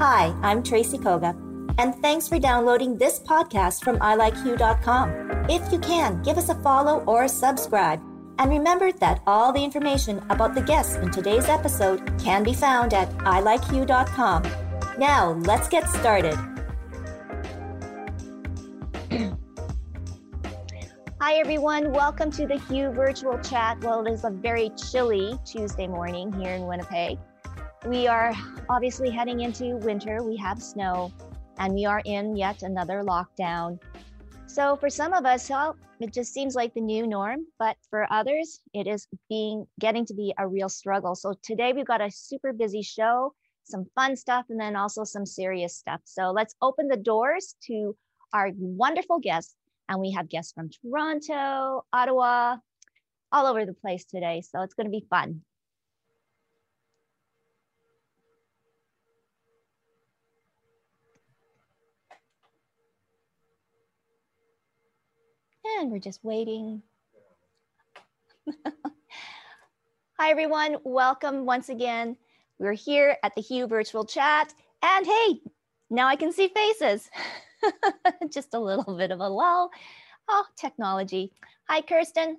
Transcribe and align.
Hi, 0.00 0.34
I'm 0.40 0.62
Tracy 0.62 0.96
Koga, 0.96 1.36
and 1.76 1.94
thanks 1.96 2.26
for 2.26 2.38
downloading 2.38 2.96
this 2.96 3.20
podcast 3.20 3.84
from 3.84 3.98
ilikeyou.com. 3.98 5.44
If 5.50 5.70
you 5.70 5.78
can, 5.78 6.22
give 6.22 6.38
us 6.38 6.48
a 6.48 6.54
follow 6.62 7.04
or 7.04 7.24
a 7.24 7.28
subscribe. 7.28 8.00
And 8.38 8.50
remember 8.50 8.92
that 8.92 9.20
all 9.26 9.52
the 9.52 9.62
information 9.62 10.24
about 10.30 10.54
the 10.54 10.62
guests 10.62 10.94
in 10.94 11.10
today's 11.10 11.50
episode 11.50 12.18
can 12.18 12.42
be 12.42 12.54
found 12.54 12.94
at 12.94 13.10
ilikeyou.com. 13.18 14.44
Now, 14.96 15.32
let's 15.44 15.68
get 15.68 15.86
started. 15.90 16.38
Hi, 21.20 21.34
everyone. 21.34 21.92
Welcome 21.92 22.30
to 22.30 22.46
the 22.46 22.56
HUE 22.56 22.92
virtual 22.92 23.38
chat. 23.40 23.84
Well, 23.84 24.06
it 24.06 24.10
is 24.10 24.24
a 24.24 24.30
very 24.30 24.70
chilly 24.70 25.38
Tuesday 25.44 25.88
morning 25.88 26.32
here 26.32 26.54
in 26.54 26.66
Winnipeg. 26.66 27.18
We 27.86 28.06
are 28.06 28.32
obviously 28.68 29.10
heading 29.10 29.40
into 29.40 29.76
winter. 29.78 30.22
We 30.22 30.36
have 30.36 30.62
snow, 30.62 31.12
and 31.58 31.74
we 31.74 31.86
are 31.86 32.02
in 32.04 32.36
yet 32.36 32.62
another 32.62 33.02
lockdown. 33.02 33.80
So, 34.46 34.76
for 34.76 34.90
some 34.90 35.12
of 35.12 35.24
us, 35.24 35.48
well, 35.48 35.76
it 36.00 36.12
just 36.12 36.34
seems 36.34 36.54
like 36.54 36.74
the 36.74 36.80
new 36.80 37.06
norm, 37.06 37.46
but 37.58 37.76
for 37.88 38.06
others, 38.12 38.60
it 38.74 38.86
is 38.86 39.06
being 39.28 39.66
getting 39.78 40.04
to 40.06 40.14
be 40.14 40.34
a 40.38 40.46
real 40.46 40.68
struggle. 40.68 41.14
So, 41.14 41.34
today 41.42 41.72
we've 41.72 41.86
got 41.86 42.00
a 42.00 42.10
super 42.10 42.52
busy 42.52 42.82
show, 42.82 43.32
some 43.64 43.86
fun 43.94 44.16
stuff, 44.16 44.46
and 44.50 44.60
then 44.60 44.76
also 44.76 45.04
some 45.04 45.24
serious 45.24 45.76
stuff. 45.76 46.00
So, 46.04 46.32
let's 46.32 46.54
open 46.60 46.88
the 46.88 46.96
doors 46.96 47.54
to 47.68 47.96
our 48.32 48.50
wonderful 48.56 49.18
guests 49.18 49.54
and 49.90 50.00
we 50.00 50.12
have 50.12 50.28
guests 50.28 50.52
from 50.52 50.70
Toronto, 50.70 51.84
Ottawa, 51.92 52.56
all 53.32 53.46
over 53.46 53.66
the 53.66 53.74
place 53.74 54.04
today. 54.04 54.40
So 54.40 54.62
it's 54.62 54.74
going 54.74 54.86
to 54.86 54.90
be 54.90 55.04
fun. 55.10 55.42
And 65.78 65.90
we're 65.90 65.98
just 65.98 66.24
waiting. 66.24 66.82
Hi, 70.18 70.30
everyone. 70.30 70.76
Welcome 70.84 71.46
once 71.46 71.68
again. 71.68 72.16
We're 72.58 72.72
here 72.72 73.16
at 73.22 73.34
the 73.34 73.40
HUE 73.40 73.66
virtual 73.66 74.04
chat. 74.04 74.52
And 74.82 75.06
hey, 75.06 75.40
now 75.88 76.06
I 76.06 76.16
can 76.16 76.32
see 76.32 76.48
faces. 76.48 77.08
just 78.30 78.54
a 78.54 78.58
little 78.58 78.96
bit 78.96 79.10
of 79.10 79.20
a 79.20 79.28
lull. 79.28 79.70
Oh, 80.28 80.44
technology. 80.56 81.32
Hi, 81.68 81.80
Kirsten. 81.82 82.38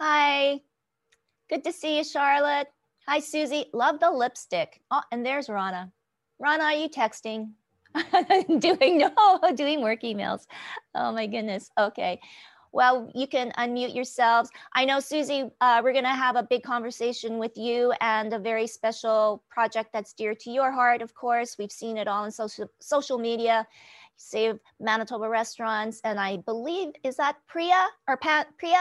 Hi. 0.00 0.60
Good 1.50 1.64
to 1.64 1.72
see 1.72 1.98
you, 1.98 2.04
Charlotte. 2.04 2.68
Hi, 3.08 3.18
Susie. 3.18 3.66
Love 3.72 4.00
the 4.00 4.10
lipstick. 4.10 4.80
Oh, 4.90 5.02
and 5.10 5.26
there's 5.26 5.48
Rana. 5.48 5.92
Rana, 6.38 6.64
are 6.64 6.74
you 6.74 6.88
texting? 6.88 7.52
doing 8.58 8.98
no, 8.98 9.40
doing 9.54 9.82
work 9.82 10.02
emails. 10.02 10.46
Oh 10.94 11.12
my 11.12 11.26
goodness. 11.26 11.70
Okay. 11.78 12.20
Well, 12.72 13.10
you 13.14 13.26
can 13.26 13.52
unmute 13.58 13.94
yourselves. 13.94 14.50
I 14.74 14.86
know, 14.86 14.98
Susie, 14.98 15.50
uh, 15.60 15.82
we're 15.84 15.92
going 15.92 16.04
to 16.04 16.10
have 16.10 16.36
a 16.36 16.42
big 16.42 16.62
conversation 16.62 17.38
with 17.38 17.56
you 17.56 17.92
and 18.00 18.32
a 18.32 18.38
very 18.38 18.66
special 18.66 19.42
project 19.50 19.90
that's 19.92 20.14
dear 20.14 20.34
to 20.36 20.50
your 20.50 20.72
heart, 20.72 21.02
of 21.02 21.14
course. 21.14 21.56
We've 21.58 21.70
seen 21.70 21.98
it 21.98 22.08
all 22.08 22.24
in 22.24 22.30
social, 22.30 22.70
social 22.80 23.18
media. 23.18 23.66
Save 24.16 24.60
Manitoba 24.78 25.28
Restaurants, 25.28 26.00
and 26.04 26.20
I 26.20 26.36
believe, 26.36 26.92
is 27.02 27.16
that 27.16 27.36
Priya 27.48 27.88
or 28.06 28.16
Pat, 28.16 28.46
Priya? 28.56 28.80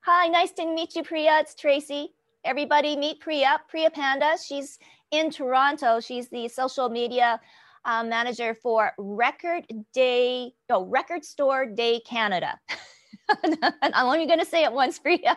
Hi, 0.00 0.26
nice 0.26 0.50
to 0.52 0.66
meet 0.66 0.96
you, 0.96 1.04
Priya. 1.04 1.38
It's 1.40 1.54
Tracy. 1.54 2.14
Everybody 2.44 2.96
meet 2.96 3.20
Priya, 3.20 3.60
Priya 3.68 3.90
Panda. 3.90 4.36
She's 4.42 4.78
in 5.10 5.30
Toronto. 5.30 6.00
She's 6.00 6.28
the 6.28 6.48
social 6.48 6.88
media 6.88 7.40
uh, 7.84 8.04
manager 8.04 8.54
for 8.54 8.92
Record 8.98 9.64
Day, 9.92 10.52
no, 10.68 10.84
Record 10.84 11.24
Store 11.24 11.66
Day 11.66 12.00
Canada. 12.00 12.58
I'm 13.82 14.06
only 14.06 14.26
going 14.26 14.38
to 14.38 14.44
say 14.44 14.64
it 14.64 14.72
once, 14.72 14.98
Priya. 14.98 15.36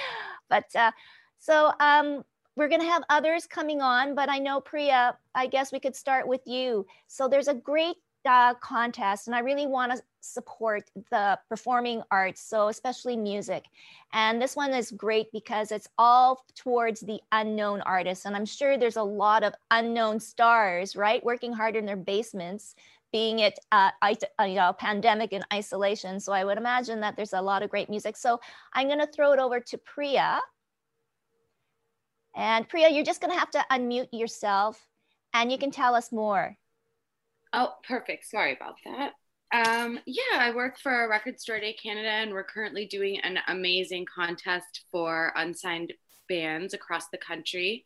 but 0.48 0.64
uh, 0.74 0.92
so 1.38 1.72
um, 1.80 2.22
we're 2.56 2.68
going 2.68 2.80
to 2.80 2.86
have 2.86 3.02
others 3.08 3.46
coming 3.46 3.80
on, 3.80 4.14
but 4.14 4.28
I 4.28 4.38
know 4.38 4.60
Priya, 4.60 5.16
I 5.34 5.46
guess 5.46 5.72
we 5.72 5.80
could 5.80 5.96
start 5.96 6.28
with 6.28 6.42
you. 6.46 6.86
So 7.08 7.28
there's 7.28 7.48
a 7.48 7.54
great 7.54 7.96
uh, 8.24 8.54
contest, 8.54 9.26
and 9.26 9.34
I 9.34 9.40
really 9.40 9.66
want 9.66 9.92
to 9.92 10.02
support 10.20 10.90
the 11.10 11.38
performing 11.48 12.02
arts, 12.10 12.40
so 12.40 12.68
especially 12.68 13.16
music. 13.16 13.64
And 14.12 14.40
this 14.40 14.56
one 14.56 14.72
is 14.72 14.90
great 14.92 15.32
because 15.32 15.72
it's 15.72 15.88
all 15.98 16.44
towards 16.54 17.00
the 17.00 17.20
unknown 17.32 17.80
artists. 17.82 18.24
And 18.24 18.36
I'm 18.36 18.46
sure 18.46 18.78
there's 18.78 18.96
a 18.96 19.02
lot 19.02 19.42
of 19.42 19.54
unknown 19.70 20.20
stars, 20.20 20.94
right, 20.94 21.24
working 21.24 21.52
hard 21.52 21.76
in 21.76 21.86
their 21.86 21.96
basements, 21.96 22.74
being 23.12 23.40
it 23.40 23.58
uh, 23.72 23.90
uh 24.02 24.44
you 24.44 24.54
know 24.54 24.72
pandemic 24.72 25.32
and 25.32 25.44
isolation. 25.52 26.20
So 26.20 26.32
I 26.32 26.44
would 26.44 26.58
imagine 26.58 27.00
that 27.00 27.16
there's 27.16 27.34
a 27.34 27.42
lot 27.42 27.62
of 27.62 27.70
great 27.70 27.90
music. 27.90 28.16
So 28.16 28.40
I'm 28.72 28.86
going 28.86 29.00
to 29.00 29.06
throw 29.06 29.32
it 29.32 29.38
over 29.38 29.60
to 29.60 29.78
Priya 29.78 30.40
and 32.34 32.68
Priya, 32.68 32.88
you're 32.88 33.04
just 33.04 33.20
going 33.20 33.32
to 33.32 33.38
have 33.38 33.50
to 33.50 33.64
unmute 33.70 34.08
yourself 34.12 34.86
and 35.34 35.50
you 35.50 35.58
can 35.58 35.70
tell 35.70 35.94
us 35.94 36.12
more. 36.12 36.56
Oh, 37.52 37.74
perfect. 37.86 38.26
Sorry 38.26 38.54
about 38.54 38.76
that. 38.84 39.12
Um, 39.52 39.98
yeah, 40.06 40.38
I 40.38 40.54
work 40.54 40.78
for 40.78 41.08
Record 41.08 41.38
Store 41.38 41.60
Day 41.60 41.74
Canada, 41.74 42.08
and 42.08 42.32
we're 42.32 42.44
currently 42.44 42.86
doing 42.86 43.20
an 43.20 43.38
amazing 43.48 44.06
contest 44.06 44.84
for 44.90 45.32
unsigned 45.36 45.92
bands 46.28 46.72
across 46.72 47.08
the 47.08 47.18
country. 47.18 47.84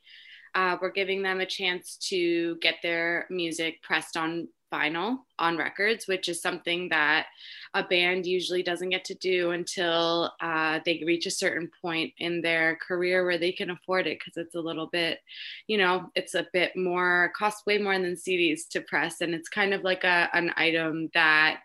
Uh, 0.55 0.77
we're 0.81 0.93
giving 0.93 1.23
them 1.23 1.41
a 1.41 1.47
chance 1.47 1.97
to 2.09 2.57
get 2.63 2.77
their 2.83 3.27
music 3.31 3.83
pressed 3.83 4.17
on 4.17 4.49
vinyl 4.73 5.19
on 5.39 5.57
records, 5.57 6.07
which 6.07 6.29
is 6.29 6.41
something 6.41 6.89
that 6.89 7.27
a 7.75 7.83
band 7.83 8.27
usually 8.27 8.63
doesn't 8.63 8.91
get 8.91 9.05
to 9.05 9.15
do 9.15 9.51
until 9.51 10.33
uh, 10.41 10.81
they 10.85 11.03
reach 11.07 11.27
a 11.27 11.31
certain 11.31 11.71
point 11.83 12.13
in 12.19 12.41
their 12.41 12.77
career 12.77 13.25
where 13.25 13.39
they 13.39 13.53
can 13.53 13.71
afford 13.71 14.07
it 14.07 14.19
because 14.19 14.37
it's 14.37 14.55
a 14.55 14.61
little 14.61 14.87
bit, 14.87 15.21
you 15.67 15.79
know, 15.79 16.11
it's 16.15 16.35
a 16.35 16.47
bit 16.53 16.77
more, 16.77 17.33
costs 17.37 17.65
way 17.67 17.79
more 17.79 17.99
than 17.99 18.15
CDs 18.15 18.69
to 18.71 18.81
press. 18.81 19.21
And 19.21 19.35
it's 19.35 19.49
kind 19.49 19.75
of 19.75 19.83
like 19.83 20.05
a, 20.05 20.29
an 20.33 20.53
item 20.57 21.11
that, 21.15 21.63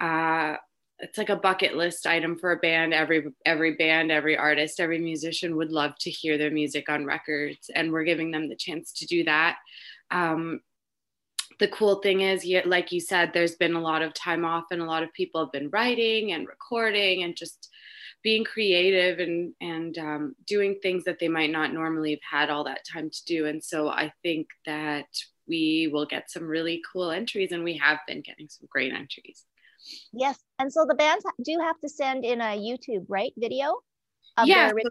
uh, 0.00 0.56
it's 1.00 1.18
like 1.18 1.28
a 1.28 1.36
bucket 1.36 1.76
list 1.76 2.06
item 2.06 2.36
for 2.36 2.50
a 2.50 2.56
band 2.56 2.92
every 2.92 3.28
every 3.44 3.76
band 3.76 4.10
every 4.10 4.36
artist 4.36 4.80
every 4.80 4.98
musician 4.98 5.54
would 5.56 5.70
love 5.70 5.92
to 6.00 6.10
hear 6.10 6.36
their 6.36 6.50
music 6.50 6.88
on 6.88 7.04
records 7.04 7.70
and 7.72 7.92
we're 7.92 8.02
giving 8.02 8.32
them 8.32 8.48
the 8.48 8.56
chance 8.56 8.92
to 8.92 9.06
do 9.06 9.22
that 9.22 9.58
um, 10.10 10.60
the 11.58 11.68
cool 11.68 11.96
thing 11.96 12.20
is, 12.20 12.46
like 12.66 12.92
you 12.92 13.00
said, 13.00 13.32
there's 13.32 13.56
been 13.56 13.74
a 13.74 13.80
lot 13.80 14.02
of 14.02 14.14
time 14.14 14.44
off, 14.44 14.64
and 14.70 14.80
a 14.80 14.86
lot 14.86 15.02
of 15.02 15.12
people 15.12 15.42
have 15.44 15.52
been 15.52 15.70
writing 15.70 16.32
and 16.32 16.46
recording 16.46 17.22
and 17.22 17.36
just 17.36 17.70
being 18.22 18.44
creative 18.44 19.20
and 19.20 19.54
and 19.60 19.96
um, 19.98 20.34
doing 20.46 20.78
things 20.82 21.04
that 21.04 21.18
they 21.18 21.28
might 21.28 21.50
not 21.50 21.72
normally 21.72 22.10
have 22.10 22.40
had 22.40 22.50
all 22.50 22.64
that 22.64 22.84
time 22.90 23.10
to 23.10 23.24
do. 23.26 23.46
And 23.46 23.62
so 23.62 23.88
I 23.88 24.12
think 24.22 24.48
that 24.66 25.06
we 25.46 25.88
will 25.92 26.06
get 26.06 26.30
some 26.30 26.44
really 26.44 26.82
cool 26.92 27.10
entries, 27.10 27.52
and 27.52 27.64
we 27.64 27.76
have 27.78 27.98
been 28.06 28.20
getting 28.20 28.48
some 28.48 28.68
great 28.70 28.92
entries. 28.92 29.44
Yes, 30.12 30.38
and 30.58 30.72
so 30.72 30.84
the 30.86 30.94
bands 30.94 31.24
do 31.42 31.58
have 31.60 31.78
to 31.80 31.88
send 31.88 32.24
in 32.24 32.40
a 32.40 32.58
YouTube 32.58 33.06
right 33.08 33.32
video. 33.36 33.80
yeah, 34.44 34.72
their- 34.72 34.90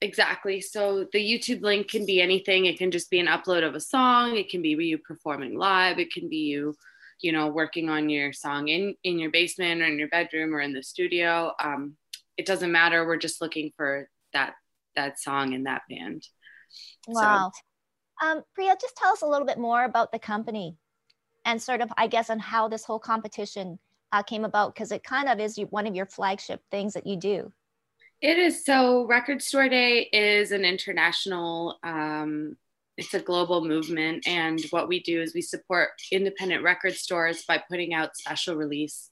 Exactly. 0.00 0.60
So 0.60 1.06
the 1.12 1.18
YouTube 1.18 1.62
link 1.62 1.88
can 1.88 2.06
be 2.06 2.20
anything. 2.20 2.66
It 2.66 2.78
can 2.78 2.90
just 2.90 3.10
be 3.10 3.18
an 3.18 3.26
upload 3.26 3.66
of 3.66 3.74
a 3.74 3.80
song. 3.80 4.36
It 4.36 4.48
can 4.48 4.62
be 4.62 4.70
you 4.70 4.98
performing 4.98 5.58
live. 5.58 5.98
It 5.98 6.12
can 6.12 6.28
be 6.28 6.36
you, 6.36 6.74
you 7.20 7.32
know, 7.32 7.48
working 7.48 7.88
on 7.88 8.08
your 8.08 8.32
song 8.32 8.68
in 8.68 8.94
in 9.02 9.18
your 9.18 9.30
basement 9.30 9.82
or 9.82 9.86
in 9.86 9.98
your 9.98 10.08
bedroom 10.08 10.54
or 10.54 10.60
in 10.60 10.72
the 10.72 10.82
studio. 10.82 11.52
Um, 11.62 11.96
it 12.36 12.46
doesn't 12.46 12.70
matter. 12.70 13.04
We're 13.04 13.16
just 13.16 13.40
looking 13.40 13.72
for 13.76 14.08
that 14.32 14.54
that 14.94 15.18
song 15.18 15.52
in 15.52 15.64
that 15.64 15.82
band. 15.90 16.22
Wow. 17.08 17.50
So, 18.20 18.28
um, 18.28 18.42
Priya, 18.54 18.76
just 18.80 18.96
tell 18.96 19.12
us 19.12 19.22
a 19.22 19.26
little 19.26 19.46
bit 19.46 19.58
more 19.58 19.84
about 19.84 20.12
the 20.12 20.18
company 20.18 20.76
and 21.44 21.60
sort 21.60 21.80
of, 21.80 21.90
I 21.96 22.06
guess, 22.06 22.30
on 22.30 22.38
how 22.38 22.68
this 22.68 22.84
whole 22.84 22.98
competition 22.98 23.78
uh, 24.12 24.22
came 24.22 24.44
about 24.44 24.74
because 24.74 24.92
it 24.92 25.02
kind 25.02 25.28
of 25.28 25.40
is 25.40 25.58
one 25.70 25.86
of 25.86 25.94
your 25.94 26.06
flagship 26.06 26.62
things 26.70 26.94
that 26.94 27.06
you 27.06 27.16
do. 27.16 27.52
It 28.20 28.36
is 28.36 28.64
so. 28.64 29.06
Record 29.06 29.42
Store 29.42 29.68
Day 29.68 30.08
is 30.12 30.50
an 30.50 30.64
international. 30.64 31.78
Um, 31.84 32.56
it's 32.96 33.14
a 33.14 33.20
global 33.20 33.64
movement, 33.64 34.26
and 34.26 34.60
what 34.70 34.88
we 34.88 35.00
do 35.00 35.22
is 35.22 35.34
we 35.34 35.40
support 35.40 35.90
independent 36.10 36.64
record 36.64 36.94
stores 36.94 37.44
by 37.46 37.62
putting 37.70 37.94
out 37.94 38.16
special 38.16 38.56
release 38.56 39.10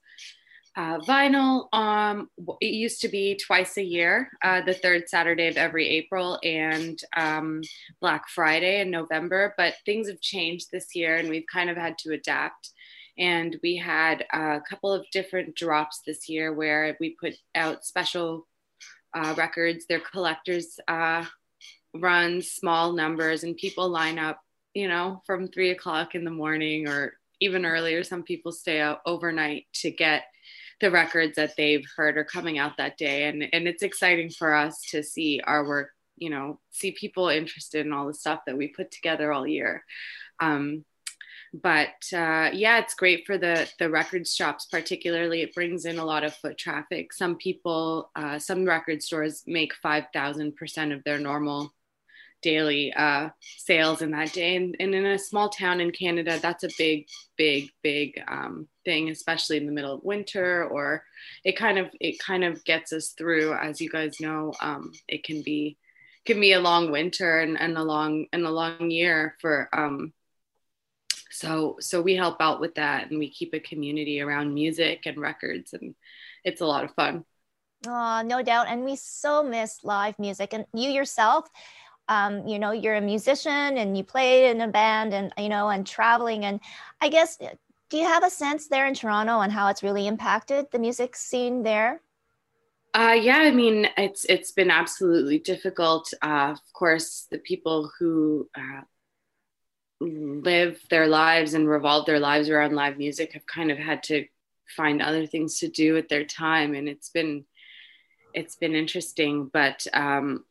uh, 0.77 0.99
vinyl. 0.99 1.73
Um, 1.73 2.31
it 2.61 2.75
used 2.75 3.01
to 3.03 3.09
be 3.09 3.37
twice 3.37 3.77
a 3.77 3.85
year, 3.85 4.29
uh, 4.43 4.63
the 4.63 4.75
third 4.75 5.09
Saturday 5.09 5.47
of 5.47 5.57
every 5.57 5.89
April, 5.89 6.41
and 6.43 7.01
um, 7.17 7.61
Black 8.01 8.29
Friday 8.29 8.81
in 8.81 8.91
November. 8.91 9.55
But 9.57 9.75
things 9.85 10.09
have 10.09 10.21
changed 10.21 10.73
this 10.73 10.97
year, 10.97 11.15
and 11.15 11.29
we've 11.29 11.47
kind 11.47 11.71
of 11.71 11.77
had 11.77 11.97
to 11.99 12.13
adapt. 12.13 12.71
And 13.19 13.57
we 13.63 13.77
had 13.77 14.27
a 14.33 14.61
couple 14.69 14.93
of 14.93 15.07
different 15.13 15.55
drops 15.55 16.01
this 16.05 16.29
year 16.29 16.53
where 16.53 16.97
we 16.99 17.17
put 17.21 17.35
out 17.55 17.85
special 17.85 18.49
uh, 19.17 19.35
records. 19.37 19.87
They're 19.89 19.99
collectors 20.01 20.79
uh, 20.87 21.25
runs, 21.95 22.53
small 22.53 22.93
numbers, 22.93 23.43
and 23.43 23.57
people 23.57 23.89
line 23.89 24.21
up 24.21 24.41
you 24.77 24.89
know, 24.89 25.23
from 25.25 25.49
three 25.49 25.71
o'clock 25.71 26.15
in 26.15 26.23
the 26.23 26.31
morning 26.31 26.87
or 26.87 27.15
even 27.41 27.65
earlier. 27.65 28.05
Some 28.05 28.23
people 28.23 28.53
stay 28.53 28.79
out 28.79 29.01
overnight 29.07 29.65
to 29.77 29.91
get 29.91 30.25
the 30.83 30.91
records 30.91 31.37
that 31.37 31.57
they've 31.57 31.87
heard 31.97 32.19
are 32.19 32.25
coming 32.25 32.59
out 32.59 32.77
that 32.77 32.99
day. 32.99 33.25
And, 33.25 33.43
and 33.55 33.67
it's 33.67 33.83
exciting 33.83 34.29
for 34.29 34.55
us 34.55 34.83
to 34.91 35.03
see 35.03 35.41
our 35.43 35.67
work, 35.67 35.93
you 36.19 36.29
know, 36.29 36.61
see 36.73 36.93
people 36.93 37.31
interested 37.31 37.87
in 37.87 37.95
all 37.95 38.07
the 38.07 38.13
stuff 38.13 38.41
that 38.47 38.59
we 38.59 38.69
put 38.69 38.91
together 38.91 39.33
all 39.33 39.47
year. 39.47 39.83
Um, 40.41 40.85
but 41.55 41.95
uh, 42.13 42.51
yeah, 42.53 42.79
it's 42.79 42.95
great 42.95 43.27
for 43.27 43.39
the 43.39 43.69
the 43.79 43.91
record 43.91 44.27
shops. 44.27 44.67
Particularly, 44.67 45.43
it 45.43 45.55
brings 45.55 45.85
in 45.85 45.99
a 45.99 46.05
lot 46.05 46.25
of 46.25 46.35
foot 46.35 46.59
traffic. 46.59 47.13
Some 47.13 47.37
people, 47.37 48.11
uh, 48.17 48.39
some 48.39 48.65
record 48.65 49.03
stores 49.03 49.43
make 49.47 49.75
five 49.75 50.05
thousand 50.13 50.57
percent 50.57 50.93
of 50.93 51.03
their 51.05 51.19
normal 51.19 51.73
daily 52.43 52.93
uh, 52.93 53.29
sales 53.59 54.03
in 54.03 54.11
that 54.13 54.33
day. 54.33 54.57
And, 54.57 54.77
and, 54.79 54.95
in 54.95 55.07
a 55.07 55.19
small 55.19 55.49
town 55.49 55.81
in 55.81 55.91
Canada, 55.91 56.39
that's 56.41 56.65
a 56.65 56.71
big, 56.79 57.09
big, 57.37 57.71
big 57.83 58.23
um, 58.29 58.69
thing, 58.85 59.09
especially 59.11 59.57
in 59.57 59.67
the 59.67 59.73
middle 59.73 59.95
of 59.95 60.05
winter. 60.05 60.67
Or 60.67 61.03
it 61.45 61.57
kind 61.57 61.79
of 61.79 61.89
it 62.01 62.19
kind 62.19 62.45
of 62.45 62.65
gets 62.65 62.93
us 62.93 63.09
through. 63.11 63.55
As 63.55 63.81
you 63.81 63.91
guys 63.91 64.21
know, 64.21 64.53
um, 64.61 64.93
it 65.09 65.25
can 65.25 65.43
be 65.43 65.77
can 66.25 66.41
be 66.41 66.53
a 66.53 66.61
long 66.61 66.91
winter 66.91 67.41
and, 67.41 67.59
and 67.59 67.77
a 67.77 67.83
long 67.83 68.27
and 68.33 68.47
a 68.47 68.51
long 68.51 68.91
year 68.91 69.37
for. 69.41 69.69
Um, 69.73 70.13
so 71.31 71.77
so 71.81 72.01
we 72.01 72.15
help 72.15 72.37
out 72.41 72.61
with 72.61 72.75
that, 72.77 73.11
and 73.11 73.19
we 73.19 73.31
keep 73.31 73.55
a 73.55 73.61
community 73.61 74.21
around 74.21 74.55
music 74.55 75.03
and 75.07 75.19
records, 75.19 75.73
and 75.73 75.95
it's 76.45 76.61
a 76.61 76.67
lot 76.67 76.85
of 76.85 76.95
fun. 76.95 77.25
Oh, 77.87 78.23
no 78.25 78.43
doubt. 78.43 78.69
And 78.69 78.85
we 78.85 78.97
so 78.97 79.43
miss 79.43 79.85
live 79.85 80.19
music. 80.19 80.55
And 80.55 80.65
you 80.73 80.91
yourself, 80.91 81.49
um, 82.09 82.47
you 82.47 82.59
know 82.59 82.73
you're 82.73 82.95
a 82.95 83.01
musician 83.01 83.79
and 83.79 83.97
you 83.97 84.05
played 84.05 84.51
in 84.51 84.61
a 84.61 84.69
band 84.69 85.13
and 85.13 85.33
you 85.39 85.49
know 85.49 85.69
and 85.69 85.87
traveling 85.87 86.45
and 86.45 86.61
i 87.01 87.09
guess 87.09 87.37
do 87.37 87.97
you 87.97 88.05
have 88.05 88.25
a 88.25 88.31
sense 88.31 88.69
there 88.69 88.87
in 88.87 88.95
toronto 88.95 89.33
on 89.33 89.51
how 89.51 89.69
it's 89.69 89.83
really 89.83 90.07
impacted 90.07 90.67
the 90.71 90.79
music 90.79 91.17
scene 91.17 91.63
there 91.63 92.01
uh, 92.95 93.13
yeah, 93.13 93.41
I 93.41 93.51
mean, 93.51 93.89
it's 93.99 94.25
it's 94.25 94.53
been 94.53 94.71
absolutely 94.71 95.39
difficult. 95.39 96.11
Uh, 96.23 96.53
of 96.53 96.73
course, 96.73 97.27
the 97.31 97.37
people 97.37 97.91
who 97.99 98.49
uh, 98.57 98.81
live 100.01 100.81
their 100.91 101.07
lives 101.07 101.55
and 101.55 101.69
revolve 101.69 102.07
their 102.07 102.21
lives 102.21 102.49
around 102.49 102.75
live 102.75 102.99
music 102.99 103.33
have 103.33 103.47
kind 103.47 103.71
of 103.71 103.79
had 103.79 104.03
to 104.05 104.27
find 104.77 105.01
other 105.01 105.27
things 105.27 105.59
to 105.61 105.69
do 105.69 105.95
with 105.95 106.09
their 106.09 106.25
time, 106.25 106.75
and 106.75 106.89
it's 106.89 107.11
been 107.11 107.45
it's 108.35 108.57
been 108.57 108.75
interesting. 108.75 109.51
But 109.53 109.87
um, 109.95 110.45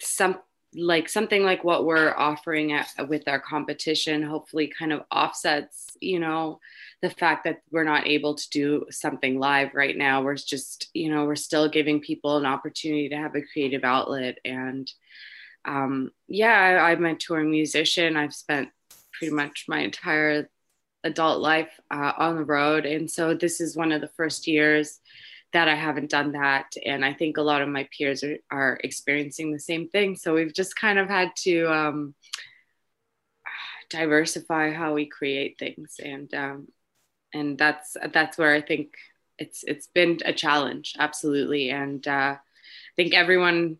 some 0.00 0.38
like 0.74 1.08
something 1.08 1.44
like 1.44 1.64
what 1.64 1.86
we're 1.86 2.14
offering 2.14 2.72
at, 2.72 2.88
with 3.08 3.26
our 3.26 3.40
competition 3.40 4.22
hopefully 4.22 4.70
kind 4.78 4.92
of 4.92 5.00
offsets 5.10 5.86
you 6.00 6.20
know 6.20 6.60
the 7.00 7.08
fact 7.08 7.44
that 7.44 7.62
we're 7.70 7.84
not 7.84 8.06
able 8.06 8.34
to 8.34 8.50
do 8.50 8.84
something 8.90 9.38
live 9.38 9.70
right 9.72 9.96
now 9.96 10.22
we're 10.22 10.34
just 10.34 10.90
you 10.92 11.10
know 11.10 11.24
we're 11.24 11.34
still 11.36 11.70
giving 11.70 12.00
people 12.00 12.36
an 12.36 12.44
opportunity 12.44 13.08
to 13.08 13.16
have 13.16 13.34
a 13.34 13.42
creative 13.50 13.82
outlet 13.82 14.36
and 14.44 14.92
um, 15.64 16.10
yeah 16.26 16.80
I, 16.80 16.90
i'm 16.90 17.04
a 17.04 17.14
touring 17.14 17.50
musician 17.50 18.16
i've 18.16 18.34
spent 18.34 18.70
pretty 19.12 19.34
much 19.34 19.64
my 19.68 19.80
entire 19.80 20.48
adult 21.04 21.40
life 21.40 21.80
uh, 21.90 22.12
on 22.16 22.36
the 22.36 22.44
road 22.44 22.86
and 22.86 23.10
so 23.10 23.34
this 23.34 23.60
is 23.60 23.76
one 23.76 23.92
of 23.92 24.00
the 24.00 24.10
first 24.16 24.46
years 24.46 25.00
that 25.52 25.68
I 25.68 25.74
haven't 25.74 26.10
done 26.10 26.32
that. 26.32 26.74
And 26.84 27.04
I 27.04 27.14
think 27.14 27.36
a 27.36 27.42
lot 27.42 27.62
of 27.62 27.68
my 27.68 27.88
peers 27.96 28.22
are, 28.22 28.36
are 28.50 28.80
experiencing 28.84 29.52
the 29.52 29.60
same 29.60 29.88
thing. 29.88 30.16
So 30.16 30.34
we've 30.34 30.52
just 30.52 30.76
kind 30.76 30.98
of 30.98 31.08
had 31.08 31.30
to 31.44 31.72
um, 31.72 32.14
diversify 33.88 34.72
how 34.72 34.94
we 34.94 35.06
create 35.06 35.58
things. 35.58 35.96
And, 36.02 36.32
um, 36.34 36.68
and 37.32 37.56
that's, 37.56 37.96
that's 38.12 38.36
where 38.36 38.54
I 38.54 38.60
think 38.60 38.94
it's, 39.38 39.64
it's 39.64 39.86
been 39.86 40.18
a 40.24 40.32
challenge. 40.34 40.94
Absolutely. 40.98 41.70
And 41.70 42.06
uh, 42.06 42.36
I 42.36 42.94
think 42.96 43.14
everyone, 43.14 43.78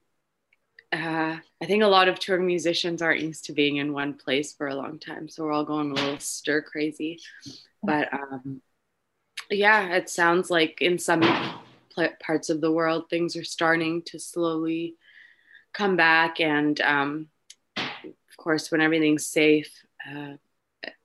uh, 0.92 1.36
I 1.62 1.66
think 1.66 1.82
a 1.82 1.88
lot 1.88 2.08
of 2.08 2.18
touring 2.18 2.46
musicians 2.46 3.02
aren't 3.02 3.20
used 3.20 3.44
to 3.46 3.52
being 3.52 3.76
in 3.76 3.92
one 3.92 4.14
place 4.14 4.52
for 4.52 4.68
a 4.68 4.74
long 4.74 4.98
time. 4.98 5.28
So 5.28 5.44
we're 5.44 5.52
all 5.52 5.64
going 5.64 5.90
a 5.90 5.94
little 5.94 6.18
stir 6.18 6.62
crazy, 6.62 7.20
but 7.82 8.12
um, 8.12 8.62
yeah, 9.50 9.94
it 9.96 10.08
sounds 10.08 10.50
like 10.50 10.80
in 10.80 10.98
some 10.98 11.22
parts 12.20 12.48
of 12.48 12.60
the 12.60 12.72
world, 12.72 13.10
things 13.10 13.36
are 13.36 13.44
starting 13.44 14.02
to 14.02 14.18
slowly 14.18 14.94
come 15.74 15.96
back. 15.96 16.40
And 16.40 16.80
um, 16.80 17.28
of 17.76 18.36
course, 18.36 18.70
when 18.70 18.80
everything's 18.80 19.26
safe, 19.26 19.72
uh, 20.10 20.34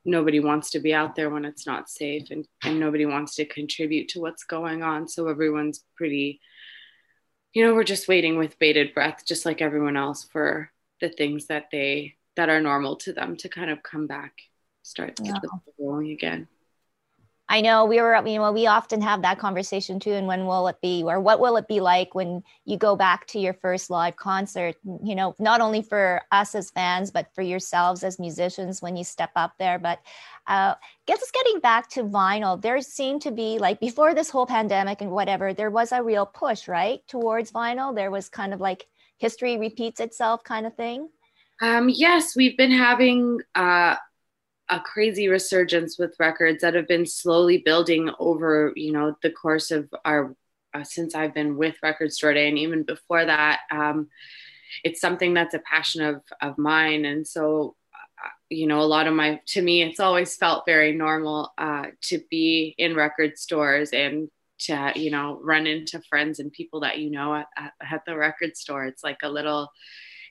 nobody 0.05 0.39
wants 0.39 0.71
to 0.71 0.79
be 0.79 0.93
out 0.93 1.15
there 1.15 1.29
when 1.29 1.45
it's 1.45 1.65
not 1.65 1.89
safe, 1.89 2.29
and, 2.29 2.47
and 2.63 2.79
nobody 2.79 3.05
wants 3.05 3.35
to 3.35 3.45
contribute 3.45 4.09
to 4.09 4.19
what's 4.19 4.43
going 4.43 4.83
on. 4.83 5.07
So 5.07 5.27
everyone's 5.27 5.83
pretty, 5.95 6.39
you 7.53 7.63
know, 7.63 7.73
we're 7.73 7.83
just 7.83 8.07
waiting 8.07 8.37
with 8.37 8.59
bated 8.59 8.93
breath, 8.93 9.23
just 9.25 9.45
like 9.45 9.61
everyone 9.61 9.95
else, 9.95 10.23
for 10.23 10.71
the 10.99 11.09
things 11.09 11.47
that 11.47 11.69
they 11.71 12.15
that 12.35 12.49
are 12.49 12.61
normal 12.61 12.95
to 12.95 13.13
them 13.13 13.37
to 13.37 13.49
kind 13.49 13.69
of 13.69 13.83
come 13.83 14.07
back, 14.07 14.33
start 14.81 15.19
yeah. 15.21 15.37
rolling 15.79 16.11
again. 16.11 16.47
I 17.49 17.59
know 17.61 17.85
we 17.85 17.99
were, 17.99 18.15
you 18.25 18.39
know, 18.39 18.51
we 18.51 18.67
often 18.67 19.01
have 19.01 19.21
that 19.23 19.37
conversation 19.37 19.99
too. 19.99 20.13
And 20.13 20.27
when 20.27 20.45
will 20.45 20.67
it 20.69 20.79
be, 20.81 21.03
or 21.03 21.19
what 21.19 21.39
will 21.39 21.57
it 21.57 21.67
be 21.67 21.81
like 21.81 22.15
when 22.15 22.41
you 22.65 22.77
go 22.77 22.95
back 22.95 23.27
to 23.27 23.39
your 23.39 23.53
first 23.53 23.89
live 23.89 24.15
concert? 24.15 24.75
You 25.03 25.13
know, 25.13 25.35
not 25.39 25.59
only 25.59 25.81
for 25.81 26.21
us 26.31 26.55
as 26.55 26.71
fans, 26.71 27.11
but 27.11 27.27
for 27.35 27.41
yourselves 27.41 28.03
as 28.03 28.17
musicians 28.17 28.81
when 28.81 28.95
you 28.95 29.03
step 29.03 29.31
up 29.35 29.53
there. 29.59 29.77
But 29.77 29.99
uh, 30.47 30.75
us 31.09 31.31
getting 31.31 31.59
back 31.59 31.89
to 31.91 32.03
vinyl. 32.03 32.61
There 32.61 32.81
seemed 32.81 33.21
to 33.23 33.31
be 33.31 33.59
like 33.59 33.79
before 33.79 34.15
this 34.15 34.29
whole 34.29 34.47
pandemic 34.47 35.01
and 35.01 35.11
whatever, 35.11 35.53
there 35.53 35.71
was 35.71 35.91
a 35.91 36.01
real 36.01 36.25
push, 36.25 36.67
right, 36.67 37.05
towards 37.07 37.51
vinyl. 37.51 37.93
There 37.93 38.09
was 38.09 38.29
kind 38.29 38.53
of 38.53 38.61
like 38.61 38.87
history 39.17 39.57
repeats 39.57 39.99
itself 39.99 40.43
kind 40.43 40.65
of 40.65 40.75
thing. 40.75 41.09
Um, 41.61 41.89
yes, 41.89 42.35
we've 42.35 42.57
been 42.57 42.71
having. 42.71 43.39
Uh 43.53 43.95
a 44.69 44.79
crazy 44.79 45.27
resurgence 45.27 45.99
with 45.99 46.15
records 46.19 46.61
that 46.61 46.73
have 46.73 46.87
been 46.87 47.05
slowly 47.05 47.57
building 47.57 48.09
over 48.19 48.71
you 48.75 48.91
know 48.91 49.15
the 49.21 49.31
course 49.31 49.71
of 49.71 49.93
our 50.05 50.35
uh, 50.73 50.83
since 50.83 51.13
I've 51.13 51.33
been 51.33 51.57
with 51.57 51.75
Record 51.83 52.11
Store 52.11 52.33
Day 52.33 52.49
and 52.49 52.57
even 52.57 52.83
before 52.83 53.25
that 53.25 53.59
um, 53.71 54.09
it's 54.83 55.01
something 55.01 55.33
that's 55.33 55.53
a 55.53 55.59
passion 55.59 56.01
of 56.01 56.21
of 56.41 56.57
mine. 56.57 57.05
And 57.05 57.27
so 57.27 57.75
uh, 57.93 58.29
you 58.49 58.67
know 58.67 58.81
a 58.81 58.83
lot 58.83 59.07
of 59.07 59.13
my 59.13 59.39
to 59.47 59.61
me 59.61 59.83
it's 59.83 59.99
always 59.99 60.35
felt 60.35 60.65
very 60.65 60.93
normal 60.93 61.53
uh, 61.57 61.87
to 62.03 62.21
be 62.29 62.73
in 62.77 62.95
record 62.95 63.37
stores 63.37 63.91
and 63.91 64.29
to 64.59 64.93
you 64.95 65.11
know 65.11 65.39
run 65.43 65.67
into 65.67 66.01
friends 66.09 66.39
and 66.39 66.51
people 66.51 66.79
that 66.81 66.99
you 66.99 67.09
know 67.09 67.35
at, 67.35 67.47
at, 67.57 67.73
at 67.91 68.05
the 68.05 68.15
record 68.15 68.57
store. 68.57 68.85
It's 68.85 69.03
like 69.03 69.19
a 69.23 69.29
little 69.29 69.69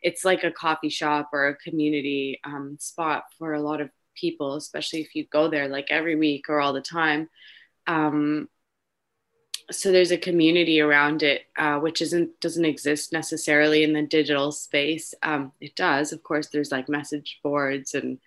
it's 0.02 0.24
like 0.24 0.42
a 0.42 0.50
coffee 0.50 0.88
shop 0.88 1.30
or 1.32 1.48
a 1.48 1.56
community 1.56 2.40
um, 2.44 2.76
spot 2.80 3.24
for 3.38 3.54
a 3.54 3.62
lot 3.62 3.80
of 3.80 3.90
people, 4.14 4.54
especially 4.54 5.00
if 5.00 5.14
you 5.14 5.26
go 5.26 5.48
there 5.48 5.68
like 5.68 5.88
every 5.90 6.16
week 6.16 6.48
or 6.48 6.60
all 6.60 6.72
the 6.72 6.80
time. 6.80 7.28
Um, 7.86 8.48
so 9.70 9.92
there's 9.92 10.10
a 10.10 10.18
community 10.18 10.80
around 10.80 11.22
it, 11.22 11.42
uh, 11.56 11.78
which 11.78 12.02
isn't 12.02 12.38
doesn't 12.40 12.64
exist 12.64 13.12
necessarily 13.12 13.84
in 13.84 13.92
the 13.92 14.02
digital 14.02 14.52
space. 14.52 15.14
Um, 15.22 15.52
it 15.60 15.76
does, 15.76 16.12
of 16.12 16.22
course. 16.22 16.48
There's 16.48 16.72
like 16.72 16.88
message 16.88 17.40
boards 17.42 17.94
and 17.94 18.18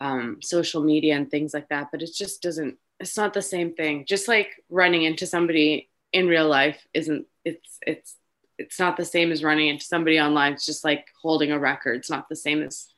um, 0.00 0.38
social 0.42 0.82
media 0.82 1.16
and 1.16 1.30
things 1.30 1.54
like 1.54 1.68
that, 1.68 1.88
but 1.92 2.02
it 2.02 2.10
just 2.14 2.42
doesn't. 2.42 2.78
It's 3.00 3.16
not 3.16 3.34
the 3.34 3.42
same 3.42 3.74
thing. 3.74 4.04
Just 4.06 4.28
like 4.28 4.50
running 4.68 5.02
into 5.02 5.26
somebody 5.26 5.88
in 6.12 6.26
real 6.26 6.48
life 6.48 6.86
isn't. 6.94 7.26
It's 7.44 7.78
it's 7.86 8.16
it's 8.58 8.78
not 8.78 8.96
the 8.96 9.04
same 9.04 9.32
as 9.32 9.44
running 9.44 9.68
into 9.68 9.84
somebody 9.84 10.20
online. 10.20 10.54
It's 10.54 10.66
just 10.66 10.84
like 10.84 11.08
holding 11.20 11.52
a 11.52 11.58
record. 11.58 11.96
It's 11.96 12.10
not 12.10 12.28
the 12.28 12.36
same 12.36 12.62
as 12.62 12.91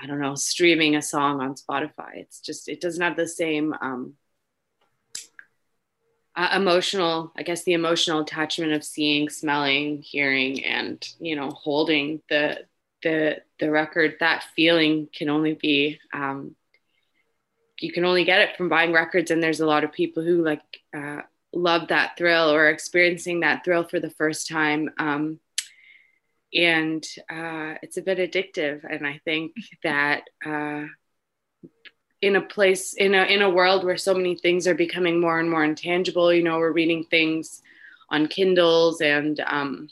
I 0.00 0.06
don't 0.06 0.20
know, 0.20 0.34
streaming 0.34 0.96
a 0.96 1.02
song 1.02 1.40
on 1.40 1.54
Spotify. 1.54 2.16
It's 2.16 2.40
just, 2.40 2.68
it 2.68 2.80
doesn't 2.80 3.02
have 3.02 3.16
the 3.16 3.28
same 3.28 3.74
um, 3.80 4.14
uh, 6.34 6.50
emotional, 6.56 7.32
I 7.36 7.42
guess, 7.42 7.64
the 7.64 7.74
emotional 7.74 8.20
attachment 8.20 8.72
of 8.72 8.84
seeing, 8.84 9.28
smelling, 9.28 10.02
hearing, 10.02 10.64
and 10.64 11.06
you 11.20 11.36
know, 11.36 11.50
holding 11.50 12.22
the 12.28 12.64
the 13.02 13.42
the 13.60 13.70
record. 13.70 14.16
That 14.20 14.44
feeling 14.56 15.08
can 15.14 15.28
only 15.28 15.54
be, 15.54 16.00
um, 16.12 16.56
you 17.78 17.92
can 17.92 18.04
only 18.04 18.24
get 18.24 18.40
it 18.40 18.56
from 18.56 18.68
buying 18.68 18.92
records. 18.92 19.30
And 19.30 19.42
there's 19.42 19.60
a 19.60 19.66
lot 19.66 19.84
of 19.84 19.92
people 19.92 20.22
who 20.22 20.42
like 20.42 20.62
uh, 20.96 21.20
love 21.52 21.88
that 21.88 22.16
thrill 22.16 22.50
or 22.50 22.68
experiencing 22.68 23.40
that 23.40 23.64
thrill 23.64 23.84
for 23.84 24.00
the 24.00 24.10
first 24.10 24.48
time. 24.48 24.90
Um, 24.98 25.38
and 26.54 27.04
uh, 27.30 27.74
it's 27.82 27.96
a 27.96 28.02
bit 28.02 28.18
addictive. 28.18 28.82
And 28.88 29.06
I 29.06 29.20
think 29.24 29.52
that 29.82 30.24
uh, 30.44 30.84
in 32.20 32.36
a 32.36 32.40
place 32.40 32.94
in 32.94 33.14
a 33.14 33.24
in 33.24 33.42
a 33.42 33.50
world 33.50 33.84
where 33.84 33.96
so 33.96 34.14
many 34.14 34.36
things 34.36 34.66
are 34.66 34.74
becoming 34.74 35.20
more 35.20 35.40
and 35.40 35.50
more 35.50 35.64
intangible, 35.64 36.32
you 36.32 36.42
know, 36.42 36.58
we're 36.58 36.72
reading 36.72 37.04
things 37.04 37.62
on 38.10 38.28
Kindles 38.28 39.00
and 39.00 39.40
um, 39.40 39.88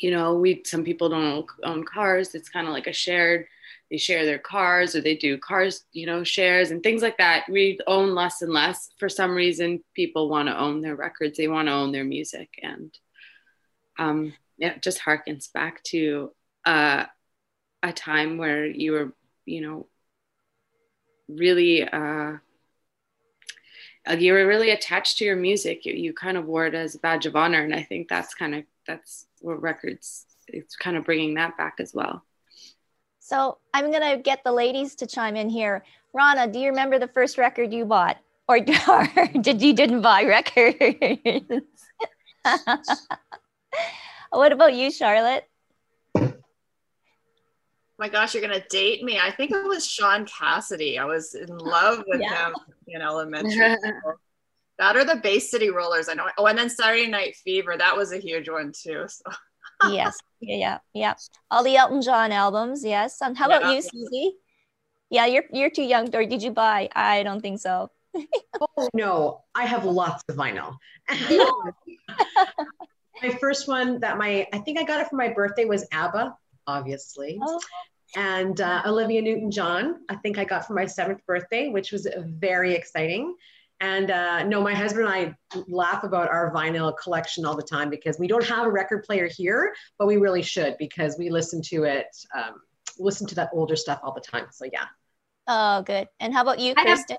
you 0.00 0.10
know, 0.10 0.34
we 0.34 0.62
some 0.66 0.84
people 0.84 1.08
don't 1.08 1.46
own 1.62 1.84
cars. 1.84 2.34
It's 2.34 2.48
kind 2.48 2.66
of 2.66 2.72
like 2.72 2.86
a 2.86 2.92
shared 2.92 3.46
they 3.92 3.98
share 3.98 4.24
their 4.24 4.38
cars 4.38 4.96
or 4.96 5.02
they 5.02 5.16
do 5.16 5.36
cars, 5.36 5.84
you 5.92 6.06
know, 6.06 6.24
shares 6.24 6.70
and 6.70 6.82
things 6.82 7.02
like 7.02 7.18
that. 7.18 7.44
We 7.50 7.78
own 7.86 8.14
less 8.14 8.40
and 8.40 8.50
less. 8.50 8.88
For 8.98 9.10
some 9.10 9.32
reason, 9.32 9.84
people 9.94 10.30
want 10.30 10.48
to 10.48 10.58
own 10.58 10.80
their 10.80 10.96
records. 10.96 11.36
They 11.36 11.46
want 11.46 11.68
to 11.68 11.74
own 11.74 11.92
their 11.92 12.02
music, 12.02 12.48
and 12.62 12.98
um, 13.98 14.32
it 14.62 14.82
just 14.82 15.00
harkens 15.00 15.52
back 15.52 15.82
to 15.84 16.32
uh, 16.64 17.04
a 17.82 17.92
time 17.92 18.38
where 18.38 18.64
you 18.64 18.92
were, 18.92 19.12
you 19.44 19.60
know, 19.60 19.86
really. 21.28 21.82
Uh, 21.86 22.36
you 24.18 24.32
were 24.32 24.46
really 24.46 24.70
attached 24.70 25.18
to 25.18 25.24
your 25.24 25.36
music. 25.36 25.86
You, 25.86 25.94
you 25.94 26.12
kind 26.12 26.36
of 26.36 26.46
wore 26.46 26.66
it 26.66 26.74
as 26.74 26.96
a 26.96 26.98
badge 26.98 27.24
of 27.26 27.36
honor, 27.36 27.62
and 27.62 27.74
I 27.74 27.82
think 27.82 28.08
that's 28.08 28.34
kind 28.34 28.54
of 28.54 28.64
that's 28.86 29.26
what 29.40 29.62
records. 29.62 30.26
It's 30.48 30.76
kind 30.76 30.96
of 30.96 31.04
bringing 31.04 31.34
that 31.34 31.56
back 31.56 31.74
as 31.78 31.94
well. 31.94 32.24
So 33.20 33.58
I'm 33.72 33.92
gonna 33.92 34.18
get 34.18 34.42
the 34.44 34.52
ladies 34.52 34.94
to 34.96 35.06
chime 35.06 35.36
in 35.36 35.48
here. 35.48 35.84
Rana, 36.12 36.46
do 36.46 36.58
you 36.58 36.68
remember 36.68 36.98
the 36.98 37.08
first 37.08 37.38
record 37.38 37.72
you 37.72 37.84
bought, 37.84 38.18
or, 38.48 38.56
or 38.88 39.26
did 39.40 39.62
you 39.62 39.72
didn't 39.72 40.02
buy 40.02 40.24
records? 40.24 41.66
what 44.32 44.52
about 44.52 44.74
you, 44.74 44.90
Charlotte? 44.90 45.44
my 48.02 48.08
gosh, 48.08 48.34
you're 48.34 48.42
gonna 48.42 48.64
date 48.68 49.04
me. 49.04 49.20
I 49.20 49.30
think 49.30 49.52
it 49.52 49.64
was 49.64 49.86
Shaun 49.86 50.26
Cassidy. 50.26 50.98
I 50.98 51.04
was 51.04 51.34
in 51.34 51.56
love 51.56 52.02
with 52.08 52.20
yeah. 52.20 52.48
him 52.48 52.54
in 52.88 53.00
elementary 53.00 53.76
school. 53.76 54.14
That 54.80 54.96
or 54.96 55.04
the 55.04 55.20
Bay 55.22 55.38
City 55.38 55.70
Rollers. 55.70 56.08
I 56.08 56.14
know. 56.14 56.26
Oh, 56.36 56.46
and 56.46 56.58
then 56.58 56.68
Saturday 56.68 57.06
Night 57.06 57.36
Fever. 57.36 57.76
That 57.78 57.96
was 57.96 58.12
a 58.12 58.18
huge 58.18 58.48
one 58.48 58.72
too. 58.72 59.04
So. 59.06 59.22
yes. 59.92 60.18
Yeah, 60.40 60.56
yeah, 60.56 60.78
yeah. 60.94 61.14
All 61.52 61.62
the 61.62 61.76
Elton 61.76 62.02
John 62.02 62.32
albums. 62.32 62.84
Yes. 62.84 63.20
And 63.22 63.38
how 63.38 63.48
yeah, 63.48 63.58
about 63.58 63.74
you, 63.76 63.82
Susie? 63.82 64.32
Yeah, 65.08 65.26
you're 65.26 65.44
you're 65.52 65.70
too 65.70 65.84
young. 65.84 66.12
Or 66.12 66.26
did 66.26 66.42
you 66.42 66.50
buy? 66.50 66.88
I 66.96 67.22
don't 67.22 67.40
think 67.40 67.60
so. 67.60 67.88
oh 68.16 68.88
no, 68.92 69.44
I 69.54 69.64
have 69.64 69.84
lots 69.84 70.24
of 70.28 70.34
vinyl. 70.34 70.76
my 73.22 73.30
first 73.30 73.68
one 73.68 74.00
that 74.00 74.18
my 74.18 74.46
I 74.52 74.58
think 74.58 74.78
I 74.78 74.84
got 74.84 75.00
it 75.00 75.08
for 75.08 75.16
my 75.16 75.28
birthday 75.28 75.64
was 75.64 75.86
ABBA, 75.92 76.36
obviously. 76.66 77.38
Oh 77.42 77.60
and 78.14 78.60
uh, 78.60 78.82
Olivia 78.86 79.22
Newton 79.22 79.50
John, 79.50 80.00
I 80.08 80.16
think 80.16 80.38
I 80.38 80.44
got 80.44 80.66
for 80.66 80.74
my 80.74 80.86
seventh 80.86 81.24
birthday, 81.26 81.68
which 81.68 81.92
was 81.92 82.06
very 82.18 82.74
exciting. 82.74 83.34
And 83.80 84.10
uh, 84.10 84.44
no, 84.44 84.60
my 84.60 84.74
husband 84.74 85.08
and 85.08 85.14
I 85.54 85.60
laugh 85.66 86.04
about 86.04 86.28
our 86.28 86.52
vinyl 86.52 86.96
collection 86.96 87.44
all 87.44 87.56
the 87.56 87.62
time 87.62 87.90
because 87.90 88.18
we 88.18 88.28
don't 88.28 88.44
have 88.44 88.66
a 88.66 88.70
record 88.70 89.02
player 89.04 89.28
here, 89.28 89.74
but 89.98 90.06
we 90.06 90.18
really 90.18 90.42
should 90.42 90.76
because 90.78 91.16
we 91.18 91.30
listen 91.30 91.60
to 91.62 91.84
it, 91.84 92.06
um, 92.36 92.60
listen 92.98 93.26
to 93.26 93.34
that 93.34 93.50
older 93.52 93.74
stuff 93.74 93.98
all 94.02 94.12
the 94.12 94.20
time. 94.20 94.46
So 94.52 94.66
yeah. 94.72 94.84
Oh, 95.48 95.82
good. 95.82 96.06
And 96.20 96.32
how 96.32 96.42
about 96.42 96.60
you, 96.60 96.74
Kristen? 96.74 97.16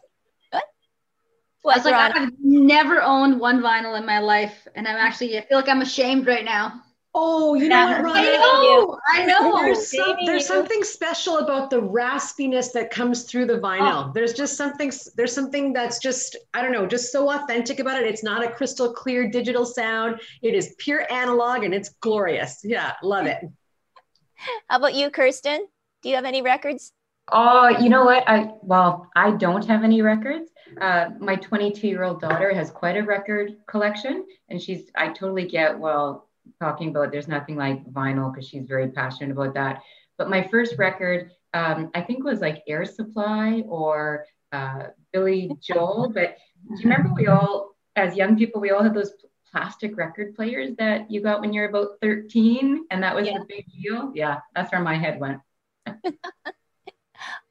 What? 1.64 1.84
What, 1.84 1.94
I 1.94 2.08
was 2.08 2.14
like, 2.16 2.22
I've 2.22 2.34
never 2.40 3.02
owned 3.02 3.40
one 3.40 3.62
vinyl 3.62 3.98
in 3.98 4.06
my 4.06 4.20
life, 4.20 4.68
and 4.76 4.88
I'm 4.88 4.98
actually 4.98 5.38
I 5.38 5.42
feel 5.42 5.58
like 5.58 5.70
I'm 5.70 5.82
ashamed 5.82 6.28
right 6.28 6.46
now. 6.46 6.84
Oh, 7.16 7.54
you 7.54 7.70
know 7.70 8.02
what, 8.02 8.18
I 8.18 8.24
know. 8.24 9.00
I 9.08 9.26
know. 9.26 9.58
There's, 9.60 9.92
some, 9.92 10.18
there's 10.26 10.48
something 10.48 10.84
special 10.84 11.38
about 11.38 11.70
the 11.70 11.80
raspiness 11.80 12.72
that 12.74 12.90
comes 12.90 13.24
through 13.24 13.46
the 13.46 13.60
vinyl. 13.60 14.08
Oh. 14.08 14.12
There's 14.14 14.34
just 14.34 14.58
something. 14.58 14.92
There's 15.16 15.34
something 15.34 15.74
that's 15.74 16.00
just 16.00 16.36
I 16.54 16.62
don't 16.62 16.72
know, 16.72 16.88
just 16.88 17.12
so 17.12 17.32
authentic 17.32 17.80
about 17.80 18.02
it. 18.02 18.08
It's 18.08 18.24
not 18.24 18.44
a 18.44 18.50
crystal 18.50 18.92
clear 18.92 19.30
digital 19.30 19.66
sound. 19.66 20.22
It 20.42 20.56
is 20.56 20.76
pure 20.80 21.10
analog, 21.12 21.64
and 21.64 21.74
it's 21.74 21.90
glorious. 22.02 22.62
Yeah, 22.64 22.94
love 23.04 23.28
it. 23.28 23.40
How 24.68 24.78
about 24.78 24.96
you, 24.96 25.12
Kirsten? 25.12 25.68
Do 26.02 26.10
you 26.10 26.16
have 26.16 26.26
any 26.26 26.42
records? 26.42 26.92
Oh, 27.32 27.70
you 27.70 27.90
know 27.90 28.04
what? 28.06 28.28
I 28.28 28.50
well, 28.62 29.10
I 29.16 29.32
don't 29.32 29.66
have 29.66 29.84
any 29.84 30.02
records. 30.02 30.50
Uh, 30.80 31.10
my 31.20 31.36
22 31.36 31.88
year 31.88 32.04
old 32.04 32.22
daughter 32.22 32.54
has 32.54 32.72
quite 32.72 32.98
a 32.98 33.04
record 33.04 33.58
collection, 33.68 34.26
and 34.50 34.62
she's. 34.62 34.90
I 34.96 35.10
totally 35.10 35.48
get 35.48 35.78
well 35.78 36.30
talking 36.60 36.90
about 36.90 37.12
there's 37.12 37.28
nothing 37.28 37.56
like 37.56 37.86
vinyl 37.92 38.34
because 38.34 38.48
she's 38.48 38.66
very 38.66 38.90
passionate 38.90 39.32
about 39.32 39.54
that. 39.54 39.82
But 40.18 40.30
my 40.30 40.48
first 40.50 40.78
record, 40.78 41.32
um, 41.54 41.90
I 41.94 42.02
think 42.02 42.24
was 42.24 42.42
like 42.42 42.64
Air 42.68 42.86
Supply 42.86 43.64
or 43.68 44.26
uh, 44.52 44.88
Billy 45.12 45.52
Joel. 45.62 46.12
But 46.14 46.38
do 46.68 46.84
you 46.84 46.90
remember 46.90 47.14
we 47.14 47.28
all, 47.28 47.72
as 47.96 48.16
young 48.16 48.38
people, 48.38 48.62
we 48.62 48.72
all 48.72 48.84
had 48.84 48.94
those 48.94 49.12
plastic 49.52 49.98
record 49.98 50.36
players 50.36 50.72
that 50.78 51.10
you 51.12 51.22
got 51.22 51.42
when 51.42 51.54
you're 51.54 51.70
about 51.70 52.00
13 52.02 52.86
and 52.90 53.04
that 53.04 53.16
was 53.16 53.28
yeah. 53.28 53.38
the 53.40 53.46
big 53.46 53.66
deal? 53.72 54.12
Yeah, 54.14 54.40
that's 54.56 54.72
where 54.72 54.82
my 54.82 54.96
head 54.96 55.20
went. 55.20 55.40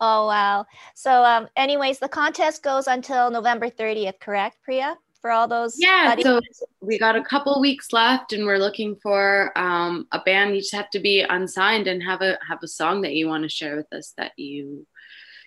oh, 0.01 0.27
wow. 0.27 0.67
So, 0.95 1.25
um, 1.25 1.49
anyways, 1.57 1.99
the 1.99 2.09
contest 2.09 2.63
goes 2.63 2.87
until 2.87 3.31
November 3.31 3.69
30th, 3.69 4.21
correct, 4.21 4.59
Priya? 4.63 4.97
for 5.23 5.31
all 5.31 5.49
those? 5.49 5.77
Yeah, 5.79 6.15
so 6.21 6.41
we 6.81 6.99
got 6.99 7.17
a 7.17 7.23
couple 7.23 7.59
weeks 7.61 7.93
left, 7.93 8.35
and 8.35 8.45
we're 8.45 8.59
looking 8.59 8.97
for 8.97 9.57
um, 9.57 10.07
a 10.13 10.21
band. 10.21 10.55
You 10.55 10.61
just 10.61 10.75
have 10.75 10.91
to 10.91 11.01
be 11.01 11.23
unsigned 11.23 11.87
and 11.87 12.03
have 12.03 12.21
a 12.21 12.39
have 12.47 12.59
a 12.63 12.69
song 12.69 13.01
that 13.03 13.15
you 13.15 13.29
want 13.29 13.45
to 13.45 13.49
share 13.49 13.77
with 13.77 13.91
us 13.93 14.13
that 14.19 14.33
you, 14.37 14.87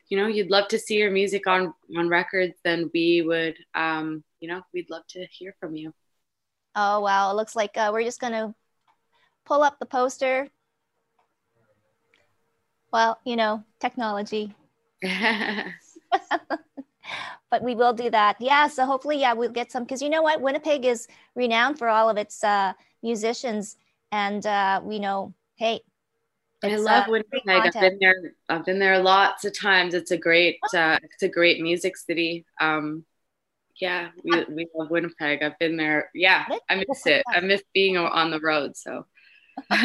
you 0.10 0.18
know, 0.18 0.28
you'd 0.28 0.50
love 0.50 0.70
to 0.70 0.80
see 0.80 0.96
your 0.96 1.12
music 1.12 1.46
on 1.46 1.74
on 1.96 2.10
records. 2.10 2.56
Then 2.64 2.90
we 2.94 3.22
would, 3.22 3.56
um, 3.76 4.24
you 4.40 4.48
know, 4.48 4.62
we'd 4.74 4.90
love 4.90 5.06
to 5.10 5.28
hear 5.30 5.54
from 5.60 5.76
you. 5.76 5.94
Oh 6.74 7.02
wow! 7.02 7.32
It 7.32 7.36
looks 7.36 7.56
like 7.56 7.78
uh, 7.78 7.92
we're 7.94 8.04
just 8.04 8.22
gonna 8.22 8.56
pull 9.46 9.62
up 9.62 9.78
the 9.80 9.86
poster. 9.86 10.48
Well, 12.96 13.20
you 13.26 13.36
know, 13.36 13.62
technology. 13.82 14.56
but 17.52 17.62
we 17.62 17.76
will 17.76 17.92
do 17.92 18.10
that. 18.10 18.38
Yeah. 18.40 18.70
So 18.70 18.86
hopefully, 18.86 19.20
yeah, 19.20 19.34
we'll 19.34 19.52
get 19.52 19.70
some 19.70 19.84
because 19.84 20.02
you 20.02 20.10
know 20.10 20.22
what, 20.22 20.40
Winnipeg 20.40 20.86
is 20.86 21.06
renowned 21.36 21.78
for 21.78 21.90
all 21.90 22.10
of 22.10 22.16
its 22.16 22.42
uh, 22.42 22.72
musicians, 23.04 23.76
and 24.14 24.46
uh, 24.46 24.80
we 24.82 25.00
know, 25.00 25.34
hey. 25.58 25.82
I 26.64 26.78
love 26.78 27.10
uh, 27.10 27.12
Winnipeg. 27.12 27.42
I've 27.50 27.74
been 27.74 27.98
there. 28.00 28.32
I've 28.48 28.64
been 28.64 28.80
there 28.80 29.00
lots 29.00 29.44
of 29.44 29.52
times. 29.60 29.94
It's 29.94 30.12
a 30.12 30.18
great. 30.18 30.58
Uh, 30.74 30.98
it's 31.04 31.24
a 31.24 31.28
great 31.28 31.62
music 31.62 31.98
city. 31.98 32.46
Um, 32.62 33.04
yeah, 33.76 34.12
we, 34.24 34.46
we 34.48 34.68
love 34.74 34.90
Winnipeg. 34.90 35.44
I've 35.44 35.60
been 35.60 35.76
there. 35.76 36.12
Yeah, 36.16 36.46
I 36.70 36.76
miss 36.76 37.06
it. 37.06 37.24
I 37.28 37.42
miss 37.42 37.62
being 37.74 37.98
on 37.98 38.32
the 38.32 38.40
road. 38.40 38.78
So. 38.78 39.06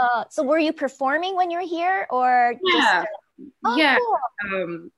uh, 0.00 0.24
so 0.30 0.42
were 0.42 0.58
you 0.58 0.72
performing 0.72 1.36
when 1.36 1.50
you 1.50 1.58
were 1.58 1.66
here, 1.66 2.06
or? 2.10 2.54
Yeah. 2.62 3.04
Just, 3.04 3.50
oh, 3.64 3.76
yeah. 3.76 3.96
Cool. 3.98 4.62
Um, 4.62 4.92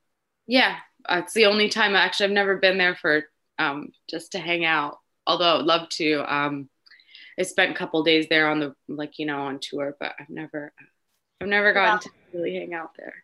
yeah, 0.47 0.76
uh, 1.09 1.21
it's 1.23 1.35
the 1.35 1.47
only 1.47 1.68
time 1.68 1.94
actually 1.94 2.26
I've 2.26 2.32
never 2.32 2.56
been 2.56 2.78
there 2.78 2.94
for 2.94 3.25
um, 3.59 3.90
just 4.09 4.32
to 4.32 4.38
hang 4.38 4.64
out. 4.64 4.99
Although 5.26 5.59
I'd 5.59 5.64
love 5.64 5.88
to. 5.90 6.35
Um, 6.35 6.68
I 7.38 7.42
spent 7.42 7.71
a 7.71 7.75
couple 7.75 8.02
days 8.02 8.26
there 8.28 8.49
on 8.49 8.61
the 8.61 8.75
like 8.88 9.18
you 9.18 9.26
know 9.26 9.42
on 9.42 9.59
tour, 9.61 9.97
but 9.99 10.14
I've 10.18 10.28
never 10.28 10.73
I've 11.40 11.49
never 11.49 11.73
gotten 11.73 12.00
to 12.00 12.11
really 12.35 12.54
hang 12.54 12.75
out 12.75 12.90
there. 12.97 13.14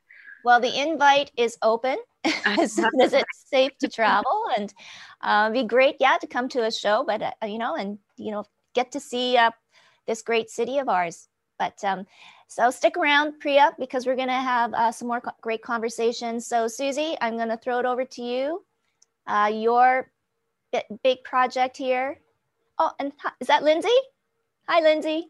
Well, 0.44 0.60
the 0.60 0.80
invite 0.80 1.30
is 1.36 1.58
open 1.62 1.98
as 2.46 2.72
soon 2.76 3.00
as 3.00 3.12
it's 3.12 3.44
safe 3.46 3.76
to 3.78 3.88
travel, 3.88 4.44
and 4.56 4.72
uh, 5.20 5.50
be 5.50 5.64
great, 5.64 5.96
yeah, 6.00 6.16
to 6.20 6.26
come 6.26 6.48
to 6.50 6.64
a 6.64 6.72
show, 6.72 7.04
but 7.06 7.22
uh, 7.22 7.46
you 7.46 7.58
know, 7.58 7.74
and 7.74 7.98
you 8.16 8.30
know, 8.30 8.44
get 8.74 8.92
to 8.92 9.00
see 9.00 9.36
uh, 9.36 9.50
this 10.06 10.22
great 10.22 10.50
city 10.50 10.78
of 10.78 10.88
ours. 10.88 11.28
But 11.58 11.82
um, 11.84 12.06
so 12.46 12.70
stick 12.70 12.96
around, 12.96 13.40
Priya, 13.40 13.72
because 13.78 14.06
we're 14.06 14.16
going 14.16 14.28
to 14.28 14.34
have 14.34 14.72
uh, 14.74 14.92
some 14.92 15.08
more 15.08 15.20
co 15.20 15.30
great 15.40 15.62
conversations. 15.62 16.46
So 16.46 16.68
Susie, 16.68 17.16
I'm 17.20 17.36
going 17.36 17.48
to 17.48 17.56
throw 17.56 17.78
it 17.78 17.86
over 17.86 18.04
to 18.04 18.22
you. 18.22 18.64
Uh, 19.26 19.50
your 19.52 20.10
big 21.02 21.22
project 21.24 21.76
here. 21.76 22.20
Oh, 22.78 22.90
and 22.98 23.12
is 23.40 23.48
that 23.48 23.62
Lindsay? 23.62 23.88
Hi, 24.68 24.80
Lindsay. 24.80 25.28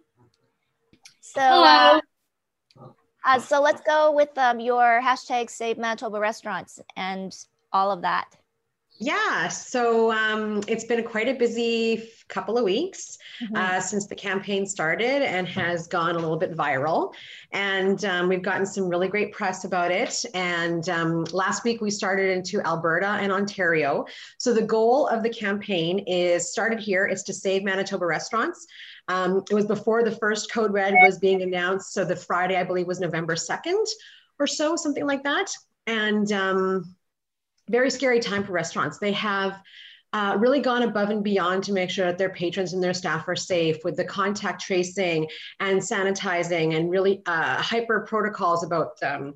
So, 1.21 1.41
uh, 1.41 2.01
uh, 3.25 3.39
so 3.39 3.61
let's 3.61 3.83
go 3.83 4.13
with 4.13 4.37
um, 4.39 4.61
your 4.61 5.01
hashtag 5.03 5.51
Save 5.51 5.79
Manitoba 5.79 6.19
Restaurants 6.19 6.81
and 6.97 7.35
all 7.73 7.91
of 7.91 8.03
that. 8.03 8.37
Yeah, 9.01 9.47
so 9.47 10.11
um, 10.11 10.61
it's 10.67 10.85
been 10.85 11.05
quite 11.05 11.29
a 11.29 11.35
busy 11.35 12.11
couple 12.27 12.59
of 12.59 12.65
weeks 12.65 13.17
mm-hmm. 13.41 13.55
uh, 13.55 13.81
since 13.81 14.09
the 14.09 14.15
campaign 14.17 14.67
started 14.67 15.23
and 15.23 15.47
has 15.47 15.87
gone 15.87 16.17
a 16.17 16.19
little 16.19 16.37
bit 16.37 16.57
viral. 16.57 17.15
And 17.53 18.05
um, 18.05 18.29
we've 18.29 18.43
gotten 18.43 18.67
some 18.67 18.89
really 18.89 19.07
great 19.07 19.33
press 19.33 19.65
about 19.65 19.93
it. 19.93 20.25
And 20.35 20.89
um, 20.89 21.25
last 21.33 21.63
week 21.63 21.81
we 21.81 21.93
started 21.93 22.37
into 22.37 22.61
Alberta 22.67 23.07
and 23.07 23.31
Ontario. 23.31 24.05
So 24.37 24.53
the 24.53 24.63
goal 24.63 25.07
of 25.07 25.23
the 25.23 25.31
campaign 25.31 26.01
is 26.01 26.51
started 26.51 26.81
here. 26.81 27.07
It's 27.07 27.23
to 27.25 27.33
save 27.33 27.63
Manitoba 27.63 28.05
restaurants. 28.05 28.67
Um, 29.07 29.45
it 29.49 29.55
was 29.55 29.67
before 29.67 30.03
the 30.03 30.17
first 30.17 30.53
code 30.53 30.73
red 30.73 30.95
was 31.05 31.21
being 31.21 31.43
announced. 31.43 31.93
So 31.93 32.05
the 32.05 32.17
Friday, 32.17 32.57
I 32.57 32.65
believe, 32.65 32.89
was 32.89 32.99
November 32.99 33.37
2nd 33.37 33.87
or 34.41 34.49
so, 34.49 34.75
something 34.75 35.07
like 35.07 35.23
that. 35.23 35.53
And 35.87 36.31
um, 36.33 36.97
very 37.69 37.91
scary 37.91 38.21
time 38.21 38.45
for 38.45 38.53
restaurants. 38.53 38.99
They 38.99 39.13
have 39.13 39.61
uh, 40.13 40.37
really 40.39 40.61
gone 40.61 40.83
above 40.83 41.11
and 41.11 41.23
beyond 41.23 41.63
to 41.65 41.73
make 41.73 41.91
sure 41.91 42.07
that 42.07 42.17
their 42.17 42.31
patrons 42.31 42.73
and 42.73 42.83
their 42.83 42.95
staff 42.95 43.29
are 43.29 43.37
safe 43.37 43.85
with 43.85 43.97
the 43.97 44.05
contact 44.05 44.63
tracing 44.63 45.29
and 45.61 45.81
sanitizing 45.81 46.77
and 46.77 46.91
really 46.91 47.23
uh, 47.27 47.61
hyper 47.61 48.01
protocols 48.01 48.65
about 48.65 48.93
um, 49.03 49.35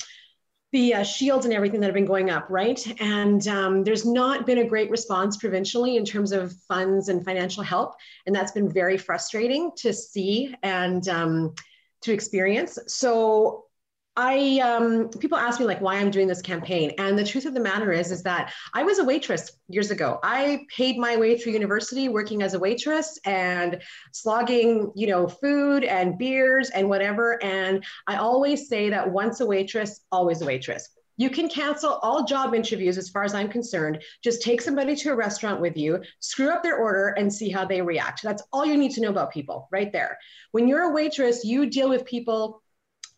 the 0.73 0.95
uh, 0.95 1.03
shields 1.03 1.45
and 1.45 1.53
everything 1.53 1.81
that 1.81 1.87
have 1.87 1.95
been 1.95 2.07
going 2.07 2.31
up, 2.31 2.47
right? 2.49 2.83
And 2.99 3.47
um, 3.47 3.85
there's 3.85 4.07
not 4.07 4.47
been 4.47 4.59
a 4.59 4.65
great 4.67 4.91
response 4.91 5.37
provincially 5.37 5.97
in 5.97 6.05
terms 6.07 6.33
of 6.33 6.55
funds 6.67 7.11
and 7.11 7.23
financial 7.23 7.63
help. 7.63 7.95
And 8.27 8.35
that's 8.35 8.53
been 8.53 8.73
very 8.73 8.97
frustrating 8.97 9.73
to 9.77 9.93
see 9.93 10.55
and 10.63 11.07
um, 11.09 11.55
to 12.03 12.13
experience. 12.15 12.79
So 12.87 13.67
I 14.15 14.59
um, 14.59 15.09
people 15.09 15.39
ask 15.39 15.59
me 15.59 15.65
like 15.65 15.81
why 15.81 15.97
I'm 15.97 16.11
doing 16.11 16.29
this 16.29 16.43
campaign, 16.43 16.93
and 16.99 17.19
the 17.19 17.25
truth 17.25 17.47
of 17.47 17.55
the 17.55 17.61
matter 17.61 17.93
is 17.93 18.13
is 18.13 18.23
that 18.25 18.53
I 18.75 18.83
was 18.83 18.99
a 18.99 19.05
waitress 19.05 19.53
years 19.69 19.91
ago. 19.91 20.19
I 20.23 20.67
paid 20.77 20.99
my 20.99 21.17
way 21.17 21.39
through 21.39 21.53
university 21.53 22.11
working 22.11 22.43
as 22.43 22.53
a 22.53 22.59
waitress 22.59 23.19
and 23.25 23.81
slogging, 24.13 24.93
you 24.95 25.07
know, 25.07 25.29
food 25.29 25.85
and 25.85 26.19
beers 26.19 26.69
and 26.71 26.91
whatever. 26.91 27.43
And 27.43 27.85
I 28.07 28.17
always 28.17 28.69
say 28.69 28.91
that 28.91 29.11
once 29.11 29.41
a 29.41 29.47
waitress, 29.47 30.01
always 30.13 30.43
a 30.43 30.47
waitress. 30.47 30.91
You 31.17 31.31
can 31.31 31.49
cancel 31.49 31.99
all 32.03 32.25
job 32.25 32.55
interviews 32.55 32.99
as 32.99 33.09
far 33.09 33.23
as 33.23 33.35
I'm 33.35 33.49
concerned. 33.49 34.03
Just 34.25 34.43
take 34.43 34.61
somebody 34.61 34.97
to 34.97 35.13
a 35.13 35.17
restaurant 35.17 35.61
with 35.61 35.77
you, 35.77 36.03
screw 36.21 36.51
up 36.51 36.63
their 36.63 36.79
order, 36.79 37.09
and 37.19 37.33
see 37.33 37.51
how 37.51 37.65
they 37.65 37.83
react. 37.83 38.23
That's 38.23 38.43
all 38.53 38.65
you 38.67 38.77
need 38.77 38.93
to 38.93 39.01
know 39.01 39.11
about 39.11 39.33
people 39.33 39.69
right 39.71 39.93
there. 39.93 40.19
When 40.53 40.69
you're 40.69 40.91
a 40.91 40.93
waitress, 40.93 41.45
you 41.45 41.67
deal 41.67 41.89
with 41.89 42.07
people 42.07 42.62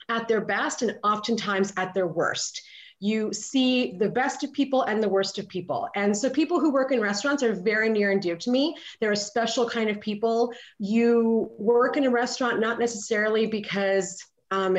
at 0.08 0.28
their 0.28 0.40
best 0.40 0.82
and 0.82 0.98
oftentimes 1.02 1.72
at 1.76 1.94
their 1.94 2.06
worst. 2.06 2.62
You 3.00 3.32
see 3.32 3.98
the 3.98 4.08
best 4.08 4.44
of 4.44 4.52
people 4.52 4.82
and 4.82 5.02
the 5.02 5.08
worst 5.08 5.38
of 5.38 5.48
people. 5.48 5.88
And 5.94 6.16
so, 6.16 6.30
people 6.30 6.60
who 6.60 6.72
work 6.72 6.92
in 6.92 7.00
restaurants 7.00 7.42
are 7.42 7.54
very 7.54 7.88
near 7.88 8.12
and 8.12 8.22
dear 8.22 8.36
to 8.36 8.50
me. 8.50 8.76
They're 9.00 9.12
a 9.12 9.16
special 9.16 9.68
kind 9.68 9.90
of 9.90 10.00
people. 10.00 10.52
You 10.78 11.50
work 11.58 11.96
in 11.96 12.04
a 12.04 12.10
restaurant 12.10 12.60
not 12.60 12.78
necessarily 12.78 13.46
because 13.46 14.24
um, 14.50 14.78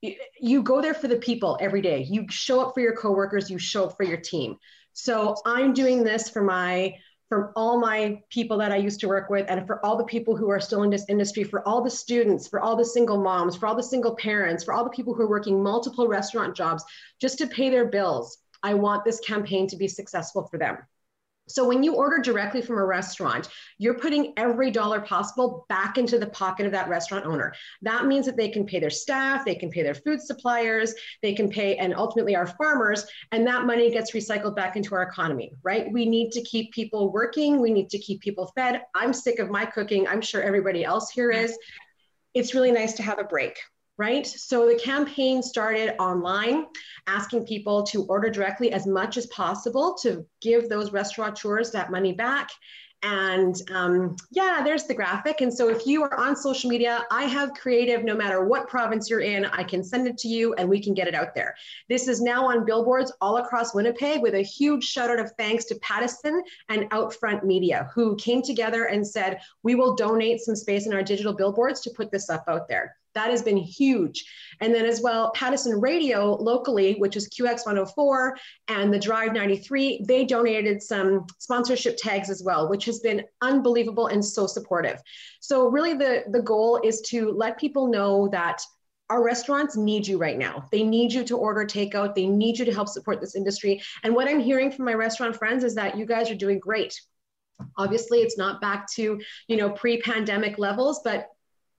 you 0.00 0.62
go 0.62 0.80
there 0.80 0.94
for 0.94 1.08
the 1.08 1.16
people 1.16 1.58
every 1.60 1.82
day. 1.82 2.06
You 2.08 2.26
show 2.28 2.60
up 2.60 2.74
for 2.74 2.80
your 2.80 2.96
coworkers, 2.96 3.50
you 3.50 3.58
show 3.58 3.84
up 3.84 3.96
for 3.96 4.04
your 4.04 4.18
team. 4.18 4.56
So, 4.92 5.36
I'm 5.44 5.74
doing 5.74 6.02
this 6.02 6.30
for 6.30 6.42
my 6.42 6.94
from 7.28 7.50
all 7.56 7.78
my 7.78 8.20
people 8.30 8.58
that 8.58 8.72
I 8.72 8.76
used 8.76 9.00
to 9.00 9.08
work 9.08 9.30
with, 9.30 9.46
and 9.48 9.66
for 9.66 9.84
all 9.84 9.96
the 9.96 10.04
people 10.04 10.36
who 10.36 10.50
are 10.50 10.60
still 10.60 10.82
in 10.82 10.90
this 10.90 11.06
industry, 11.08 11.42
for 11.42 11.66
all 11.66 11.82
the 11.82 11.90
students, 11.90 12.46
for 12.46 12.60
all 12.60 12.76
the 12.76 12.84
single 12.84 13.20
moms, 13.20 13.56
for 13.56 13.66
all 13.66 13.74
the 13.74 13.82
single 13.82 14.14
parents, 14.16 14.62
for 14.62 14.74
all 14.74 14.84
the 14.84 14.90
people 14.90 15.14
who 15.14 15.22
are 15.22 15.28
working 15.28 15.62
multiple 15.62 16.06
restaurant 16.06 16.54
jobs 16.54 16.84
just 17.20 17.38
to 17.38 17.46
pay 17.46 17.70
their 17.70 17.86
bills. 17.86 18.38
I 18.62 18.74
want 18.74 19.04
this 19.04 19.20
campaign 19.20 19.66
to 19.68 19.76
be 19.76 19.88
successful 19.88 20.46
for 20.50 20.58
them. 20.58 20.78
So 21.46 21.68
when 21.68 21.82
you 21.82 21.94
order 21.94 22.18
directly 22.22 22.62
from 22.62 22.78
a 22.78 22.84
restaurant, 22.84 23.48
you're 23.76 23.98
putting 23.98 24.32
every 24.38 24.70
dollar 24.70 25.00
possible 25.00 25.66
back 25.68 25.98
into 25.98 26.18
the 26.18 26.28
pocket 26.28 26.64
of 26.64 26.72
that 26.72 26.88
restaurant 26.88 27.26
owner. 27.26 27.54
That 27.82 28.06
means 28.06 28.24
that 28.26 28.36
they 28.36 28.48
can 28.48 28.64
pay 28.64 28.80
their 28.80 28.88
staff, 28.88 29.44
they 29.44 29.54
can 29.54 29.70
pay 29.70 29.82
their 29.82 29.94
food 29.94 30.22
suppliers, 30.22 30.94
they 31.22 31.34
can 31.34 31.50
pay, 31.50 31.76
and 31.76 31.94
ultimately 31.94 32.34
our 32.34 32.46
farmers, 32.46 33.04
and 33.30 33.46
that 33.46 33.66
money 33.66 33.90
gets 33.90 34.12
recycled 34.12 34.56
back 34.56 34.76
into 34.76 34.94
our 34.94 35.02
economy, 35.02 35.52
right? 35.62 35.92
We 35.92 36.06
need 36.06 36.32
to 36.32 36.42
keep 36.42 36.72
people 36.72 37.12
working, 37.12 37.60
we 37.60 37.72
need 37.72 37.90
to 37.90 37.98
keep 37.98 38.22
people 38.22 38.50
fed. 38.54 38.82
I'm 38.94 39.12
sick 39.12 39.38
of 39.38 39.50
my 39.50 39.66
cooking. 39.66 40.08
I'm 40.08 40.22
sure 40.22 40.42
everybody 40.42 40.82
else 40.84 41.10
here 41.10 41.30
is. 41.30 41.58
It's 42.32 42.54
really 42.54 42.72
nice 42.72 42.94
to 42.94 43.02
have 43.02 43.18
a 43.18 43.24
break, 43.24 43.58
right? 43.96 44.26
So 44.26 44.66
the 44.66 44.78
campaign 44.78 45.42
started 45.42 45.94
online, 46.00 46.66
asking 47.06 47.46
people 47.46 47.84
to 47.84 48.04
order 48.04 48.28
directly 48.28 48.72
as 48.72 48.86
much 48.86 49.16
as 49.16 49.26
possible 49.26 49.94
to 50.02 50.26
give 50.40 50.68
those 50.68 50.92
restaurateurs 50.92 51.70
that 51.72 51.90
money 51.90 52.12
back. 52.12 52.50
And 53.04 53.54
um, 53.70 54.16
yeah, 54.30 54.62
there's 54.64 54.84
the 54.84 54.94
graphic. 54.94 55.42
And 55.42 55.52
so 55.52 55.68
if 55.68 55.86
you 55.86 56.02
are 56.02 56.18
on 56.18 56.34
social 56.34 56.70
media, 56.70 57.04
I 57.10 57.24
have 57.24 57.52
creative 57.52 58.02
no 58.02 58.16
matter 58.16 58.46
what 58.46 58.66
province 58.66 59.10
you're 59.10 59.20
in, 59.20 59.44
I 59.44 59.62
can 59.62 59.84
send 59.84 60.06
it 60.06 60.16
to 60.18 60.28
you 60.28 60.54
and 60.54 60.66
we 60.66 60.82
can 60.82 60.94
get 60.94 61.06
it 61.06 61.14
out 61.14 61.34
there. 61.34 61.54
This 61.90 62.08
is 62.08 62.22
now 62.22 62.46
on 62.46 62.64
billboards 62.64 63.12
all 63.20 63.36
across 63.36 63.74
Winnipeg 63.74 64.22
with 64.22 64.34
a 64.34 64.40
huge 64.40 64.84
shout 64.84 65.10
out 65.10 65.20
of 65.20 65.32
thanks 65.32 65.66
to 65.66 65.74
Pattison 65.80 66.42
and 66.70 66.88
Outfront 66.90 67.44
Media, 67.44 67.90
who 67.94 68.16
came 68.16 68.40
together 68.40 68.84
and 68.86 69.06
said, 69.06 69.38
we 69.62 69.74
will 69.74 69.94
donate 69.94 70.40
some 70.40 70.56
space 70.56 70.86
in 70.86 70.94
our 70.94 71.02
digital 71.02 71.34
billboards 71.34 71.82
to 71.82 71.90
put 71.90 72.10
this 72.10 72.30
up 72.30 72.44
out 72.48 72.68
there. 72.68 72.96
That 73.14 73.30
has 73.30 73.42
been 73.42 73.56
huge. 73.56 74.24
And 74.60 74.74
then 74.74 74.84
as 74.84 75.00
well, 75.00 75.32
Pattison 75.32 75.80
Radio 75.80 76.34
locally, 76.34 76.94
which 76.94 77.16
is 77.16 77.28
QX 77.28 77.64
104 77.64 78.36
and 78.68 78.92
the 78.92 78.98
Drive 78.98 79.32
93, 79.32 80.04
they 80.06 80.24
donated 80.24 80.82
some 80.82 81.26
sponsorship 81.38 81.96
tags 81.96 82.30
as 82.30 82.42
well, 82.44 82.68
which 82.68 82.84
has 82.86 83.00
been 83.00 83.24
unbelievable 83.40 84.08
and 84.08 84.24
so 84.24 84.46
supportive. 84.46 85.00
So 85.40 85.68
really 85.68 85.94
the, 85.94 86.24
the 86.28 86.42
goal 86.42 86.80
is 86.82 87.00
to 87.08 87.30
let 87.32 87.58
people 87.58 87.88
know 87.88 88.28
that 88.28 88.62
our 89.10 89.22
restaurants 89.22 89.76
need 89.76 90.06
you 90.06 90.18
right 90.18 90.38
now. 90.38 90.66
They 90.72 90.82
need 90.82 91.12
you 91.12 91.24
to 91.24 91.36
order 91.36 91.64
takeout. 91.64 92.14
They 92.14 92.26
need 92.26 92.58
you 92.58 92.64
to 92.64 92.72
help 92.72 92.88
support 92.88 93.20
this 93.20 93.36
industry. 93.36 93.82
And 94.02 94.14
what 94.14 94.28
I'm 94.28 94.40
hearing 94.40 94.70
from 94.70 94.86
my 94.86 94.94
restaurant 94.94 95.36
friends 95.36 95.62
is 95.62 95.74
that 95.74 95.98
you 95.98 96.06
guys 96.06 96.30
are 96.30 96.34
doing 96.34 96.58
great. 96.58 96.98
Obviously, 97.76 98.20
it's 98.20 98.38
not 98.38 98.60
back 98.60 98.90
to, 98.94 99.20
you 99.46 99.56
know, 99.56 99.70
pre-pandemic 99.70 100.58
levels, 100.58 101.00
but 101.04 101.28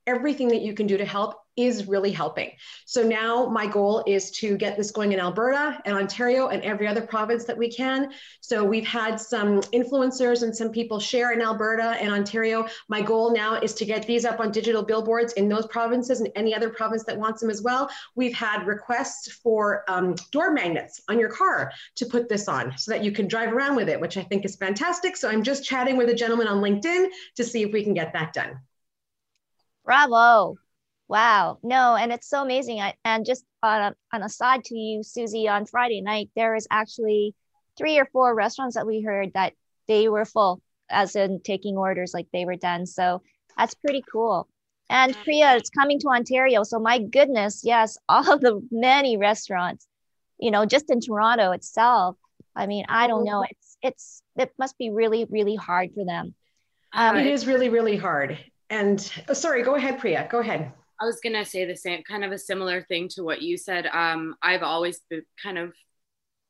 everything 0.07 0.47
that 0.49 0.61
you 0.61 0.73
can 0.73 0.87
do 0.87 0.97
to 0.97 1.05
help 1.05 1.35
is 1.57 1.87
really 1.87 2.11
helping. 2.11 2.51
So 2.85 3.01
now 3.01 3.45
my 3.45 3.65
goal 3.65 4.03
is 4.05 4.31
to 4.31 4.57
get 4.57 4.75
this 4.75 4.91
going 4.91 5.13
in 5.13 5.19
Alberta 5.19 5.81
and 5.85 5.95
Ontario 5.95 6.49
and 6.49 6.61
every 6.63 6.87
other 6.87 7.01
province 7.01 7.45
that 7.45 7.57
we 7.57 7.71
can. 7.71 8.11
So 8.41 8.63
we've 8.63 8.85
had 8.85 9.19
some 9.19 9.61
influencers 9.61 10.43
and 10.43 10.55
some 10.55 10.69
people 10.69 10.99
share 10.99 11.31
in 11.31 11.41
Alberta 11.41 11.95
and 12.01 12.11
Ontario. 12.11 12.67
My 12.89 13.01
goal 13.01 13.33
now 13.33 13.55
is 13.55 13.73
to 13.75 13.85
get 13.85 14.05
these 14.05 14.25
up 14.25 14.39
on 14.39 14.51
digital 14.51 14.83
billboards 14.83 15.33
in 15.33 15.47
those 15.47 15.65
provinces 15.67 16.19
and 16.19 16.29
any 16.35 16.53
other 16.53 16.69
province 16.69 17.05
that 17.05 17.17
wants 17.17 17.39
them 17.39 17.49
as 17.49 17.61
well. 17.61 17.89
We've 18.15 18.35
had 18.35 18.67
requests 18.67 19.31
for 19.31 19.85
um, 19.87 20.15
door 20.31 20.51
magnets 20.51 21.01
on 21.07 21.19
your 21.19 21.29
car 21.29 21.71
to 21.95 22.05
put 22.05 22.27
this 22.27 22.49
on 22.49 22.77
so 22.77 22.91
that 22.91 23.03
you 23.03 23.11
can 23.11 23.27
drive 23.27 23.53
around 23.53 23.77
with 23.77 23.87
it, 23.87 23.99
which 23.99 24.17
I 24.17 24.23
think 24.23 24.43
is 24.43 24.57
fantastic. 24.57 25.15
So 25.15 25.29
I'm 25.29 25.43
just 25.43 25.63
chatting 25.63 25.95
with 25.95 26.09
a 26.09 26.13
gentleman 26.13 26.47
on 26.47 26.61
LinkedIn 26.61 27.07
to 27.35 27.43
see 27.45 27.63
if 27.63 27.71
we 27.71 27.83
can 27.83 27.93
get 27.93 28.11
that 28.11 28.33
done. 28.33 28.59
Bravo. 29.85 30.55
Wow. 31.07 31.59
No, 31.63 31.95
and 31.95 32.11
it's 32.11 32.27
so 32.27 32.41
amazing. 32.41 32.81
I, 32.81 32.95
and 33.05 33.25
just 33.25 33.45
on 33.61 33.81
a, 33.81 33.95
on 34.11 34.23
a 34.23 34.29
side 34.29 34.63
to 34.65 34.75
you, 34.75 35.03
Susie, 35.03 35.47
on 35.47 35.65
Friday 35.65 36.01
night, 36.01 36.29
there 36.35 36.55
is 36.55 36.67
actually 36.71 37.35
three 37.77 37.99
or 37.99 38.05
four 38.05 38.33
restaurants 38.33 38.75
that 38.75 38.87
we 38.87 39.01
heard 39.01 39.33
that 39.33 39.53
they 39.87 40.09
were 40.09 40.25
full, 40.25 40.61
as 40.89 41.15
in 41.15 41.41
taking 41.41 41.77
orders 41.77 42.13
like 42.13 42.27
they 42.33 42.45
were 42.45 42.55
done. 42.55 42.85
So 42.85 43.21
that's 43.57 43.75
pretty 43.75 44.03
cool. 44.11 44.47
And 44.89 45.15
Priya, 45.23 45.55
it's 45.55 45.69
coming 45.69 45.99
to 45.99 46.07
Ontario. 46.07 46.63
So 46.63 46.79
my 46.79 46.99
goodness, 46.99 47.61
yes, 47.63 47.97
all 48.09 48.31
of 48.31 48.41
the 48.41 48.61
many 48.71 49.17
restaurants, 49.17 49.87
you 50.39 50.51
know, 50.51 50.65
just 50.65 50.89
in 50.89 50.99
Toronto 51.01 51.51
itself. 51.51 52.17
I 52.55 52.67
mean, 52.67 52.85
I 52.87 53.07
don't 53.07 53.25
know. 53.25 53.43
It's 53.43 53.77
it's 53.81 54.21
it 54.37 54.53
must 54.57 54.77
be 54.77 54.89
really, 54.89 55.25
really 55.25 55.55
hard 55.55 55.89
for 55.93 56.05
them. 56.05 56.33
Um, 56.93 57.17
it 57.17 57.27
is 57.27 57.45
really, 57.45 57.67
really 57.69 57.97
hard. 57.97 58.39
And 58.69 59.11
oh, 59.29 59.33
sorry, 59.33 59.63
go 59.63 59.75
ahead, 59.75 59.99
Priya. 59.99 60.27
Go 60.29 60.39
ahead. 60.39 60.71
I 60.99 61.05
was 61.05 61.19
gonna 61.21 61.45
say 61.45 61.65
the 61.65 61.75
same, 61.75 62.03
kind 62.03 62.23
of 62.23 62.31
a 62.31 62.37
similar 62.37 62.81
thing 62.81 63.09
to 63.09 63.23
what 63.23 63.41
you 63.41 63.57
said. 63.57 63.85
Um, 63.87 64.35
I've 64.41 64.63
always 64.63 65.01
been 65.09 65.23
kind 65.41 65.57
of 65.57 65.73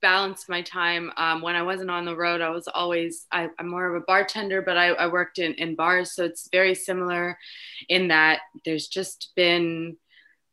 balanced 0.02 0.50
my 0.50 0.62
time. 0.62 1.12
Um, 1.18 1.42
when 1.42 1.56
I 1.56 1.64
wasn't 1.64 1.90
on 1.90 2.06
the 2.06 2.16
road, 2.16 2.42
I 2.42 2.50
was 2.50 2.68
always 2.68 3.26
I, 3.32 3.50
am 3.60 3.70
more 3.70 3.88
of 3.88 4.02
a 4.02 4.06
bartender, 4.06 4.62
but 4.62 4.78
I, 4.78 4.90
I 4.90 5.08
worked 5.08 5.40
in 5.40 5.54
in 5.56 5.76
bars, 5.76 6.14
so 6.14 6.26
it's 6.26 6.48
very 6.52 6.76
similar 6.76 7.38
in 7.90 8.10
that 8.10 8.42
there's 8.66 8.88
just 8.88 9.32
been 9.36 9.98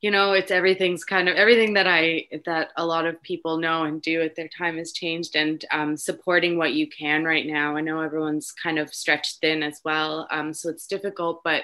you 0.02 0.10
know 0.10 0.32
it's 0.32 0.50
everything's 0.50 1.04
kind 1.04 1.28
of 1.28 1.36
everything 1.36 1.72
that 1.74 1.86
i 1.86 2.26
that 2.44 2.70
a 2.76 2.84
lot 2.84 3.06
of 3.06 3.22
people 3.22 3.56
know 3.56 3.84
and 3.84 4.02
do 4.02 4.20
at 4.20 4.34
their 4.34 4.48
time 4.48 4.76
has 4.76 4.92
changed 4.92 5.36
and 5.36 5.64
um, 5.70 5.96
supporting 5.96 6.58
what 6.58 6.74
you 6.74 6.88
can 6.88 7.24
right 7.24 7.46
now. 7.46 7.76
I 7.76 7.80
know 7.80 8.00
everyone's 8.00 8.52
kind 8.52 8.78
of 8.78 8.92
stretched 8.92 9.38
thin 9.40 9.62
as 9.62 9.80
well 9.84 10.26
um, 10.30 10.52
so 10.52 10.68
it's 10.68 10.86
difficult 10.86 11.42
but 11.44 11.62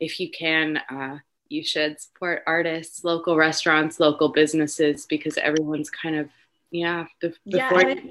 if 0.00 0.20
you 0.20 0.30
can 0.30 0.78
uh, 0.90 1.18
you 1.48 1.64
should 1.64 2.00
support 2.00 2.42
artists 2.46 3.04
local 3.04 3.36
restaurants 3.36 4.00
local 4.00 4.28
businesses 4.28 5.06
because 5.06 5.38
everyone's 5.38 5.88
kind 5.88 6.16
of 6.16 6.28
yeah 6.70 7.06
before 7.20 7.38
yeah, 7.46 8.02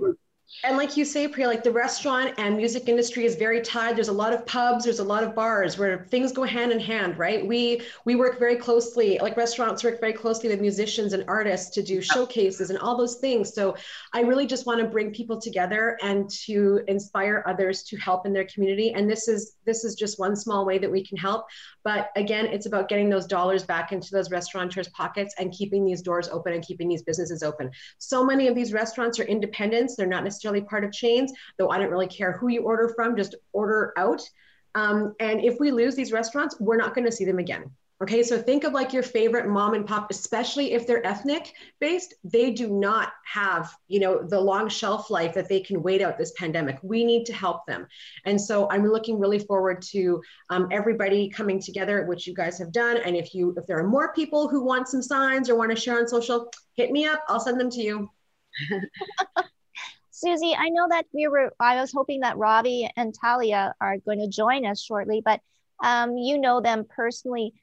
and 0.64 0.76
like 0.76 0.98
you 0.98 1.06
say, 1.06 1.28
Priya, 1.28 1.48
like 1.48 1.64
the 1.64 1.72
restaurant 1.72 2.34
and 2.38 2.58
music 2.58 2.90
industry 2.90 3.26
is 3.26 3.36
very 3.36 3.62
tied. 3.62 3.96
There's 3.96 4.08
a 4.08 4.14
lot 4.14 4.34
of 4.34 4.46
pubs, 4.46 4.86
there's 4.86 5.00
a 5.00 5.04
lot 5.04 5.24
of 5.24 5.36
bars 5.36 5.78
where 5.78 6.06
things 6.10 6.32
go 6.32 6.44
hand 6.44 6.72
in 6.72 6.80
hand, 6.80 7.18
right? 7.20 7.46
We 7.46 7.82
we 8.06 8.16
work 8.16 8.40
very 8.40 8.56
closely, 8.56 9.20
like 9.22 9.38
restaurants 9.38 9.84
work 9.84 10.00
very 10.00 10.14
closely 10.14 10.50
with 10.50 10.60
musicians 10.60 11.14
and 11.14 11.24
artists 11.28 11.70
to 11.76 11.84
do 11.84 12.02
showcases 12.02 12.72
and 12.72 12.80
all 12.80 12.98
those 12.98 13.18
things. 13.18 13.54
So 13.54 13.76
I 14.14 14.22
really 14.22 14.48
just 14.48 14.66
want 14.66 14.80
to 14.80 14.88
bring 14.88 15.14
people 15.14 15.40
together 15.40 15.98
and 16.02 16.28
to 16.46 16.82
inspire 16.88 17.44
others 17.46 17.84
to 17.84 17.98
help 17.98 18.26
in 18.26 18.34
their 18.34 18.46
community. 18.46 18.94
And 18.94 19.10
this 19.10 19.28
is 19.28 19.57
this 19.68 19.84
is 19.84 19.94
just 19.94 20.18
one 20.18 20.36
small 20.36 20.66
way 20.66 20.80
that 20.80 20.92
we 20.92 21.06
can 21.06 21.18
help. 21.18 21.46
But 21.84 22.10
again, 22.16 22.48
it's 22.48 22.66
about 22.66 22.90
getting 22.90 23.10
those 23.10 23.28
dollars 23.28 23.64
back 23.64 23.92
into 23.92 24.10
those 24.12 24.32
restaurateurs' 24.32 24.90
pockets 24.90 25.36
and 25.38 25.52
keeping 25.52 25.86
these 25.86 26.02
doors 26.02 26.28
open 26.30 26.54
and 26.54 26.64
keeping 26.64 26.88
these 26.88 27.04
businesses 27.04 27.44
open. 27.44 27.70
So 28.00 28.26
many 28.26 28.48
of 28.48 28.56
these 28.56 28.74
restaurants 28.74 29.20
are 29.20 29.24
independents, 29.26 29.96
they're 29.96 30.08
not 30.08 30.24
necessarily 30.24 30.62
part 30.62 30.84
of 30.84 30.92
chains, 30.92 31.32
though 31.60 31.70
I 31.70 31.78
don't 31.78 31.92
really 31.92 32.08
care 32.08 32.32
who 32.32 32.48
you 32.48 32.64
order 32.64 32.92
from, 32.96 33.16
just 33.16 33.36
order 33.54 33.94
out. 33.98 34.22
Um, 34.74 35.14
and 35.20 35.44
if 35.44 35.60
we 35.60 35.72
lose 35.72 35.96
these 35.96 36.12
restaurants, 36.12 36.60
we're 36.60 36.78
not 36.78 36.96
going 36.96 37.06
to 37.06 37.12
see 37.12 37.26
them 37.26 37.40
again. 37.40 37.72
Okay, 38.00 38.22
so 38.22 38.40
think 38.40 38.64
of 38.64 38.74
like 38.74 38.94
your 38.94 39.02
favorite 39.02 39.48
mom 39.48 39.74
and 39.74 39.84
pop, 39.86 40.12
especially 40.12 40.74
if 40.74 40.86
they're 40.86 41.06
ethnic 41.06 41.54
based, 41.80 42.14
they 42.24 42.52
do 42.52 42.70
not 42.70 43.14
have, 43.26 43.74
you 43.88 44.00
know, 44.00 44.22
the 44.22 44.40
long 44.40 44.70
shelf 44.70 45.10
life 45.10 45.34
that 45.34 45.50
they 45.50 45.60
can 45.60 45.82
wait 45.82 46.04
out 46.04 46.16
this 46.16 46.32
pandemic. 46.38 46.78
We 46.84 47.04
need 47.04 47.26
to 47.26 47.34
help 47.34 47.66
them. 47.66 47.88
And 48.26 48.40
so 48.40 48.70
I'm 48.70 48.88
looking 48.88 49.18
really 49.18 49.40
forward 49.40 49.82
to 49.94 50.22
um, 50.52 50.68
everybody 50.72 51.28
coming 51.28 51.60
together, 51.60 52.06
which 52.06 52.28
you 52.28 52.36
guys 52.36 52.60
have 52.60 52.72
done. 52.72 52.98
And 52.98 53.16
if 53.16 53.34
you, 53.34 53.56
if 53.58 53.66
there 53.66 53.80
are 53.80 53.88
more 53.88 54.14
people 54.14 54.48
who 54.48 54.64
want 54.64 54.88
some 54.88 55.02
signs 55.02 55.50
or 55.50 55.56
want 55.56 55.72
to 55.72 55.76
share 55.76 55.98
on 55.98 56.08
social, 56.08 56.52
hit 56.76 56.92
me 56.92 57.08
up. 57.08 57.24
I'll 57.28 57.40
send 57.40 57.60
them 57.60 57.72
to 57.72 57.82
you. 57.82 58.12
Susie, 60.12 60.56
I 60.56 60.70
know 60.70 60.88
that 60.90 61.06
we 61.14 61.28
were, 61.28 61.52
I 61.60 61.82
was 61.82 61.92
hoping 61.92 62.20
that 62.20 62.38
Robbie 62.38 62.92
and 62.96 63.14
Talia 63.20 63.74
are 63.82 63.98
going 63.98 64.20
to 64.20 64.28
join 64.28 64.68
us 64.68 64.80
shortly, 64.80 65.22
but 65.26 65.42
um, 65.84 66.18
you 66.18 66.38
know 66.38 66.62
them 66.62 66.86
personally 66.90 67.54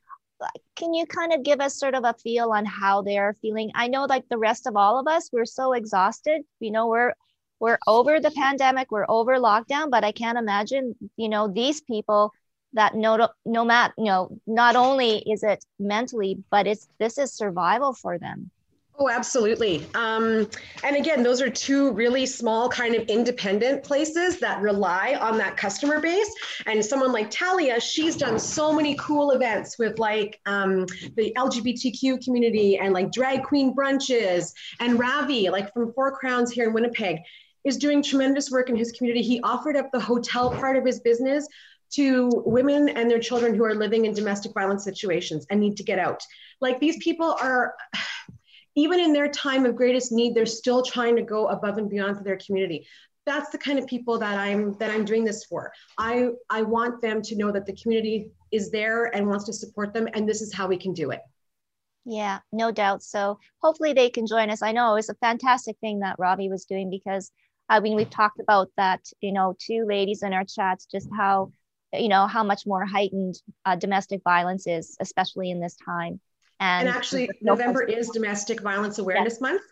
can 0.76 0.94
you 0.94 1.06
kind 1.06 1.32
of 1.32 1.42
give 1.42 1.60
us 1.60 1.78
sort 1.78 1.94
of 1.94 2.04
a 2.04 2.14
feel 2.14 2.52
on 2.52 2.64
how 2.64 3.02
they're 3.02 3.34
feeling? 3.40 3.70
I 3.74 3.88
know 3.88 4.04
like 4.04 4.28
the 4.28 4.38
rest 4.38 4.66
of 4.66 4.76
all 4.76 4.98
of 4.98 5.06
us, 5.06 5.30
we're 5.32 5.44
so 5.44 5.72
exhausted. 5.72 6.42
You 6.60 6.70
know, 6.70 6.88
we're 6.88 7.14
we're 7.60 7.78
over 7.86 8.20
the 8.20 8.32
pandemic, 8.32 8.90
we're 8.90 9.06
over 9.08 9.36
lockdown, 9.36 9.90
but 9.90 10.04
I 10.04 10.12
can't 10.12 10.38
imagine, 10.38 10.94
you 11.16 11.28
know, 11.28 11.48
these 11.48 11.80
people 11.80 12.32
that 12.74 12.94
no 12.94 13.28
no 13.44 13.64
matter 13.64 13.94
you 13.96 14.04
know, 14.04 14.38
not 14.46 14.76
only 14.76 15.18
is 15.18 15.42
it 15.42 15.64
mentally, 15.78 16.42
but 16.50 16.66
it's 16.66 16.88
this 16.98 17.18
is 17.18 17.32
survival 17.32 17.94
for 17.94 18.18
them. 18.18 18.50
Oh, 18.96 19.08
absolutely. 19.08 19.84
Um, 19.96 20.48
and 20.84 20.94
again, 20.94 21.24
those 21.24 21.42
are 21.42 21.50
two 21.50 21.90
really 21.92 22.26
small, 22.26 22.68
kind 22.68 22.94
of 22.94 23.02
independent 23.08 23.82
places 23.82 24.38
that 24.38 24.62
rely 24.62 25.18
on 25.20 25.36
that 25.38 25.56
customer 25.56 26.00
base. 26.00 26.32
And 26.66 26.84
someone 26.84 27.10
like 27.10 27.28
Talia, 27.28 27.80
she's 27.80 28.16
done 28.16 28.38
so 28.38 28.72
many 28.72 28.94
cool 28.94 29.32
events 29.32 29.80
with 29.80 29.98
like 29.98 30.40
um, 30.46 30.86
the 31.16 31.32
LGBTQ 31.36 32.24
community 32.24 32.78
and 32.78 32.94
like 32.94 33.10
drag 33.10 33.42
queen 33.42 33.74
brunches. 33.74 34.52
And 34.78 34.96
Ravi, 34.96 35.50
like 35.50 35.72
from 35.72 35.92
Four 35.92 36.16
Crowns 36.16 36.52
here 36.52 36.68
in 36.68 36.72
Winnipeg, 36.72 37.18
is 37.64 37.78
doing 37.78 38.00
tremendous 38.00 38.52
work 38.52 38.70
in 38.70 38.76
his 38.76 38.92
community. 38.92 39.22
He 39.22 39.40
offered 39.40 39.76
up 39.76 39.90
the 39.90 40.00
hotel 40.00 40.50
part 40.50 40.76
of 40.76 40.84
his 40.84 41.00
business 41.00 41.48
to 41.94 42.30
women 42.46 42.90
and 42.90 43.10
their 43.10 43.18
children 43.18 43.54
who 43.54 43.64
are 43.64 43.74
living 43.74 44.04
in 44.04 44.14
domestic 44.14 44.52
violence 44.54 44.84
situations 44.84 45.46
and 45.50 45.58
need 45.58 45.76
to 45.78 45.82
get 45.82 45.98
out. 45.98 46.22
Like 46.60 46.78
these 46.78 46.96
people 46.98 47.36
are 47.40 47.74
even 48.74 49.00
in 49.00 49.12
their 49.12 49.28
time 49.28 49.66
of 49.66 49.76
greatest 49.76 50.12
need, 50.12 50.34
they're 50.34 50.46
still 50.46 50.82
trying 50.82 51.16
to 51.16 51.22
go 51.22 51.48
above 51.48 51.78
and 51.78 51.88
beyond 51.88 52.16
for 52.16 52.24
their 52.24 52.38
community. 52.38 52.86
That's 53.26 53.50
the 53.50 53.58
kind 53.58 53.78
of 53.78 53.86
people 53.86 54.18
that 54.18 54.38
I'm 54.38 54.76
that 54.78 54.90
I'm 54.90 55.04
doing 55.04 55.24
this 55.24 55.44
for. 55.44 55.72
I 55.96 56.28
I 56.50 56.62
want 56.62 57.00
them 57.00 57.22
to 57.22 57.36
know 57.36 57.50
that 57.52 57.64
the 57.66 57.74
community 57.74 58.32
is 58.52 58.70
there 58.70 59.06
and 59.16 59.26
wants 59.26 59.44
to 59.46 59.52
support 59.52 59.94
them, 59.94 60.08
and 60.12 60.28
this 60.28 60.42
is 60.42 60.52
how 60.52 60.66
we 60.66 60.76
can 60.76 60.92
do 60.92 61.10
it. 61.10 61.20
Yeah, 62.04 62.40
no 62.52 62.70
doubt. 62.70 63.02
So 63.02 63.38
hopefully 63.62 63.94
they 63.94 64.10
can 64.10 64.26
join 64.26 64.50
us. 64.50 64.60
I 64.60 64.72
know 64.72 64.92
it 64.92 64.96
was 64.96 65.08
a 65.08 65.14
fantastic 65.14 65.76
thing 65.80 66.00
that 66.00 66.16
Robbie 66.18 66.50
was 66.50 66.66
doing 66.66 66.90
because 66.90 67.30
I 67.68 67.80
mean 67.80 67.96
we've 67.96 68.10
talked 68.10 68.40
about 68.40 68.68
that, 68.76 69.00
you 69.20 69.32
know, 69.32 69.56
two 69.58 69.86
ladies 69.88 70.22
in 70.22 70.34
our 70.34 70.44
chats, 70.44 70.86
just 70.86 71.08
how 71.16 71.52
you 71.94 72.08
know 72.08 72.26
how 72.26 72.42
much 72.44 72.66
more 72.66 72.84
heightened 72.84 73.40
uh, 73.64 73.76
domestic 73.76 74.20
violence 74.22 74.66
is, 74.66 74.96
especially 75.00 75.50
in 75.50 75.60
this 75.60 75.76
time. 75.76 76.20
And, 76.60 76.88
and 76.88 76.96
actually, 76.96 77.28
November 77.40 77.82
is 77.82 78.08
Domestic 78.10 78.60
Violence 78.60 78.98
Awareness 78.98 79.34
yes. 79.34 79.40
Month. 79.40 79.62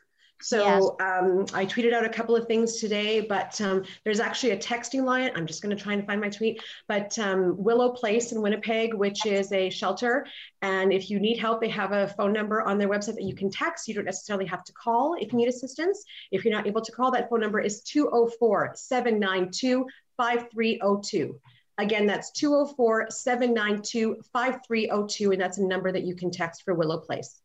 So 0.42 0.58
yes. 0.58 0.82
um, 1.00 1.46
I 1.54 1.64
tweeted 1.64 1.92
out 1.92 2.04
a 2.04 2.08
couple 2.08 2.34
of 2.34 2.48
things 2.48 2.80
today, 2.80 3.20
but 3.20 3.58
um, 3.60 3.84
there's 4.04 4.18
actually 4.18 4.50
a 4.50 4.56
texting 4.56 5.04
line. 5.04 5.30
I'm 5.36 5.46
just 5.46 5.62
going 5.62 5.74
to 5.74 5.80
try 5.80 5.92
and 5.92 6.04
find 6.04 6.20
my 6.20 6.28
tweet. 6.28 6.60
But 6.88 7.16
um, 7.20 7.54
Willow 7.62 7.90
Place 7.92 8.32
in 8.32 8.42
Winnipeg, 8.42 8.92
which 8.92 9.24
is 9.24 9.52
a 9.52 9.70
shelter, 9.70 10.26
and 10.60 10.92
if 10.92 11.08
you 11.10 11.20
need 11.20 11.38
help, 11.38 11.60
they 11.60 11.68
have 11.68 11.92
a 11.92 12.08
phone 12.08 12.32
number 12.32 12.60
on 12.60 12.76
their 12.76 12.88
website 12.88 13.14
that 13.14 13.22
you 13.22 13.36
can 13.36 13.50
text. 13.50 13.86
You 13.86 13.94
don't 13.94 14.04
necessarily 14.04 14.46
have 14.46 14.64
to 14.64 14.72
call 14.72 15.14
if 15.14 15.32
you 15.32 15.38
need 15.38 15.48
assistance. 15.48 16.04
If 16.32 16.44
you're 16.44 16.54
not 16.54 16.66
able 16.66 16.82
to 16.82 16.92
call, 16.92 17.12
that 17.12 17.30
phone 17.30 17.40
number 17.40 17.60
is 17.60 17.82
204 17.82 18.72
792 18.74 19.86
5302. 20.16 21.40
Again, 21.82 22.06
that's 22.06 22.30
204 22.30 23.10
792 23.10 24.22
5302, 24.32 25.32
and 25.32 25.40
that's 25.40 25.58
a 25.58 25.64
number 25.66 25.90
that 25.90 26.04
you 26.04 26.14
can 26.14 26.30
text 26.30 26.62
for 26.62 26.74
Willow 26.74 26.98
Place. 26.98 27.40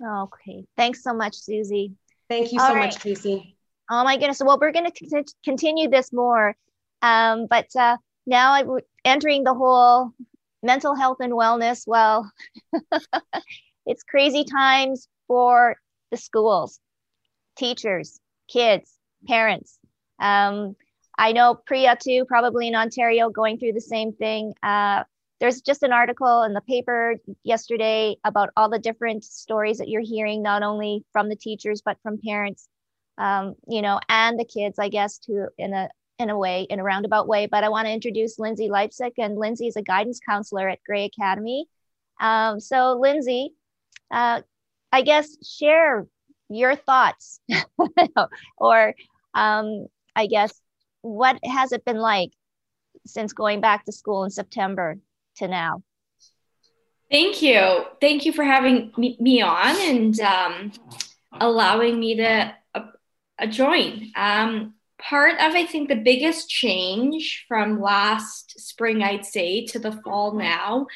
Okay. 0.00 0.64
Thanks 0.76 1.02
so 1.02 1.14
much, 1.14 1.34
Susie. 1.34 1.94
Thank 2.28 2.52
you 2.52 2.60
All 2.60 2.68
so 2.68 2.74
right. 2.74 2.86
much, 2.86 2.96
Tracy. 2.96 3.56
Oh 3.90 4.04
my 4.04 4.16
goodness. 4.16 4.42
Well, 4.44 4.58
we're 4.60 4.72
going 4.72 4.90
to 4.90 5.24
continue 5.42 5.88
this 5.88 6.12
more. 6.12 6.54
Um, 7.00 7.46
but 7.48 7.66
uh, 7.74 7.96
now 8.26 8.52
I'm 8.52 8.78
entering 9.06 9.42
the 9.42 9.54
whole 9.54 10.12
mental 10.62 10.94
health 10.94 11.18
and 11.20 11.32
wellness. 11.32 11.84
Well, 11.86 12.30
it's 13.86 14.02
crazy 14.02 14.44
times 14.44 15.08
for 15.28 15.76
the 16.10 16.18
schools, 16.18 16.78
teachers, 17.56 18.20
kids, 18.48 18.92
parents. 19.26 19.78
Um, 20.20 20.76
I 21.18 21.32
know 21.32 21.54
Priya 21.54 21.96
too, 22.00 22.24
probably 22.26 22.68
in 22.68 22.74
Ontario, 22.74 23.30
going 23.30 23.58
through 23.58 23.72
the 23.72 23.80
same 23.80 24.12
thing. 24.12 24.54
Uh, 24.62 25.04
there's 25.40 25.60
just 25.60 25.82
an 25.82 25.92
article 25.92 26.44
in 26.44 26.54
the 26.54 26.60
paper 26.60 27.16
yesterday 27.42 28.16
about 28.24 28.50
all 28.56 28.70
the 28.70 28.78
different 28.78 29.24
stories 29.24 29.78
that 29.78 29.88
you're 29.88 30.00
hearing, 30.00 30.40
not 30.40 30.62
only 30.62 31.04
from 31.12 31.28
the 31.28 31.34
teachers 31.34 31.82
but 31.84 31.98
from 32.00 32.20
parents, 32.24 32.68
um, 33.18 33.56
you 33.66 33.82
know, 33.82 33.98
and 34.08 34.38
the 34.38 34.44
kids, 34.44 34.78
I 34.78 34.88
guess, 34.88 35.18
too, 35.18 35.48
in 35.58 35.74
a 35.74 35.88
in 36.20 36.30
a 36.30 36.38
way, 36.38 36.62
in 36.70 36.78
a 36.78 36.84
roundabout 36.84 37.26
way. 37.26 37.46
But 37.46 37.64
I 37.64 37.70
want 37.70 37.86
to 37.86 37.92
introduce 37.92 38.38
Lindsay 38.38 38.68
Leipzig, 38.70 39.14
and 39.18 39.36
Lindsay 39.36 39.66
is 39.66 39.74
a 39.74 39.82
guidance 39.82 40.20
counselor 40.24 40.68
at 40.68 40.78
Gray 40.86 41.06
Academy. 41.06 41.66
Um, 42.20 42.60
so, 42.60 42.92
Lindsay, 43.00 43.54
uh, 44.12 44.42
I 44.92 45.02
guess 45.02 45.36
share 45.44 46.06
your 46.48 46.76
thoughts, 46.76 47.40
or 48.58 48.94
um, 49.34 49.86
I 50.14 50.26
guess 50.28 50.61
what 51.02 51.38
has 51.44 51.72
it 51.72 51.84
been 51.84 51.98
like 51.98 52.30
since 53.06 53.32
going 53.32 53.60
back 53.60 53.84
to 53.84 53.92
school 53.92 54.24
in 54.24 54.30
September 54.30 54.98
to 55.36 55.48
now? 55.48 55.82
Thank 57.10 57.42
you. 57.42 57.84
Thank 58.00 58.24
you 58.24 58.32
for 58.32 58.42
having 58.42 58.90
me, 58.96 59.42
on 59.42 59.76
and 59.80 60.18
um, 60.20 60.72
allowing 61.38 62.00
me 62.00 62.16
to 62.16 62.54
uh, 62.74 62.86
uh, 63.38 63.46
join. 63.46 64.10
Um, 64.16 64.74
part 64.98 65.34
of, 65.34 65.54
I 65.54 65.66
think, 65.66 65.88
the 65.88 65.96
biggest 65.96 66.48
change 66.48 67.44
from 67.48 67.82
last 67.82 68.58
spring, 68.58 69.02
I'd 69.02 69.26
say, 69.26 69.66
to 69.66 69.78
the 69.78 69.92
fall 69.92 70.32
now 70.32 70.86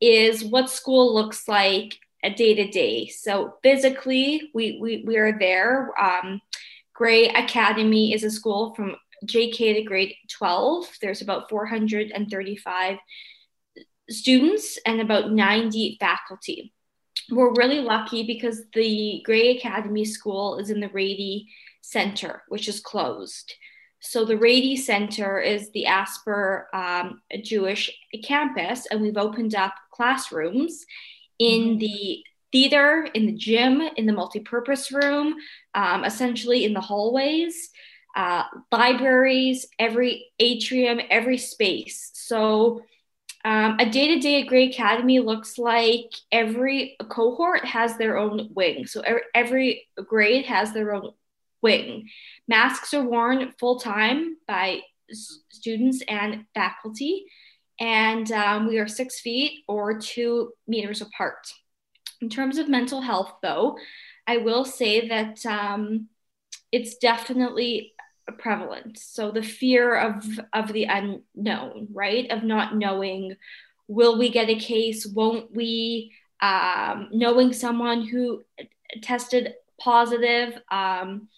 is 0.00 0.42
what 0.42 0.70
school 0.70 1.14
looks 1.14 1.46
like 1.46 1.98
day 2.36 2.54
to 2.54 2.68
day. 2.68 3.06
So 3.06 3.54
physically, 3.62 4.50
we, 4.52 4.78
we, 4.80 5.04
we 5.06 5.18
are 5.18 5.38
there. 5.38 5.92
Um, 6.00 6.40
Gray 6.94 7.28
Academy 7.28 8.12
is 8.12 8.24
a 8.24 8.30
school 8.30 8.74
from 8.74 8.96
JK 9.26 9.74
to 9.76 9.82
grade 9.82 10.14
12, 10.30 10.86
there's 11.00 11.22
about 11.22 11.48
435 11.50 12.98
students 14.08 14.78
and 14.84 15.00
about 15.00 15.32
90 15.32 15.96
faculty. 16.00 16.72
We're 17.30 17.54
really 17.54 17.80
lucky 17.80 18.24
because 18.24 18.62
the 18.74 19.22
Gray 19.24 19.56
Academy 19.56 20.04
School 20.04 20.58
is 20.58 20.70
in 20.70 20.80
the 20.80 20.88
Rady 20.88 21.48
Center, 21.80 22.42
which 22.48 22.68
is 22.68 22.80
closed. 22.80 23.54
So 24.00 24.24
the 24.24 24.38
Rady 24.38 24.76
Center 24.76 25.38
is 25.38 25.70
the 25.70 25.86
Asper 25.86 26.68
um, 26.72 27.20
Jewish 27.42 27.90
campus, 28.24 28.86
and 28.90 29.00
we've 29.00 29.18
opened 29.18 29.54
up 29.54 29.74
classrooms 29.92 30.84
in 31.38 31.60
mm-hmm. 31.60 31.78
the 31.78 32.24
theater, 32.50 33.08
in 33.14 33.26
the 33.26 33.32
gym, 33.32 33.82
in 33.96 34.06
the 34.06 34.12
multi-purpose 34.12 34.90
room, 34.90 35.36
um, 35.74 36.04
essentially 36.04 36.64
in 36.64 36.72
the 36.72 36.80
hallways 36.80 37.70
uh, 38.16 38.44
libraries, 38.72 39.66
every 39.78 40.26
atrium, 40.38 41.00
every 41.10 41.38
space. 41.38 42.10
So 42.14 42.82
um, 43.44 43.76
a 43.78 43.88
day 43.88 44.14
to 44.14 44.20
day 44.20 44.42
at 44.42 44.48
Gray 44.48 44.68
Academy 44.68 45.20
looks 45.20 45.56
like 45.58 46.12
every 46.30 46.96
cohort 47.08 47.64
has 47.64 47.96
their 47.96 48.18
own 48.18 48.50
wing. 48.54 48.86
So 48.86 49.00
every, 49.00 49.22
every 49.34 49.88
grade 50.06 50.44
has 50.46 50.72
their 50.72 50.94
own 50.94 51.12
wing. 51.62 52.08
Masks 52.48 52.92
are 52.92 53.04
worn 53.04 53.52
full 53.58 53.80
time 53.80 54.36
by 54.46 54.80
students 55.50 56.02
and 56.06 56.44
faculty, 56.54 57.26
and 57.78 58.30
um, 58.30 58.68
we 58.68 58.78
are 58.78 58.88
six 58.88 59.20
feet 59.20 59.64
or 59.66 59.98
two 59.98 60.52
meters 60.68 61.00
apart. 61.00 61.52
In 62.20 62.28
terms 62.28 62.58
of 62.58 62.68
mental 62.68 63.00
health, 63.00 63.32
though, 63.42 63.78
I 64.26 64.36
will 64.36 64.66
say 64.66 65.08
that 65.08 65.44
um, 65.46 66.08
it's 66.70 66.96
definitely 66.96 67.94
prevalent. 68.38 68.98
So 68.98 69.30
the 69.30 69.42
fear 69.42 69.96
of 69.96 70.24
of 70.52 70.72
the 70.72 70.84
unknown, 70.84 71.88
right? 71.92 72.30
Of 72.30 72.42
not 72.42 72.76
knowing, 72.76 73.36
will 73.88 74.18
we 74.18 74.30
get 74.30 74.48
a 74.48 74.56
case? 74.56 75.06
Won't 75.06 75.54
we? 75.54 76.12
Um, 76.42 77.08
knowing 77.12 77.52
someone 77.52 78.06
who 78.06 78.42
tested 79.02 79.54
positive, 79.78 80.58
um, 80.70 81.28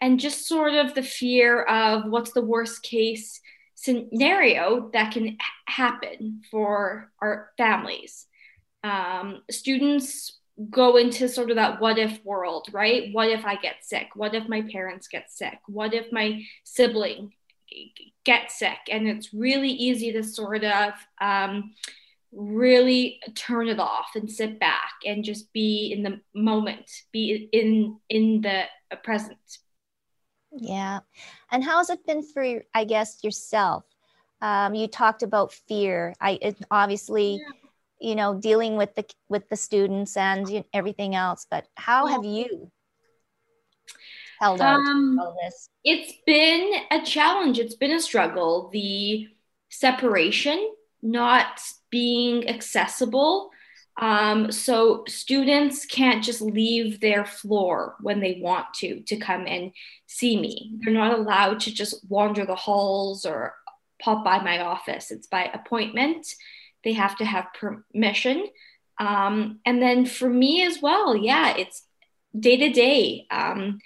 and 0.00 0.18
just 0.18 0.48
sort 0.48 0.74
of 0.74 0.94
the 0.94 1.02
fear 1.02 1.62
of 1.62 2.10
what's 2.10 2.32
the 2.32 2.42
worst 2.44 2.82
case 2.82 3.40
scenario 3.74 4.90
that 4.92 5.12
can 5.12 5.38
happen 5.66 6.42
for 6.50 7.10
our 7.20 7.50
families. 7.56 8.26
Um, 8.82 9.42
students 9.50 10.39
go 10.68 10.96
into 10.96 11.28
sort 11.28 11.50
of 11.50 11.56
that 11.56 11.80
what 11.80 11.98
if 11.98 12.22
world, 12.24 12.68
right? 12.72 13.08
What 13.12 13.28
if 13.30 13.44
I 13.44 13.56
get 13.56 13.76
sick? 13.82 14.08
What 14.14 14.34
if 14.34 14.48
my 14.48 14.62
parents 14.62 15.08
get 15.08 15.30
sick? 15.30 15.58
What 15.66 15.94
if 15.94 16.12
my 16.12 16.42
sibling 16.64 17.32
gets 18.24 18.58
sick? 18.58 18.78
And 18.90 19.08
it's 19.08 19.32
really 19.32 19.70
easy 19.70 20.12
to 20.12 20.22
sort 20.22 20.64
of 20.64 20.92
um, 21.20 21.72
really 22.32 23.20
turn 23.34 23.68
it 23.68 23.80
off 23.80 24.10
and 24.14 24.30
sit 24.30 24.60
back 24.60 24.92
and 25.06 25.24
just 25.24 25.52
be 25.52 25.92
in 25.92 26.02
the 26.02 26.20
moment, 26.34 26.90
be 27.12 27.48
in 27.52 27.98
in 28.08 28.42
the 28.42 28.64
present. 29.02 29.38
Yeah. 30.52 31.00
And 31.50 31.64
how 31.64 31.78
has 31.78 31.90
it 31.90 32.04
been 32.06 32.22
for, 32.22 32.62
I 32.74 32.84
guess, 32.84 33.22
yourself? 33.22 33.84
Um, 34.42 34.74
you 34.74 34.88
talked 34.88 35.22
about 35.22 35.52
fear. 35.52 36.14
I 36.20 36.38
it, 36.42 36.58
obviously, 36.70 37.34
yeah. 37.34 37.59
You 38.00 38.14
know, 38.14 38.34
dealing 38.34 38.76
with 38.76 38.94
the 38.94 39.04
with 39.28 39.48
the 39.48 39.56
students 39.56 40.16
and 40.16 40.64
everything 40.72 41.14
else. 41.14 41.46
But 41.50 41.66
how 41.76 42.06
have 42.06 42.24
you 42.24 42.70
held 44.40 44.60
out 44.60 44.80
um, 44.80 45.18
all 45.20 45.36
this? 45.42 45.68
It's 45.84 46.12
been 46.26 46.72
a 46.90 47.02
challenge. 47.02 47.58
It's 47.58 47.76
been 47.76 47.92
a 47.92 48.00
struggle. 48.00 48.70
The 48.72 49.28
separation, 49.68 50.72
not 51.02 51.60
being 51.90 52.48
accessible 52.48 53.50
um, 54.00 54.50
so 54.50 55.04
students 55.06 55.84
can't 55.84 56.24
just 56.24 56.40
leave 56.40 57.00
their 57.00 57.26
floor 57.26 57.96
when 58.00 58.20
they 58.20 58.40
want 58.42 58.72
to 58.76 59.02
to 59.02 59.16
come 59.18 59.46
and 59.46 59.72
see 60.06 60.40
me. 60.40 60.78
They're 60.80 60.94
not 60.94 61.18
allowed 61.18 61.60
to 61.60 61.74
just 61.74 62.04
wander 62.08 62.46
the 62.46 62.54
halls 62.54 63.26
or 63.26 63.54
pop 64.00 64.24
by 64.24 64.42
my 64.42 64.60
office. 64.60 65.10
It's 65.10 65.26
by 65.26 65.50
appointment. 65.52 66.26
They 66.84 66.92
have 66.94 67.16
to 67.18 67.24
have 67.24 67.46
permission. 67.54 68.46
Um, 68.98 69.60
and 69.64 69.80
then 69.80 70.06
for 70.06 70.28
me 70.28 70.64
as 70.64 70.80
well, 70.82 71.16
yeah, 71.16 71.56
it's 71.56 71.84
day 72.38 72.56
to 72.56 72.70
day, 72.70 73.26
um, 73.30 73.78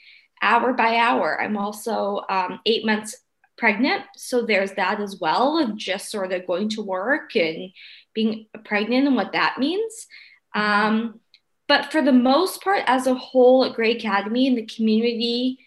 hour 0.43 0.73
by 0.73 0.97
hour. 0.97 1.41
I'm 1.41 1.57
also 1.57 2.23
um, 2.29 2.61
eight 2.67 2.85
months 2.85 3.17
pregnant. 3.57 4.03
So 4.17 4.43
there's 4.43 4.73
that 4.73 5.01
as 5.01 5.19
well 5.21 5.59
of 5.59 5.77
just 5.77 6.11
sort 6.11 6.33
of 6.33 6.47
going 6.47 6.69
to 6.71 6.83
work 6.83 7.37
and 7.37 7.71
being 8.15 8.47
pregnant 8.65 9.07
and 9.07 9.17
what 9.17 9.33
that 9.33 9.59
means. 9.59 10.07
Um, 10.55 11.21
but 11.67 11.91
for 11.91 12.03
the 12.03 12.13
most 12.13 12.63
part, 12.63 12.83
as 12.87 13.07
a 13.07 13.15
whole 13.15 13.65
at 13.65 13.75
Gray 13.75 13.97
Academy 13.97 14.47
and 14.47 14.59
the 14.59 14.67
community, 14.67 15.59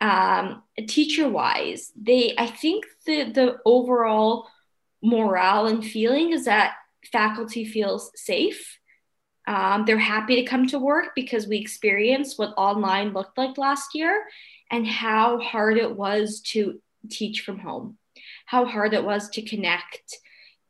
um, 0.00 0.62
teacher 0.86 1.28
wise, 1.28 1.90
they 2.00 2.34
I 2.38 2.46
think 2.46 2.84
the 3.06 3.32
the 3.32 3.56
overall 3.64 4.48
morale 5.02 5.66
and 5.66 5.84
feeling 5.84 6.32
is 6.32 6.44
that 6.44 6.74
faculty 7.12 7.64
feels 7.64 8.10
safe. 8.14 8.78
Um, 9.46 9.84
they're 9.86 9.98
happy 9.98 10.36
to 10.36 10.44
come 10.44 10.66
to 10.68 10.78
work 10.78 11.10
because 11.14 11.46
we 11.46 11.56
experienced 11.58 12.38
what 12.38 12.54
online 12.56 13.12
looked 13.12 13.38
like 13.38 13.56
last 13.56 13.94
year 13.94 14.24
and 14.70 14.86
how 14.86 15.38
hard 15.38 15.78
it 15.78 15.96
was 15.96 16.40
to 16.52 16.80
teach 17.08 17.40
from 17.40 17.58
home, 17.58 17.96
how 18.44 18.66
hard 18.66 18.92
it 18.92 19.04
was 19.04 19.30
to 19.30 19.42
connect, 19.42 20.18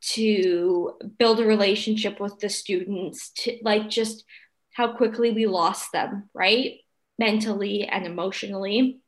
to 0.01 0.93
build 1.17 1.41
a 1.41 1.45
relationship 1.45 2.19
with 2.19 2.39
the 2.39 2.47
students, 2.47 3.31
to 3.31 3.57
like 3.63 3.89
just 3.89 4.23
how 4.73 4.93
quickly 4.93 5.31
we 5.31 5.45
lost 5.45 5.91
them, 5.91 6.29
right? 6.33 6.77
Mentally 7.17 7.85
and 7.85 8.05
emotionally. 8.05 8.99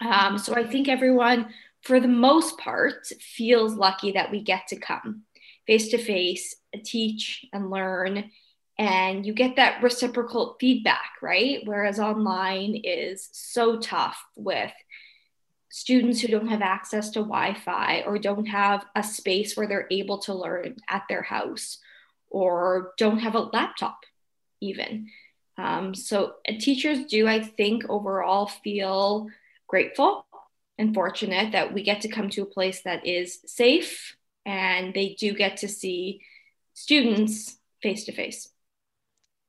Um, 0.00 0.38
so 0.38 0.56
I 0.56 0.64
think 0.64 0.88
everyone, 0.88 1.50
for 1.84 2.00
the 2.00 2.08
most 2.08 2.58
part, 2.58 3.06
feels 3.20 3.74
lucky 3.74 4.12
that 4.12 4.30
we 4.30 4.42
get 4.42 4.68
to 4.68 4.76
come 4.76 5.24
face 5.66 5.88
to 5.88 5.98
face, 5.98 6.56
teach 6.84 7.46
and 7.52 7.70
learn. 7.70 8.30
And 8.78 9.24
you 9.24 9.32
get 9.32 9.56
that 9.56 9.82
reciprocal 9.82 10.56
feedback, 10.60 11.12
right? 11.22 11.60
Whereas 11.64 11.98
online 11.98 12.80
is 12.84 13.28
so 13.32 13.78
tough 13.78 14.22
with 14.36 14.72
students 15.70 16.20
who 16.20 16.28
don't 16.28 16.48
have 16.48 16.62
access 16.62 17.10
to 17.10 17.20
Wi-Fi 17.20 18.02
or 18.06 18.18
don't 18.18 18.46
have 18.46 18.84
a 18.94 19.02
space 19.02 19.56
where 19.56 19.66
they're 19.66 19.88
able 19.90 20.18
to 20.18 20.34
learn 20.34 20.76
at 20.88 21.04
their 21.08 21.22
house 21.22 21.78
or 22.30 22.92
don't 22.98 23.18
have 23.18 23.34
a 23.34 23.40
laptop 23.40 23.98
even. 24.60 25.08
Um, 25.56 25.94
so 25.94 26.34
teachers 26.58 27.06
do, 27.06 27.28
I 27.28 27.40
think, 27.40 27.84
overall 27.88 28.46
feel 28.46 29.28
grateful 29.68 30.26
and 30.78 30.94
fortunate 30.94 31.52
that 31.52 31.72
we 31.72 31.82
get 31.82 32.00
to 32.02 32.08
come 32.08 32.28
to 32.30 32.42
a 32.42 32.46
place 32.46 32.82
that 32.82 33.06
is 33.06 33.38
safe 33.46 34.16
and 34.44 34.92
they 34.94 35.16
do 35.18 35.32
get 35.32 35.58
to 35.58 35.68
see 35.68 36.20
students 36.74 37.58
face 37.82 38.04
to 38.04 38.12
face. 38.12 38.48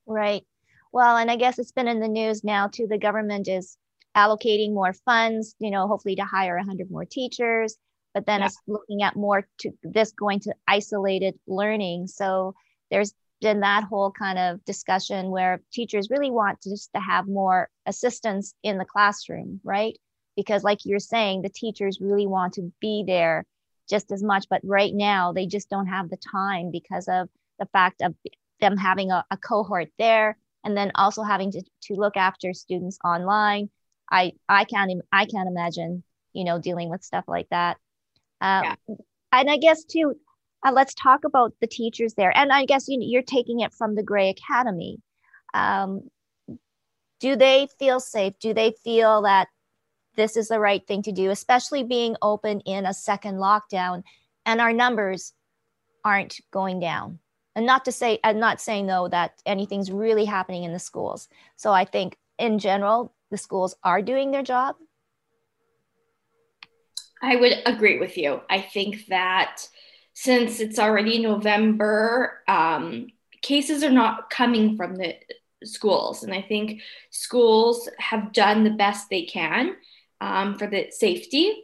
Right. 0.06 0.44
Well, 0.92 1.18
and 1.18 1.30
I 1.30 1.36
guess 1.36 1.60
it's 1.60 1.72
been 1.72 1.88
in 1.88 2.00
the 2.00 2.08
news 2.08 2.44
now 2.44 2.68
too. 2.68 2.88
The 2.88 2.98
government 2.98 3.48
is 3.48 3.78
allocating 4.16 4.74
more 4.74 4.94
funds, 4.94 5.56
you 5.60 5.72
know, 5.72 5.88
hopefully 5.88 6.16
to 6.16 6.24
hire 6.24 6.56
100 6.56 6.90
more 6.90 7.06
teachers, 7.06 7.76
but 8.14 8.26
then 8.26 8.40
yeah. 8.40 8.46
it's 8.46 8.58
looking 8.68 9.04
at 9.04 9.16
more 9.16 9.46
to 9.60 9.72
this 9.84 10.12
going 10.12 10.40
to 10.42 10.54
isolated 10.68 11.38
learning. 11.48 12.08
So 12.08 12.56
there's 12.92 13.14
been 13.42 13.60
that 13.60 13.84
whole 13.84 14.12
kind 14.12 14.40
of 14.40 14.64
discussion 14.64 15.30
where 15.30 15.62
teachers 15.74 16.10
really 16.10 16.32
want 16.32 16.62
to 16.62 16.70
just 16.70 16.92
to 16.94 17.02
have 17.02 17.28
more 17.28 17.70
assistance 17.86 18.54
in 18.64 18.78
the 18.78 18.86
classroom, 18.86 19.60
right? 19.64 19.98
Because 20.36 20.63
like 20.63 20.80
you're 20.86 21.00
saying, 21.00 21.41
the 21.41 21.50
teachers 21.50 22.00
really 22.02 22.28
want 22.28 22.54
to 22.54 22.71
be 22.82 23.04
there 23.06 23.45
just 23.89 24.12
as 24.12 24.24
much, 24.24 24.48
but 24.50 24.62
right 24.63 24.93
now 24.93 25.32
they 25.32 25.45
just 25.45 25.69
don't 25.69 25.88
have 25.88 26.10
the 26.10 26.17
time 26.17 26.71
because 26.71 27.08
of 27.08 27.30
the 27.60 27.67
fact 27.67 28.02
of 28.02 28.15
them 28.60 28.78
having 28.78 29.12
a, 29.12 29.24
a 29.32 29.38
cohort 29.38 29.89
there 29.98 30.38
and 30.63 30.76
then 30.76 30.91
also 30.95 31.24
having 31.24 31.52
to, 31.52 31.62
to 31.84 31.93
look 31.93 32.17
after 32.17 32.54
students 32.54 32.98
online 33.04 33.69
I 34.10 34.34
I 34.48 34.65
can't 34.65 34.91
I 35.12 35.26
can't 35.26 35.50
imagine 35.50 36.04
you 36.34 36.43
know 36.43 36.60
dealing 36.60 36.89
with 36.89 37.04
stuff 37.04 37.26
like 37.28 37.48
that. 37.50 37.78
Um, 38.41 38.63
yeah. 38.63 38.76
And 39.32 39.50
I 39.50 39.58
guess 39.58 39.84
too, 39.84 40.15
uh, 40.65 40.71
let's 40.71 40.93
talk 40.93 41.26
about 41.26 41.54
the 41.60 41.67
teachers 41.67 42.13
there. 42.13 42.36
And 42.36 42.52
I 42.52 42.65
guess 42.65 42.88
you, 42.88 43.00
you're 43.02 43.21
taking 43.21 43.62
it 43.62 43.74
from 43.74 43.95
the 43.95 44.04
Gray 44.04 44.30
Academy. 44.30 45.02
Um, 45.54 46.10
do 47.19 47.36
they 47.36 47.67
feel 47.80 48.00
safe? 48.00 48.34
Do 48.39 48.54
they 48.54 48.74
feel 48.84 49.24
that 49.24 49.48
this 50.15 50.38
is 50.38 50.47
the 50.47 50.60
right 50.60 50.86
thing 50.86 51.01
to 51.04 51.12
do, 51.12 51.30
especially 51.30 51.84
being 51.84 52.15
open 52.21 52.62
in 52.62 52.86
a 52.86 52.93
second 52.93 53.36
lockdown 53.36 54.04
and 54.45 54.62
our 54.62 54.73
numbers 54.73 55.34
aren't 56.04 56.39
going 56.51 56.80
down? 56.80 57.19
And 57.56 57.65
not 57.65 57.86
to 57.86 57.91
say, 57.91 58.19
I'm 58.23 58.39
not 58.39 58.60
saying 58.60 58.88
though 58.88 59.08
that 59.10 59.41
anything's 59.45 59.91
really 59.91 60.25
happening 60.25 60.63
in 60.63 60.73
the 60.73 60.80
schools. 60.80 61.28
So 61.56 61.71
I 61.71 61.86
think 61.86 62.17
in 62.38 62.60
general, 62.60 63.13
the 63.32 63.38
schools 63.38 63.75
are 63.84 64.01
doing 64.01 64.32
their 64.32 64.43
job? 64.43 64.75
I 67.21 67.36
would 67.36 67.54
agree 67.65 67.99
with 67.99 68.17
you. 68.17 68.41
I 68.49 68.62
think 68.62 69.08
that 69.08 69.67
since 70.13 70.60
it's 70.60 70.80
already 70.80 71.19
November, 71.19 72.43
um, 72.47 73.08
cases 73.41 73.84
are 73.84 73.91
not 73.91 74.30
coming 74.30 74.78
from 74.78 74.95
the 74.95 75.15
schools. 75.63 76.23
And 76.23 76.34
I 76.34 76.41
think 76.41 76.82
schools 77.10 77.89
have 77.99 78.32
done 78.34 78.63
the 78.63 78.69
best 78.69 79.10
they 79.10 79.23
can 79.23 79.75
um, 80.21 80.58
for 80.58 80.67
the 80.67 80.88
safety. 80.91 81.63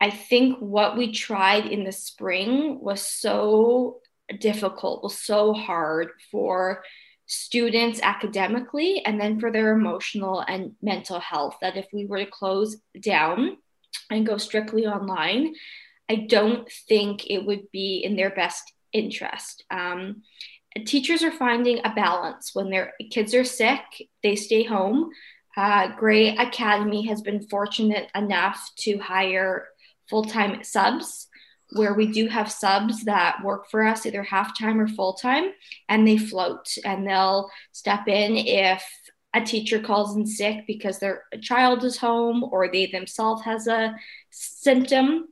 I 0.00 0.10
think 0.10 0.58
what 0.58 0.96
we 0.96 1.12
tried 1.12 1.66
in 1.66 1.84
the 1.84 1.92
spring 1.92 2.80
was 2.80 3.02
so 3.02 4.00
difficult, 4.40 5.02
was 5.02 5.18
so 5.18 5.52
hard 5.52 6.10
for 6.30 6.84
students 7.26 8.00
academically 8.02 9.04
and 9.04 9.20
then 9.20 9.38
for 9.38 9.50
their 9.50 9.72
emotional 9.72 10.40
and 10.40 10.72
mental 10.80 11.20
health. 11.20 11.56
That 11.60 11.76
if 11.76 11.86
we 11.92 12.06
were 12.06 12.24
to 12.24 12.30
close 12.30 12.76
down 13.00 13.58
and 14.10 14.26
go 14.26 14.36
strictly 14.36 14.86
online, 14.86 15.54
I 16.08 16.26
don't 16.28 16.70
think 16.88 17.28
it 17.28 17.44
would 17.44 17.70
be 17.70 18.02
in 18.04 18.16
their 18.16 18.30
best 18.30 18.72
interest. 18.92 19.64
Um, 19.70 20.22
teachers 20.86 21.22
are 21.22 21.32
finding 21.32 21.80
a 21.84 21.92
balance 21.94 22.54
when 22.54 22.70
their 22.70 22.94
kids 23.10 23.34
are 23.34 23.44
sick, 23.44 23.80
they 24.22 24.36
stay 24.36 24.62
home. 24.62 25.10
Uh, 25.58 25.88
Gray 25.96 26.36
Academy 26.36 27.04
has 27.08 27.20
been 27.20 27.42
fortunate 27.48 28.08
enough 28.14 28.70
to 28.76 28.96
hire 28.98 29.66
full 30.08 30.22
time 30.24 30.62
subs 30.62 31.26
where 31.72 31.94
we 31.94 32.06
do 32.06 32.28
have 32.28 32.48
subs 32.48 33.04
that 33.06 33.42
work 33.42 33.68
for 33.68 33.84
us 33.84 34.06
either 34.06 34.22
half 34.22 34.56
time 34.56 34.80
or 34.80 34.86
full 34.86 35.14
time 35.14 35.50
and 35.88 36.06
they 36.06 36.16
float 36.16 36.68
and 36.84 37.04
they'll 37.04 37.50
step 37.72 38.06
in 38.06 38.36
if 38.36 38.84
a 39.34 39.40
teacher 39.40 39.80
calls 39.80 40.14
in 40.16 40.24
sick 40.24 40.62
because 40.68 41.00
their 41.00 41.24
child 41.42 41.82
is 41.82 41.98
home 41.98 42.44
or 42.44 42.70
they 42.70 42.86
themselves 42.86 43.42
has 43.42 43.66
a 43.66 43.96
symptom. 44.30 45.26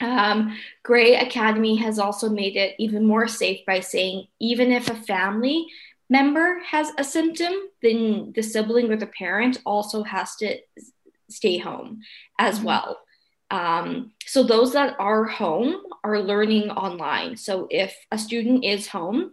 Um, 0.00 0.56
Gray 0.84 1.16
Academy 1.16 1.76
has 1.76 1.98
also 1.98 2.30
made 2.30 2.56
it 2.56 2.76
even 2.78 3.04
more 3.04 3.28
safe 3.28 3.60
by 3.66 3.80
saying 3.80 4.26
even 4.40 4.72
if 4.72 4.88
a 4.88 4.94
family 4.94 5.66
member 6.08 6.60
has 6.70 6.90
a 6.98 7.04
symptom, 7.04 7.52
then 7.82 8.32
the 8.34 8.42
sibling 8.42 8.90
or 8.90 8.96
the 8.96 9.06
parent 9.06 9.60
also 9.64 10.02
has 10.02 10.36
to 10.36 10.58
stay 11.28 11.58
home 11.58 12.00
as 12.38 12.56
mm-hmm. 12.56 12.66
well. 12.66 12.98
Um, 13.50 14.12
so 14.24 14.42
those 14.42 14.72
that 14.72 14.96
are 14.98 15.24
home 15.24 15.76
are 16.02 16.20
learning 16.20 16.70
online. 16.70 17.36
So 17.36 17.68
if 17.70 17.96
a 18.10 18.18
student 18.18 18.64
is 18.64 18.88
home, 18.88 19.30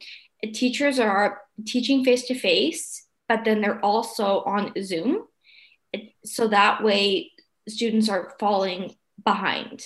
teachers 0.53 0.99
are 0.99 1.41
teaching 1.65 2.03
face 2.03 2.25
to 2.27 2.35
face, 2.35 3.07
but 3.27 3.43
then 3.43 3.61
they're 3.61 3.83
also 3.83 4.41
on 4.41 4.71
Zoom. 4.83 5.23
So 6.25 6.47
that 6.49 6.83
way 6.83 7.31
students 7.67 8.09
are 8.09 8.33
falling 8.39 8.95
behind. 9.23 9.83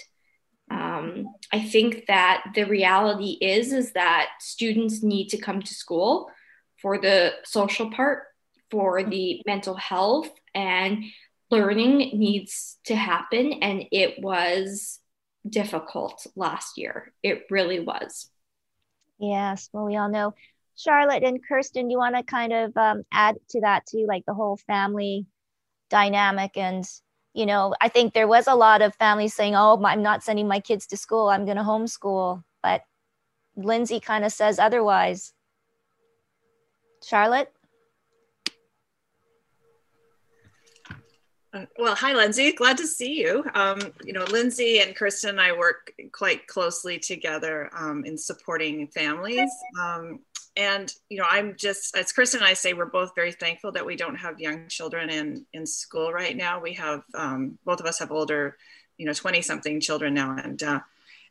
Um, 0.70 1.34
I 1.54 1.62
think 1.62 2.08
that 2.08 2.52
the 2.54 2.66
reality 2.66 3.38
is 3.40 3.72
is 3.72 3.94
that 3.94 4.30
students 4.40 5.02
need 5.04 5.30
to 5.30 5.38
come 5.38 5.62
to 5.62 5.74
school 5.74 6.30
for 6.82 7.00
the 7.00 7.34
social 7.44 7.92
part, 7.92 8.24
for 8.70 9.04
the 9.04 9.42
mental 9.46 9.76
health, 9.76 10.30
and 10.54 11.04
learning 11.50 11.98
needs 12.18 12.78
to 12.86 12.96
happen. 12.96 13.54
And 13.62 13.86
it 13.92 14.22
was 14.22 15.00
difficult 15.48 16.26
last 16.36 16.78
year. 16.78 17.14
It 17.24 17.46
really 17.50 17.80
was. 17.80 18.30
Yes. 19.20 19.70
Well, 19.72 19.86
we 19.86 19.96
all 19.96 20.10
know. 20.10 20.34
Charlotte 20.76 21.24
and 21.24 21.40
Kirsten, 21.44 21.90
you 21.90 21.98
want 21.98 22.16
to 22.16 22.24
kind 22.24 22.54
of 22.54 22.78
um, 22.78 23.04
add 23.12 23.38
to 23.50 23.62
that 23.62 23.86
too, 23.88 24.06
like 24.08 24.26
the 24.26 24.34
whole 24.34 24.58
family 24.58 25.26
dynamic 25.90 26.58
and 26.58 26.86
you 27.38 27.46
know, 27.46 27.76
I 27.80 27.88
think 27.90 28.14
there 28.14 28.28
was 28.28 28.48
a 28.48 28.56
lot 28.56 28.82
of 28.82 28.96
families 28.96 29.36
saying, 29.36 29.56
"Oh, 29.56 29.80
I'm 29.86 30.02
not 30.02 30.24
sending 30.24 30.48
my 30.48 30.60
kids 30.60 30.88
to 30.88 30.98
school. 30.98 31.28
I'm 31.30 31.46
going 31.46 31.58
to 31.58 31.64
homeschool." 31.64 32.44
But 32.64 32.82
Lindsay 33.56 34.00
kind 34.00 34.26
of 34.26 34.32
says 34.32 34.58
otherwise. 34.58 35.34
Charlotte? 37.08 37.50
Uh, 41.54 41.66
well, 41.80 41.96
hi, 41.96 42.14
Lindsay. 42.14 42.52
Glad 42.52 42.78
to 42.80 42.86
see 42.86 43.18
you. 43.18 43.46
Um, 43.54 43.80
you 44.04 44.12
know, 44.12 44.26
Lindsay 44.26 44.82
and 44.82 44.94
Kristen 44.94 45.30
and 45.30 45.42
I 45.42 45.54
work 45.54 45.94
quite 46.12 46.48
closely 46.48 47.00
together 47.00 47.70
um, 47.74 48.04
in 48.04 48.18
supporting 48.18 48.88
families. 48.88 49.50
Um, 49.80 50.20
and, 50.58 50.94
you 51.08 51.20
know, 51.20 51.26
I'm 51.30 51.56
just, 51.56 51.96
as 51.96 52.12
Kristen 52.12 52.42
and 52.42 52.48
I 52.48 52.54
say, 52.54 52.74
we're 52.74 52.86
both 52.86 53.16
very 53.16 53.32
thankful 53.32 53.72
that 53.72 53.86
we 53.86 53.96
don't 53.96 54.16
have 54.18 54.42
young 54.42 54.68
children 54.68 55.10
in, 55.10 55.46
in 55.54 55.66
school 55.66 56.12
right 56.12 56.36
now. 56.36 56.60
We 56.60 56.74
have, 56.74 57.04
um, 57.14 57.58
both 57.64 57.80
of 57.80 57.86
us 57.86 58.00
have 58.00 58.12
older, 58.12 58.58
you 58.98 59.06
know, 59.06 59.14
20 59.14 59.42
something 59.44 59.80
children 59.80 60.14
now. 60.14 60.36
And, 60.44 60.62
uh, 60.62 60.82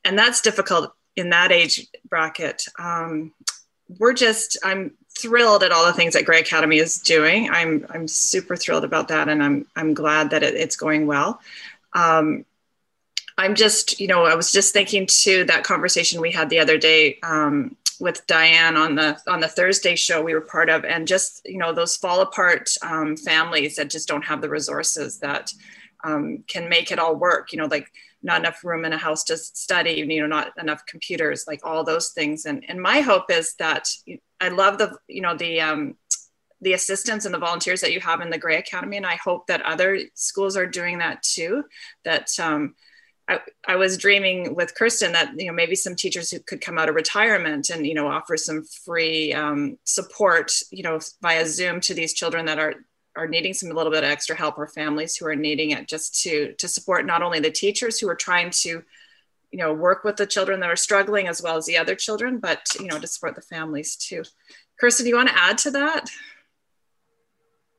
and 0.07 0.19
that's 0.19 0.41
difficult 0.41 0.95
in 1.17 1.29
that 1.31 1.53
age 1.53 1.87
bracket. 2.09 2.65
Um, 2.79 3.35
we're 3.99 4.15
just, 4.15 4.59
I'm 4.65 4.93
thrilled 5.19 5.63
at 5.63 5.73
all 5.73 5.87
the 5.87 5.93
things 5.93 6.15
that 6.15 6.25
Gray 6.25 6.41
Academy 6.41 6.79
is 6.79 6.99
doing. 6.99 7.51
I'm 7.51 7.87
I'm 7.91 8.09
super 8.09 8.57
thrilled 8.57 8.85
about 8.85 9.09
that, 9.09 9.29
and 9.29 9.43
I'm 9.43 9.67
I'm 9.77 9.95
glad 9.95 10.31
that 10.31 10.43
it, 10.43 10.55
it's 10.55 10.77
going 10.77 11.07
well. 11.07 11.41
Um, 11.95 12.45
I'm 13.39 13.55
just, 13.55 14.01
you 14.01 14.07
know, 14.07 14.25
I 14.25 14.35
was 14.35 14.51
just 14.51 14.73
thinking 14.73 15.07
to 15.07 15.45
that 15.45 15.65
conversation 15.65 16.21
we 16.21 16.31
had 16.31 16.49
the 16.49 16.59
other 16.59 16.79
day 16.79 17.19
um, 17.23 17.77
with 18.01 18.27
Diane 18.27 18.77
on 18.77 18.95
the 18.95 19.19
on 19.27 19.41
the 19.41 19.49
Thursday 19.49 19.95
show 19.95 20.23
we 20.23 20.35
were 20.35 20.41
part 20.41 20.69
of, 20.71 20.85
and 20.85 21.07
just 21.07 21.43
you 21.45 21.59
know 21.59 21.73
those 21.73 21.97
fall 21.97 22.21
apart 22.21 22.71
um, 22.83 23.17
families 23.17 23.77
that 23.77 23.91
just 23.91 24.09
don't 24.09 24.25
have 24.25 24.41
the 24.41 24.49
resources 24.49 25.19
that 25.21 25.53
um, 26.05 26.45
can 26.47 26.69
make 26.69 26.91
it 26.91 26.99
all 26.99 27.17
work. 27.17 27.53
You 27.53 27.59
know, 27.59 27.67
like 27.67 27.91
not 28.23 28.41
enough 28.41 28.65
room 28.65 28.85
in 28.85 28.93
a 28.93 28.99
house 28.99 29.25
to 29.25 29.37
study, 29.37 30.05
you 30.09 30.21
know, 30.21 30.27
not 30.27 30.53
enough 30.59 30.85
computers, 30.87 31.45
like 31.47 31.61
all 31.65 31.85
those 31.85 32.11
things. 32.11 32.47
And 32.47 32.65
and 32.69 32.81
my 32.81 33.01
hope 33.01 33.31
is 33.31 33.55
that 33.55 33.89
I 34.41 34.49
love 34.49 34.79
the 34.79 34.97
you 35.09 35.23
know 35.23 35.37
the 35.37 35.61
um, 35.61 35.97
the 36.61 36.73
assistants 36.73 37.25
and 37.25 37.35
the 37.35 37.39
volunteers 37.39 37.81
that 37.81 37.93
you 37.93 38.01
have 38.01 38.21
in 38.21 38.31
the 38.31 38.39
Gray 38.39 38.59
Academy, 38.59 38.97
and 38.97 39.07
I 39.07 39.17
hope 39.17 39.47
that 39.47 39.63
other 39.63 39.99
schools 40.15 40.57
are 40.57 40.67
doing 40.67 40.99
that 40.99 41.23
too. 41.23 41.65
That 42.05 42.29
um, 42.41 42.75
I, 43.29 43.41
I 43.67 43.77
was 43.77 43.99
dreaming 43.99 44.55
with 44.55 44.75
Kirsten 44.75 45.13
that 45.13 45.39
you 45.39 45.47
know 45.47 45.53
maybe 45.53 45.75
some 45.75 45.97
teachers 45.97 46.31
who 46.31 46.39
could 46.41 46.61
come 46.61 46.79
out 46.79 46.89
of 46.89 46.95
retirement 46.95 47.71
and 47.71 47.87
you 47.87 47.95
know 47.95 48.09
offer 48.09 48.37
some 48.37 48.65
free 48.65 49.33
um, 49.33 49.79
support 49.85 50.53
you 50.71 50.83
know 50.83 51.01
via 51.23 51.47
Zoom 51.47 51.81
to 51.83 51.95
these 51.95 52.15
children 52.15 52.47
that 52.47 52.59
are 52.59 52.75
are 53.17 53.27
needing 53.27 53.55
some 53.55 53.71
a 53.71 53.75
little 53.75 53.91
bit 53.91 54.05
of 54.05 54.11
extra 54.11 54.37
help 54.37 54.59
or 54.59 54.69
families 54.69 55.17
who 55.17 55.27
are 55.27 55.37
needing 55.37 55.71
it 55.71 55.89
just 55.89 56.23
to 56.23 56.53
to 56.55 56.69
support 56.69 57.07
not 57.07 57.23
only 57.23 57.41
the 57.41 57.51
teachers 57.51 57.99
who 57.99 58.09
are 58.09 58.17
trying 58.17 58.51
to 58.51 58.83
you 59.57 59.63
know 59.63 59.73
work 59.73 60.05
with 60.05 60.17
the 60.17 60.27
children 60.27 60.61
that 60.61 60.69
are 60.69 60.77
struggling 60.77 61.29
as 61.29 61.43
well 61.43 61.57
as 61.57 61.65
the 61.65 61.79
other 61.79 61.95
children 61.95 62.39
but 62.39 62.61
you 62.79 62.87
know 62.87 62.99
to 62.99 63.07
support 63.07 63.35
the 63.35 63.41
families 63.41 63.97
too 63.97 64.23
kirsten 64.79 65.05
do 65.05 65.09
you 65.09 65.17
want 65.17 65.31
to 65.31 65.39
add 65.39 65.57
to 65.57 65.71
that 65.71 66.11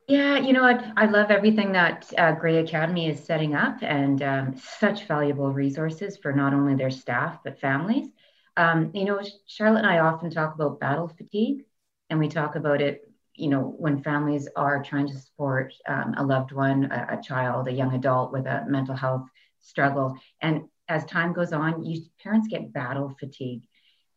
yeah, 0.09 0.37
you 0.37 0.53
know 0.53 0.61
what? 0.61 0.85
I 0.95 1.05
love 1.07 1.31
everything 1.31 1.73
that 1.73 2.13
uh, 2.17 2.31
Gray 2.31 2.59
Academy 2.59 3.09
is 3.09 3.21
setting 3.21 3.55
up 3.55 3.79
and 3.81 4.23
um, 4.23 4.55
such 4.55 5.05
valuable 5.05 5.51
resources 5.51 6.15
for 6.15 6.31
not 6.31 6.53
only 6.53 6.75
their 6.75 6.89
staff, 6.89 7.39
but 7.43 7.59
families. 7.59 8.07
Um, 8.55 8.91
you 8.93 9.03
know, 9.03 9.19
Charlotte 9.47 9.79
and 9.79 9.87
I 9.87 9.99
often 9.99 10.29
talk 10.29 10.55
about 10.55 10.79
battle 10.79 11.09
fatigue, 11.09 11.65
and 12.09 12.19
we 12.19 12.29
talk 12.29 12.55
about 12.55 12.79
it, 12.79 13.11
you 13.35 13.49
know, 13.49 13.75
when 13.77 14.01
families 14.01 14.47
are 14.55 14.81
trying 14.81 15.09
to 15.09 15.17
support 15.17 15.73
um, 15.89 16.15
a 16.17 16.23
loved 16.23 16.53
one, 16.53 16.85
a, 16.85 17.19
a, 17.19 17.21
child, 17.21 17.67
a 17.67 17.73
young 17.73 17.93
adult 17.93 18.31
with 18.31 18.45
a 18.45 18.63
mental 18.65 18.95
health 18.95 19.27
struggle. 19.59 20.17
And 20.39 20.69
as 20.89 21.05
time 21.05 21.33
goes 21.33 21.53
on, 21.53 21.83
you 21.83 22.01
parents 22.21 22.47
get 22.47 22.73
battle 22.73 23.15
fatigue. 23.19 23.63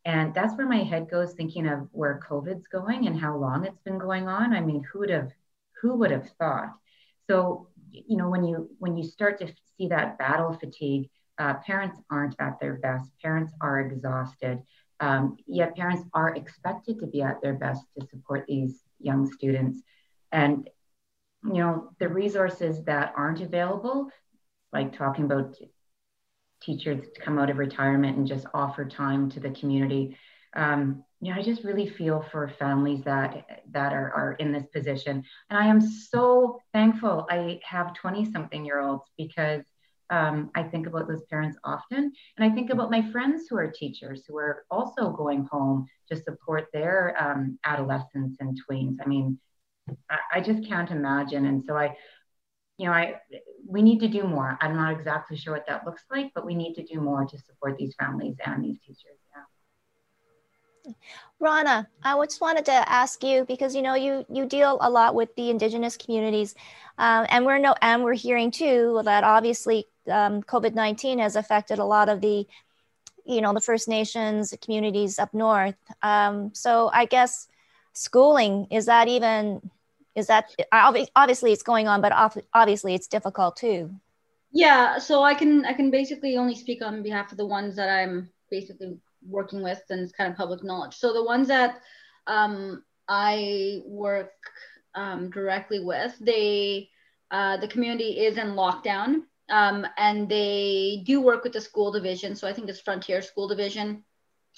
And 0.03 0.33
that's 0.33 0.55
where 0.55 0.67
my 0.67 0.83
head 0.83 1.09
goes 1.09 1.33
thinking 1.33 1.67
of 1.67 1.87
where 1.91 2.19
COVID's 2.27 2.67
going 2.67 3.07
and 3.07 3.19
how 3.19 3.37
long 3.37 3.65
it's 3.65 3.81
been 3.81 3.99
going 3.99 4.27
on. 4.27 4.53
I 4.53 4.61
mean, 4.61 4.83
who 4.91 4.99
would 4.99 5.09
have 5.09 5.31
who 5.81 5.95
would 5.95 6.11
have 6.11 6.29
thought? 6.39 6.73
So, 7.29 7.67
you 7.91 8.17
know, 8.17 8.29
when 8.29 8.43
you 8.43 8.69
when 8.79 8.97
you 8.97 9.03
start 9.03 9.39
to 9.39 9.53
see 9.77 9.87
that 9.89 10.17
battle 10.17 10.53
fatigue, 10.53 11.09
uh, 11.37 11.55
parents 11.65 11.97
aren't 12.09 12.35
at 12.39 12.59
their 12.59 12.75
best. 12.75 13.11
Parents 13.21 13.53
are 13.61 13.79
exhausted. 13.79 14.61
Um, 14.99 15.37
yet 15.47 15.75
parents 15.75 16.03
are 16.13 16.35
expected 16.35 16.99
to 16.99 17.07
be 17.07 17.21
at 17.21 17.41
their 17.41 17.53
best 17.53 17.83
to 17.99 18.05
support 18.07 18.45
these 18.47 18.81
young 18.99 19.31
students. 19.31 19.81
And 20.31 20.69
you 21.43 21.53
know, 21.53 21.89
the 21.99 22.07
resources 22.07 22.83
that 22.85 23.13
aren't 23.15 23.41
available, 23.41 24.09
like 24.71 24.95
talking 24.95 25.25
about 25.25 25.55
teachers 26.61 27.09
to 27.13 27.21
come 27.21 27.39
out 27.39 27.49
of 27.49 27.57
retirement 27.57 28.17
and 28.17 28.27
just 28.27 28.45
offer 28.53 28.85
time 28.85 29.29
to 29.31 29.39
the 29.39 29.51
community. 29.51 30.17
Um, 30.55 31.03
you 31.21 31.33
know, 31.33 31.39
I 31.39 31.43
just 31.43 31.63
really 31.63 31.87
feel 31.87 32.25
for 32.31 32.51
families 32.59 33.03
that 33.05 33.63
that 33.71 33.93
are, 33.93 34.11
are 34.13 34.33
in 34.33 34.51
this 34.51 34.65
position. 34.67 35.23
And 35.49 35.59
I 35.59 35.67
am 35.67 35.79
so 35.79 36.59
thankful 36.73 37.27
I 37.29 37.59
have 37.63 37.93
20 37.93 38.31
something 38.31 38.65
year 38.65 38.79
olds 38.79 39.05
because 39.17 39.63
um, 40.11 40.51
I 40.55 40.63
think 40.63 40.87
about 40.87 41.07
those 41.07 41.23
parents 41.29 41.57
often. 41.63 42.11
And 42.37 42.51
I 42.51 42.53
think 42.53 42.69
about 42.69 42.91
my 42.91 43.09
friends 43.11 43.45
who 43.49 43.57
are 43.57 43.71
teachers 43.71 44.23
who 44.27 44.37
are 44.37 44.65
also 44.69 45.09
going 45.09 45.47
home 45.49 45.87
to 46.09 46.17
support 46.17 46.67
their 46.73 47.15
um, 47.17 47.57
adolescents 47.63 48.35
and 48.41 48.59
tweens. 48.69 48.97
I 49.03 49.07
mean, 49.07 49.39
I, 50.09 50.17
I 50.33 50.41
just 50.41 50.67
can't 50.67 50.91
imagine. 50.91 51.45
And 51.45 51.63
so 51.65 51.77
I, 51.77 51.95
you 52.77 52.87
know, 52.87 52.93
I 52.93 53.15
we 53.67 53.81
need 53.81 53.99
to 53.99 54.07
do 54.07 54.23
more. 54.23 54.57
I'm 54.61 54.75
not 54.75 54.93
exactly 54.93 55.37
sure 55.37 55.53
what 55.53 55.67
that 55.67 55.85
looks 55.85 56.03
like, 56.11 56.31
but 56.33 56.45
we 56.45 56.55
need 56.55 56.73
to 56.75 56.83
do 56.83 56.99
more 56.99 57.25
to 57.25 57.37
support 57.37 57.77
these 57.77 57.95
families 57.95 58.35
and 58.45 58.63
these 58.63 58.79
teachers. 58.79 59.17
Rana, 61.39 61.87
I 62.03 62.23
just 62.25 62.41
wanted 62.41 62.65
to 62.65 62.71
ask 62.71 63.23
you 63.23 63.45
because 63.45 63.75
you 63.75 63.81
know 63.81 63.95
you 63.95 64.25
you 64.31 64.45
deal 64.45 64.77
a 64.81 64.89
lot 64.89 65.15
with 65.15 65.35
the 65.35 65.49
indigenous 65.49 65.97
communities, 65.97 66.55
um, 66.97 67.25
and 67.29 67.45
we're 67.45 67.57
no 67.57 67.75
and 67.81 68.03
we're 68.03 68.13
hearing 68.13 68.51
too 68.51 69.01
that 69.05 69.23
obviously 69.23 69.87
um, 70.09 70.43
COVID 70.43 70.75
nineteen 70.75 71.19
has 71.19 71.35
affected 71.35 71.79
a 71.79 71.85
lot 71.85 72.09
of 72.09 72.21
the, 72.21 72.47
you 73.25 73.41
know, 73.41 73.53
the 73.53 73.61
First 73.61 73.87
Nations 73.87 74.53
communities 74.61 75.17
up 75.19 75.33
north. 75.33 75.77
Um, 76.03 76.53
so 76.53 76.89
I 76.93 77.05
guess 77.05 77.47
schooling 77.93 78.67
is 78.69 78.85
that 78.85 79.07
even 79.07 79.69
is 80.15 80.27
that 80.27 80.53
obviously 80.71 81.51
it's 81.51 81.63
going 81.63 81.87
on 81.87 82.01
but 82.01 82.11
obviously 82.53 82.93
it's 82.93 83.07
difficult 83.07 83.55
too. 83.55 83.89
Yeah 84.51 84.99
so 84.99 85.23
i 85.23 85.33
can 85.33 85.65
i 85.65 85.73
can 85.73 85.91
basically 85.91 86.37
only 86.37 86.55
speak 86.55 86.81
on 86.81 87.03
behalf 87.03 87.31
of 87.31 87.37
the 87.37 87.45
ones 87.45 87.75
that 87.77 87.89
i'm 87.89 88.29
basically 88.49 88.97
working 89.27 89.61
with 89.61 89.81
and 89.89 90.01
it's 90.01 90.11
kind 90.11 90.29
of 90.29 90.37
public 90.37 90.63
knowledge. 90.63 90.95
So 90.95 91.13
the 91.13 91.23
ones 91.23 91.47
that 91.47 91.81
um, 92.27 92.83
i 93.07 93.81
work 93.85 94.33
um, 94.95 95.29
directly 95.29 95.79
with 95.79 96.15
they 96.19 96.89
uh, 97.31 97.57
the 97.57 97.67
community 97.67 98.19
is 98.25 98.37
in 98.37 98.55
lockdown 98.55 99.21
um, 99.49 99.87
and 99.97 100.27
they 100.27 101.03
do 101.05 101.21
work 101.21 101.43
with 101.43 101.53
the 101.53 101.61
school 101.61 101.91
division. 101.91 102.35
So 102.35 102.47
i 102.47 102.53
think 102.53 102.69
it's 102.69 102.81
frontier 102.81 103.21
school 103.21 103.47
division 103.47 104.03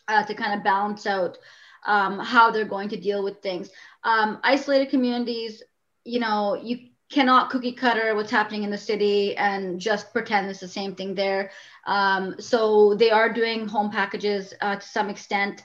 uh, 0.08 0.24
to 0.24 0.34
kind 0.34 0.58
of 0.58 0.64
balance 0.64 1.06
out 1.06 1.38
um, 1.86 2.20
how 2.20 2.52
they're 2.52 2.66
going 2.66 2.90
to 2.90 2.98
deal 2.98 3.24
with 3.24 3.42
things. 3.42 3.70
Um, 4.04 4.40
isolated 4.44 4.90
communities, 4.90 5.64
you 6.04 6.20
know, 6.20 6.56
you 6.56 6.90
cannot 7.10 7.50
cookie 7.50 7.72
cutter 7.72 8.16
what's 8.16 8.32
happening 8.32 8.64
in 8.64 8.72
the 8.72 8.78
city 8.78 9.38
and 9.38 9.80
just 9.80 10.12
pretend 10.12 10.50
it's 10.50 10.60
the 10.60 10.68
same 10.68 10.96
thing 10.96 11.14
there. 11.14 11.52
Um, 11.86 12.36
so 12.40 12.96
they 12.96 13.12
are 13.12 13.32
doing 13.32 13.68
home 13.68 13.92
packages 13.92 14.54
uh, 14.62 14.78
to 14.78 14.88
some 14.88 15.10
extent. 15.10 15.64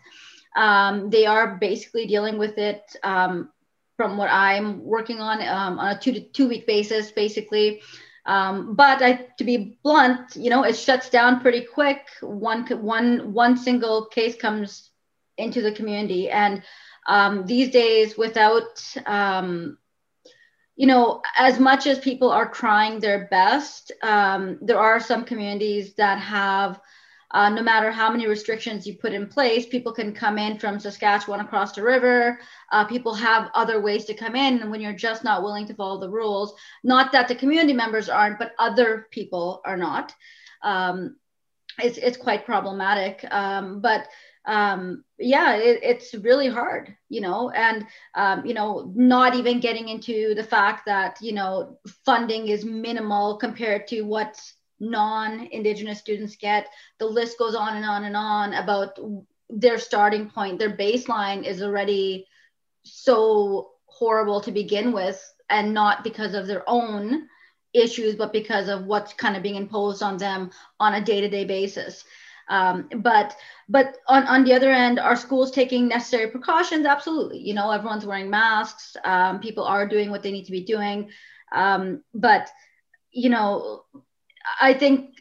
Um, 0.57 1.09
they 1.11 1.27
are 1.27 1.57
basically 1.57 2.07
dealing 2.07 2.39
with 2.39 2.59
it 2.59 2.83
um, 3.03 3.51
from 3.97 4.16
what 4.16 4.29
I'm 4.31 4.85
working 4.85 5.21
on 5.21 5.41
um, 5.43 5.79
on 5.79 5.97
a 5.97 5.99
two 5.99 6.12
to 6.12 6.21
two 6.21 6.49
week 6.49 6.66
basis, 6.66 7.11
basically. 7.11 7.81
Um, 8.27 8.75
but 8.75 9.01
I, 9.01 9.27
to 9.39 9.45
be 9.45 9.79
blunt, 9.83 10.37
you 10.37 10.51
know, 10.51 10.62
it 10.62 10.77
shuts 10.77 11.09
down 11.09 11.41
pretty 11.41 11.62
quick. 11.62 12.07
One, 12.21 12.66
one, 12.66 13.33
one 13.33 13.57
single 13.57 14.05
case 14.05 14.37
comes 14.37 14.91
into 15.39 15.62
the 15.62 15.72
community, 15.72 16.30
and 16.30 16.62
um, 17.07 17.47
these 17.47 17.70
days, 17.70 18.18
without, 18.18 18.82
um, 19.07 19.78
you 20.76 20.86
know, 20.86 21.22
as 21.36 21.59
much 21.59 21.86
as 21.86 21.99
people 21.99 22.30
are 22.30 22.51
trying 22.51 23.01
their 23.01 23.26
best, 23.30 23.93
um, 24.03 24.59
there 24.61 24.78
are 24.78 25.01
some 25.01 25.24
communities 25.24 25.95
that 25.95 26.18
have 26.18 26.80
uh, 27.32 27.51
no 27.51 27.62
matter 27.62 27.91
how 27.91 28.11
many 28.11 28.26
restrictions 28.26 28.86
you 28.86 28.95
put 28.95 29.12
in 29.12 29.26
place, 29.26 29.66
people 29.66 29.93
can 29.93 30.14
come 30.14 30.39
in 30.39 30.59
from 30.59 30.80
Saskatchewan 30.80 31.41
across 31.41 31.72
the 31.72 31.82
river. 31.82 32.41
Uh, 32.72 32.84
people 32.86 33.12
have 33.14 33.51
other 33.55 33.82
ways 33.82 34.07
to 34.07 34.14
come 34.14 34.34
in 34.34 34.61
and 34.61 34.70
when 34.70 34.80
you're 34.80 34.95
just 34.95 35.24
not 35.24 35.43
willing 35.43 35.66
to 35.66 35.74
follow 35.74 36.01
the 36.01 36.09
rules. 36.09 36.55
Not 36.84 37.12
that 37.12 37.28
the 37.28 37.34
community 37.34 37.74
members 37.74 38.09
aren't, 38.09 38.39
but 38.39 38.53
other 38.59 39.09
people 39.11 39.61
are 39.66 39.76
not. 39.76 40.14
Um, 40.62 41.16
it's, 41.78 41.99
it's 41.99 42.16
quite 42.16 42.47
problematic. 42.47 43.24
Um, 43.30 43.80
but 43.80 44.09
um, 44.47 45.05
yeah, 45.18 45.57
it, 45.57 45.80
it's 45.82 46.14
really 46.14 46.49
hard, 46.49 46.95
you 47.09 47.20
know, 47.20 47.51
and, 47.51 47.86
um, 48.14 48.47
you 48.47 48.55
know, 48.55 48.93
not 48.95 49.34
even 49.34 49.61
getting 49.61 49.89
into 49.89 50.34
the 50.34 50.45
fact 50.45 50.86
that, 50.86 51.18
you 51.20 51.32
know, 51.32 51.78
funding 52.05 52.49
is 52.49 52.64
minimal 52.64 53.36
compared 53.36 53.86
to 53.89 54.03
what 54.03 54.41
non-indigenous 54.80 55.99
students 55.99 56.36
get. 56.36 56.68
The 56.99 57.07
list 57.07 57.39
goes 57.39 57.55
on 57.55 57.76
and 57.76 57.84
on 57.84 58.05
and 58.05 58.16
on 58.16 58.55
about 58.55 58.99
their 59.51 59.78
starting 59.78 60.30
point. 60.30 60.59
Their 60.59 60.76
baseline 60.76 61.45
is 61.45 61.62
already 61.62 62.26
so 62.84 63.70
horrible 63.86 64.41
to 64.43 64.53
begin 64.53 64.93
with 64.93 65.22
and 65.51 65.74
not 65.74 66.05
because 66.05 66.34
of 66.34 66.47
their 66.47 66.62
own 66.66 67.28
issues 67.74 68.14
but 68.14 68.32
because 68.32 68.68
of 68.68 68.86
what's 68.86 69.12
kind 69.12 69.36
of 69.36 69.43
being 69.43 69.57
imposed 69.57 70.03
on 70.03 70.16
them 70.16 70.51
on 70.80 70.95
a 70.95 71.05
day-to-day 71.05 71.45
basis 71.45 72.05
um, 72.49 72.89
but 72.97 73.37
but 73.69 73.97
on, 74.09 74.25
on 74.27 74.45
the 74.45 74.53
other 74.53 74.71
end 74.71 74.99
are 74.99 75.17
schools 75.17 75.51
taking 75.51 75.89
necessary 75.89 76.29
precautions 76.31 76.87
absolutely 76.87 77.39
you 77.39 77.55
know 77.55 77.71
everyone's 77.71 78.07
wearing 78.07 78.31
masks 78.31 78.97
um, 79.05 79.41
people 79.41 79.65
are 79.65 79.87
doing 79.87 80.11
what 80.11 80.23
they 80.23 80.33
need 80.33 80.45
to 80.45 80.53
be 80.53 80.65
doing 80.65 81.09
um, 81.53 82.03
but 82.15 82.49
you 83.11 83.31
know 83.31 83.83
I 84.61 84.75
think, 84.75 85.15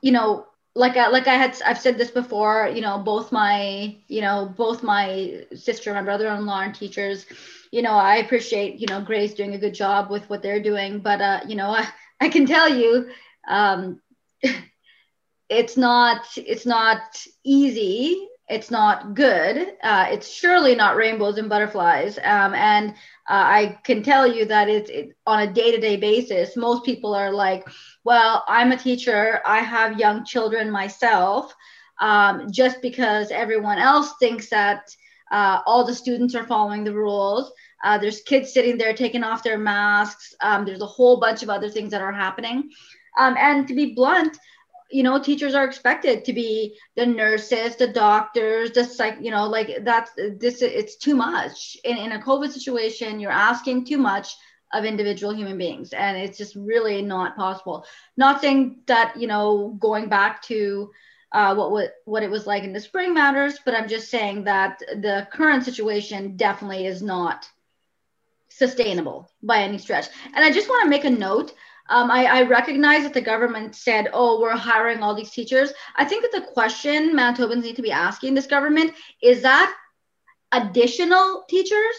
you 0.00 0.12
know, 0.12 0.46
like 0.74 0.96
I, 0.96 1.08
like 1.08 1.28
I 1.28 1.34
had 1.34 1.60
I've 1.64 1.78
said 1.78 1.98
this 1.98 2.10
before. 2.10 2.68
You 2.74 2.80
know, 2.80 2.98
both 2.98 3.32
my 3.32 3.96
you 4.08 4.20
know 4.20 4.52
both 4.56 4.82
my 4.82 5.44
sister 5.54 5.90
and 5.90 5.98
my 5.98 6.04
brother-in-law 6.04 6.60
and 6.62 6.74
teachers. 6.74 7.26
You 7.70 7.82
know, 7.82 7.92
I 7.92 8.16
appreciate 8.16 8.80
you 8.80 8.86
know 8.88 9.00
Grace 9.00 9.34
doing 9.34 9.54
a 9.54 9.58
good 9.58 9.74
job 9.74 10.10
with 10.10 10.28
what 10.28 10.42
they're 10.42 10.62
doing, 10.62 11.00
but 11.00 11.20
uh, 11.20 11.40
you 11.46 11.56
know, 11.56 11.70
I, 11.70 11.86
I 12.20 12.28
can 12.28 12.46
tell 12.46 12.68
you, 12.68 13.08
um, 13.48 14.00
it's 15.48 15.76
not 15.76 16.26
it's 16.36 16.66
not 16.66 17.00
easy 17.44 18.28
it's 18.48 18.70
not 18.70 19.14
good. 19.14 19.74
Uh, 19.82 20.06
it's 20.10 20.30
surely 20.30 20.74
not 20.74 20.96
rainbows 20.96 21.38
and 21.38 21.48
butterflies. 21.48 22.18
Um, 22.18 22.54
and 22.54 22.90
uh, 22.90 22.92
I 23.30 23.78
can 23.84 24.02
tell 24.02 24.26
you 24.26 24.44
that 24.44 24.68
it's 24.68 24.90
it, 24.90 25.16
on 25.26 25.40
a 25.40 25.52
day 25.52 25.70
to 25.70 25.80
day 25.80 25.96
basis. 25.96 26.56
Most 26.56 26.84
people 26.84 27.14
are 27.14 27.32
like, 27.32 27.66
well, 28.04 28.44
I'm 28.46 28.72
a 28.72 28.76
teacher, 28.76 29.40
I 29.46 29.60
have 29.60 29.98
young 29.98 30.24
children 30.24 30.70
myself. 30.70 31.54
Um, 32.00 32.50
just 32.50 32.82
because 32.82 33.30
everyone 33.30 33.78
else 33.78 34.14
thinks 34.18 34.50
that 34.50 34.94
uh, 35.30 35.60
all 35.64 35.84
the 35.84 35.94
students 35.94 36.34
are 36.34 36.44
following 36.44 36.84
the 36.84 36.92
rules. 36.92 37.50
Uh, 37.82 37.96
there's 37.98 38.20
kids 38.22 38.52
sitting 38.52 38.76
there 38.76 38.92
taking 38.92 39.22
off 39.22 39.42
their 39.42 39.58
masks. 39.58 40.34
Um, 40.40 40.64
there's 40.64 40.82
a 40.82 40.86
whole 40.86 41.18
bunch 41.18 41.42
of 41.42 41.50
other 41.50 41.70
things 41.70 41.92
that 41.92 42.02
are 42.02 42.12
happening. 42.12 42.68
Um, 43.16 43.36
and 43.38 43.66
to 43.68 43.74
be 43.74 43.94
blunt, 43.94 44.36
you 44.94 45.02
know 45.02 45.18
teachers 45.18 45.56
are 45.56 45.64
expected 45.64 46.24
to 46.24 46.32
be 46.32 46.78
the 46.94 47.04
nurses 47.04 47.74
the 47.74 47.88
doctors 47.88 48.70
the 48.70 48.84
psych 48.84 49.16
you 49.20 49.32
know 49.32 49.46
like 49.48 49.78
that's 49.82 50.12
this 50.38 50.62
it's 50.62 50.96
too 50.96 51.16
much. 51.16 51.76
In, 51.84 51.96
in 51.96 52.12
a 52.12 52.20
covid 52.20 52.52
situation 52.52 53.18
you're 53.18 53.42
asking 53.50 53.84
too 53.84 53.98
much 53.98 54.36
of 54.72 54.84
individual 54.84 55.34
human 55.34 55.58
beings 55.58 55.92
and 55.92 56.16
it's 56.16 56.38
just 56.38 56.54
really 56.54 57.02
not 57.02 57.36
possible. 57.36 57.84
Not 58.16 58.40
saying 58.40 58.82
that 58.86 59.16
you 59.20 59.26
know 59.26 59.76
going 59.80 60.08
back 60.08 60.42
to 60.42 60.90
uh, 61.32 61.52
what, 61.56 61.72
what 61.72 61.94
what 62.04 62.22
it 62.22 62.30
was 62.30 62.46
like 62.46 62.62
in 62.62 62.72
the 62.72 62.78
spring 62.78 63.12
matters 63.12 63.58
but 63.64 63.74
i'm 63.74 63.88
just 63.88 64.08
saying 64.08 64.44
that 64.44 64.78
the 64.78 65.26
current 65.32 65.64
situation 65.64 66.36
definitely 66.36 66.86
is 66.86 67.02
not 67.02 67.48
sustainable 68.48 69.28
by 69.42 69.58
any 69.58 69.78
stretch. 69.78 70.06
And 70.32 70.44
i 70.44 70.52
just 70.52 70.68
want 70.68 70.84
to 70.84 70.90
make 70.90 71.04
a 71.04 71.10
note 71.10 71.52
um, 71.88 72.10
I, 72.10 72.24
I, 72.24 72.42
recognize 72.42 73.02
that 73.02 73.12
the 73.12 73.20
government 73.20 73.74
said, 73.74 74.08
oh, 74.12 74.40
we're 74.40 74.56
hiring 74.56 75.02
all 75.02 75.14
these 75.14 75.30
teachers. 75.30 75.72
I 75.96 76.04
think 76.04 76.22
that 76.22 76.32
the 76.32 76.52
question 76.52 77.14
Manitobans 77.14 77.62
need 77.62 77.76
to 77.76 77.82
be 77.82 77.92
asking 77.92 78.34
this 78.34 78.46
government 78.46 78.94
is 79.22 79.42
that 79.42 79.74
additional 80.52 81.44
teachers? 81.48 81.94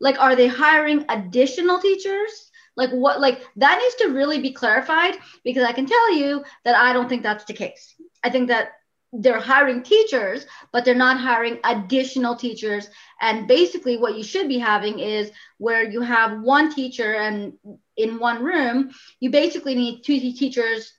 Like, 0.00 0.18
are 0.18 0.34
they 0.34 0.48
hiring 0.48 1.04
additional 1.08 1.78
teachers? 1.78 2.50
Like, 2.76 2.90
what, 2.90 3.20
like, 3.20 3.42
that 3.56 3.78
needs 3.78 3.94
to 3.96 4.16
really 4.16 4.40
be 4.40 4.52
clarified 4.52 5.16
because 5.44 5.64
I 5.64 5.72
can 5.72 5.86
tell 5.86 6.14
you 6.14 6.44
that 6.64 6.76
I 6.76 6.92
don't 6.92 7.08
think 7.08 7.22
that's 7.22 7.44
the 7.44 7.52
case. 7.52 7.94
I 8.24 8.30
think 8.30 8.48
that 8.48 8.70
they're 9.12 9.40
hiring 9.40 9.82
teachers, 9.82 10.46
but 10.72 10.84
they're 10.84 10.94
not 10.94 11.18
hiring 11.18 11.58
additional 11.64 12.36
teachers. 12.36 12.88
And 13.20 13.48
basically, 13.48 13.96
what 13.96 14.16
you 14.16 14.22
should 14.22 14.48
be 14.48 14.58
having 14.58 14.98
is 14.98 15.30
where 15.56 15.82
you 15.82 16.02
have 16.02 16.40
one 16.40 16.74
teacher 16.74 17.14
and 17.14 17.54
in 17.96 18.18
one 18.18 18.42
room, 18.42 18.90
you 19.20 19.30
basically 19.30 19.74
need 19.74 20.02
two 20.02 20.20
teachers 20.20 20.92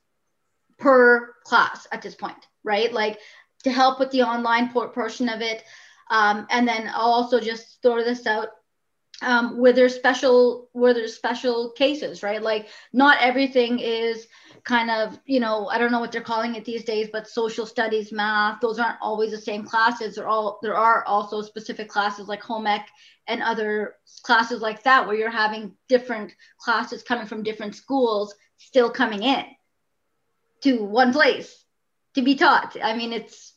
per 0.77 1.33
class 1.43 1.87
at 1.91 2.01
this 2.01 2.15
point, 2.15 2.47
right? 2.63 2.91
Like 2.91 3.19
to 3.63 3.71
help 3.71 3.99
with 3.99 4.11
the 4.11 4.23
online 4.23 4.69
portion 4.71 5.29
of 5.29 5.41
it. 5.41 5.63
Um, 6.09 6.47
and 6.49 6.67
then 6.67 6.89
I'll 6.93 7.11
also 7.11 7.39
just 7.39 7.81
throw 7.81 8.03
this 8.03 8.25
out 8.25 8.49
um, 9.21 9.57
where 9.57 9.73
there's 9.73 9.95
special 9.95 10.69
where 10.73 10.93
there's 10.93 11.15
special 11.15 11.71
cases, 11.71 12.23
right? 12.23 12.41
Like 12.41 12.69
not 12.93 13.17
everything 13.21 13.79
is 13.79 14.27
kind 14.63 14.89
of 14.89 15.19
you 15.25 15.39
know 15.39 15.67
I 15.67 15.77
don't 15.77 15.91
know 15.91 15.99
what 15.99 16.11
they're 16.11 16.21
calling 16.21 16.55
it 16.55 16.65
these 16.65 16.83
days, 16.85 17.09
but 17.11 17.27
social 17.27 17.65
studies, 17.65 18.11
math, 18.11 18.61
those 18.61 18.79
aren't 18.79 19.01
always 19.01 19.31
the 19.31 19.37
same 19.41 19.63
classes. 19.63 20.15
There 20.15 20.27
all 20.27 20.59
there 20.61 20.75
are 20.75 21.03
also 21.05 21.41
specific 21.41 21.89
classes 21.89 22.27
like 22.27 22.41
home 22.41 22.67
ec 22.67 22.87
and 23.27 23.43
other 23.43 23.95
classes 24.23 24.61
like 24.61 24.83
that 24.83 25.05
where 25.05 25.15
you're 25.15 25.29
having 25.29 25.73
different 25.87 26.33
classes 26.57 27.03
coming 27.03 27.27
from 27.27 27.43
different 27.43 27.75
schools 27.75 28.33
still 28.57 28.89
coming 28.89 29.23
in 29.23 29.45
to 30.61 30.83
one 30.83 31.13
place 31.13 31.65
to 32.15 32.21
be 32.21 32.35
taught. 32.35 32.75
I 32.81 32.95
mean, 32.95 33.13
it's 33.13 33.53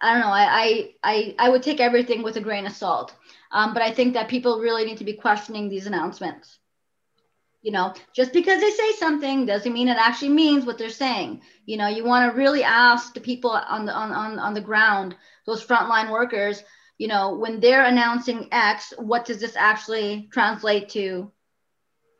I 0.00 0.12
don't 0.12 0.22
know. 0.22 0.32
I 0.32 0.90
I 1.02 1.34
I 1.38 1.48
would 1.48 1.62
take 1.62 1.80
everything 1.80 2.22
with 2.22 2.36
a 2.36 2.40
grain 2.40 2.66
of 2.66 2.72
salt. 2.72 3.14
Um, 3.52 3.74
but 3.74 3.82
I 3.82 3.92
think 3.92 4.14
that 4.14 4.28
people 4.28 4.60
really 4.60 4.84
need 4.84 4.98
to 4.98 5.04
be 5.04 5.14
questioning 5.14 5.68
these 5.68 5.86
announcements. 5.86 6.58
You 7.62 7.72
know, 7.72 7.92
just 8.14 8.32
because 8.32 8.60
they 8.60 8.70
say 8.70 8.92
something 8.92 9.44
doesn't 9.44 9.72
mean 9.72 9.88
it 9.88 9.98
actually 9.98 10.30
means 10.30 10.64
what 10.64 10.78
they're 10.78 10.88
saying. 10.88 11.42
You 11.66 11.76
know, 11.76 11.88
you 11.88 12.04
want 12.04 12.30
to 12.30 12.38
really 12.38 12.64
ask 12.64 13.12
the 13.12 13.20
people 13.20 13.50
on 13.50 13.84
the 13.84 13.92
on, 13.92 14.12
on, 14.12 14.38
on 14.38 14.54
the 14.54 14.62
ground, 14.62 15.14
those 15.44 15.64
frontline 15.64 16.10
workers, 16.10 16.62
you 16.96 17.06
know, 17.06 17.34
when 17.34 17.60
they're 17.60 17.84
announcing 17.84 18.48
X, 18.50 18.94
what 18.98 19.26
does 19.26 19.40
this 19.40 19.56
actually 19.56 20.28
translate 20.32 20.88
to, 20.90 21.30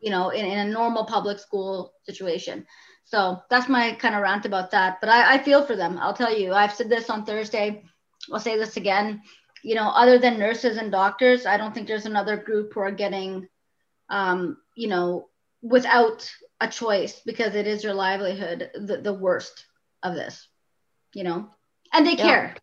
you 0.01 0.11
know, 0.11 0.29
in, 0.31 0.45
in 0.45 0.59
a 0.59 0.71
normal 0.71 1.05
public 1.05 1.39
school 1.39 1.95
situation? 2.05 2.67
So 3.05 3.43
that's 3.49 3.69
my 3.69 3.93
kind 3.93 4.15
of 4.15 4.23
rant 4.23 4.45
about 4.45 4.71
that. 4.73 4.99
But 5.01 5.09
I, 5.09 5.35
I 5.35 5.39
feel 5.39 5.65
for 5.65 5.75
them. 5.75 5.99
I'll 5.99 6.15
tell 6.15 6.37
you, 6.37 6.53
I've 6.53 6.75
said 6.75 6.91
this 6.91 7.09
on 7.09 7.25
Thursday. 7.25 7.83
I'll 8.31 8.41
say 8.41 8.59
this 8.59 8.77
again 8.77 9.23
you 9.63 9.75
know, 9.75 9.89
other 9.89 10.19
than 10.19 10.39
nurses 10.39 10.77
and 10.77 10.91
doctors, 10.91 11.47
I 11.47 11.57
don't 11.57 11.75
think 11.75 11.87
there's 11.87 12.07
another 12.07 12.37
group 12.37 12.75
who 12.75 12.81
are 12.81 12.91
getting, 12.91 13.49
um, 14.09 14.57
you 14.75 14.89
know, 14.89 15.29
without 15.63 16.31
a 16.61 16.69
choice 16.69 17.21
because 17.25 17.55
it 17.55 17.67
is 17.67 17.85
your 17.85 17.95
livelihood, 17.95 18.71
the, 18.75 18.99
the 18.99 19.15
worst 19.15 19.67
of 20.03 20.15
this, 20.15 20.49
you 21.15 21.25
know, 21.25 21.49
and 21.93 22.07
they 22.07 22.17
yeah. 22.17 22.25
care. 22.25 22.57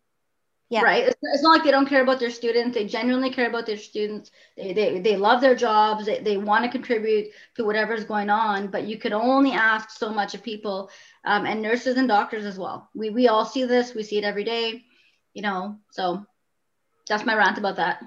Yeah. 0.70 0.82
Right. 0.82 1.04
It's, 1.04 1.16
it's, 1.22 1.42
not 1.42 1.52
like 1.52 1.64
they 1.64 1.70
don't 1.70 1.88
care 1.88 2.02
about 2.02 2.20
their 2.20 2.30
students. 2.30 2.74
They 2.74 2.84
genuinely 2.84 3.30
care 3.30 3.48
about 3.48 3.64
their 3.64 3.78
students. 3.78 4.30
They, 4.54 4.74
they, 4.74 5.00
they 5.00 5.16
love 5.16 5.40
their 5.40 5.54
jobs. 5.54 6.04
They, 6.04 6.18
they 6.18 6.36
want 6.36 6.62
to 6.62 6.70
contribute 6.70 7.28
to 7.56 7.64
whatever's 7.64 8.04
going 8.04 8.28
on, 8.28 8.66
but 8.66 8.86
you 8.86 8.98
could 8.98 9.14
only 9.14 9.52
ask 9.52 9.90
so 9.90 10.10
much 10.10 10.34
of 10.34 10.42
people 10.42 10.90
um, 11.24 11.46
and 11.46 11.62
nurses 11.62 11.96
and 11.96 12.06
doctors 12.06 12.44
as 12.44 12.58
well. 12.58 12.90
We, 12.94 13.08
we 13.08 13.28
all 13.28 13.46
see 13.46 13.64
this. 13.64 13.94
We 13.94 14.02
see 14.02 14.18
it 14.18 14.24
every 14.24 14.44
day, 14.44 14.84
you 15.32 15.40
know, 15.40 15.78
so 15.90 16.26
that's 17.08 17.24
my 17.24 17.34
rant 17.34 17.58
about 17.58 17.76
that. 17.76 18.02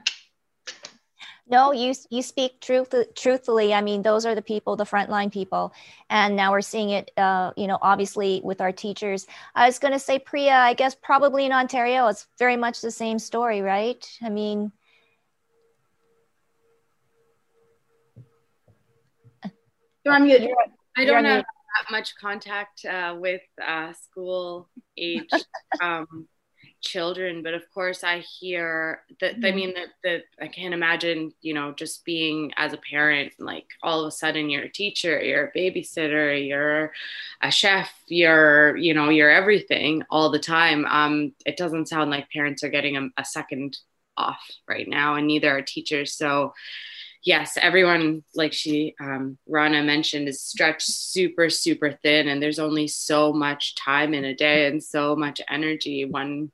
No, 1.51 1.73
you 1.73 1.93
you 2.09 2.21
speak 2.21 2.61
truth 2.61 2.93
truthfully. 3.13 3.73
I 3.73 3.81
mean, 3.81 4.03
those 4.03 4.25
are 4.25 4.35
the 4.35 4.41
people, 4.41 4.77
the 4.77 4.85
frontline 4.85 5.31
people, 5.31 5.73
and 6.09 6.37
now 6.37 6.51
we're 6.51 6.61
seeing 6.61 6.91
it. 6.91 7.11
Uh, 7.17 7.51
you 7.57 7.67
know, 7.67 7.77
obviously 7.81 8.39
with 8.41 8.61
our 8.61 8.71
teachers. 8.71 9.27
I 9.53 9.65
was 9.65 9.77
going 9.77 9.91
to 9.91 9.99
say, 9.99 10.17
Priya. 10.17 10.53
I 10.53 10.73
guess 10.73 10.95
probably 10.95 11.45
in 11.45 11.51
Ontario, 11.51 12.07
it's 12.07 12.25
very 12.39 12.55
much 12.55 12.79
the 12.79 12.89
same 12.89 13.19
story, 13.19 13.61
right? 13.61 14.05
I 14.21 14.29
mean. 14.29 14.71
So 19.43 20.11
I'm 20.11 20.25
good. 20.27 20.47
I 20.95 21.03
don't 21.03 21.25
have 21.25 21.43
that 21.43 21.91
much 21.91 22.13
contact 22.15 22.85
uh, 22.85 23.15
with 23.19 23.41
uh, 23.61 23.91
school 23.93 24.69
age 24.97 25.29
um, 25.81 26.27
children 26.81 27.43
but 27.43 27.53
of 27.53 27.63
course 27.73 28.03
i 28.03 28.19
hear 28.19 29.01
that 29.19 29.35
mm-hmm. 29.35 29.45
i 29.45 29.51
mean 29.51 29.73
that 29.73 29.87
that 30.03 30.23
i 30.41 30.47
can't 30.47 30.73
imagine 30.73 31.31
you 31.41 31.53
know 31.53 31.71
just 31.73 32.03
being 32.05 32.51
as 32.57 32.73
a 32.73 32.77
parent 32.77 33.31
like 33.39 33.67
all 33.83 34.01
of 34.01 34.07
a 34.07 34.11
sudden 34.11 34.49
you're 34.49 34.63
a 34.63 34.71
teacher 34.71 35.21
you're 35.21 35.45
a 35.45 35.57
babysitter 35.57 36.47
you're 36.47 36.91
a 37.41 37.51
chef 37.51 37.93
you're 38.07 38.75
you 38.77 38.93
know 38.93 39.09
you're 39.09 39.31
everything 39.31 40.03
all 40.09 40.29
the 40.31 40.39
time 40.39 40.85
um 40.85 41.31
it 41.45 41.57
doesn't 41.57 41.87
sound 41.87 42.09
like 42.09 42.29
parents 42.31 42.63
are 42.63 42.69
getting 42.69 42.97
a, 42.97 43.07
a 43.17 43.25
second 43.25 43.77
off 44.17 44.41
right 44.67 44.87
now 44.87 45.15
and 45.15 45.27
neither 45.27 45.49
are 45.49 45.61
teachers 45.61 46.13
so 46.13 46.53
yes, 47.23 47.57
everyone, 47.61 48.23
like 48.35 48.53
she, 48.53 48.95
um, 48.99 49.37
Rana 49.47 49.83
mentioned, 49.83 50.27
is 50.27 50.41
stretched 50.41 50.87
super, 50.87 51.49
super 51.49 51.91
thin, 52.03 52.27
and 52.27 52.41
there's 52.41 52.59
only 52.59 52.87
so 52.87 53.31
much 53.31 53.75
time 53.75 54.13
in 54.13 54.25
a 54.25 54.35
day 54.35 54.67
and 54.67 54.83
so 54.83 55.15
much 55.15 55.41
energy 55.49 56.05
one 56.05 56.51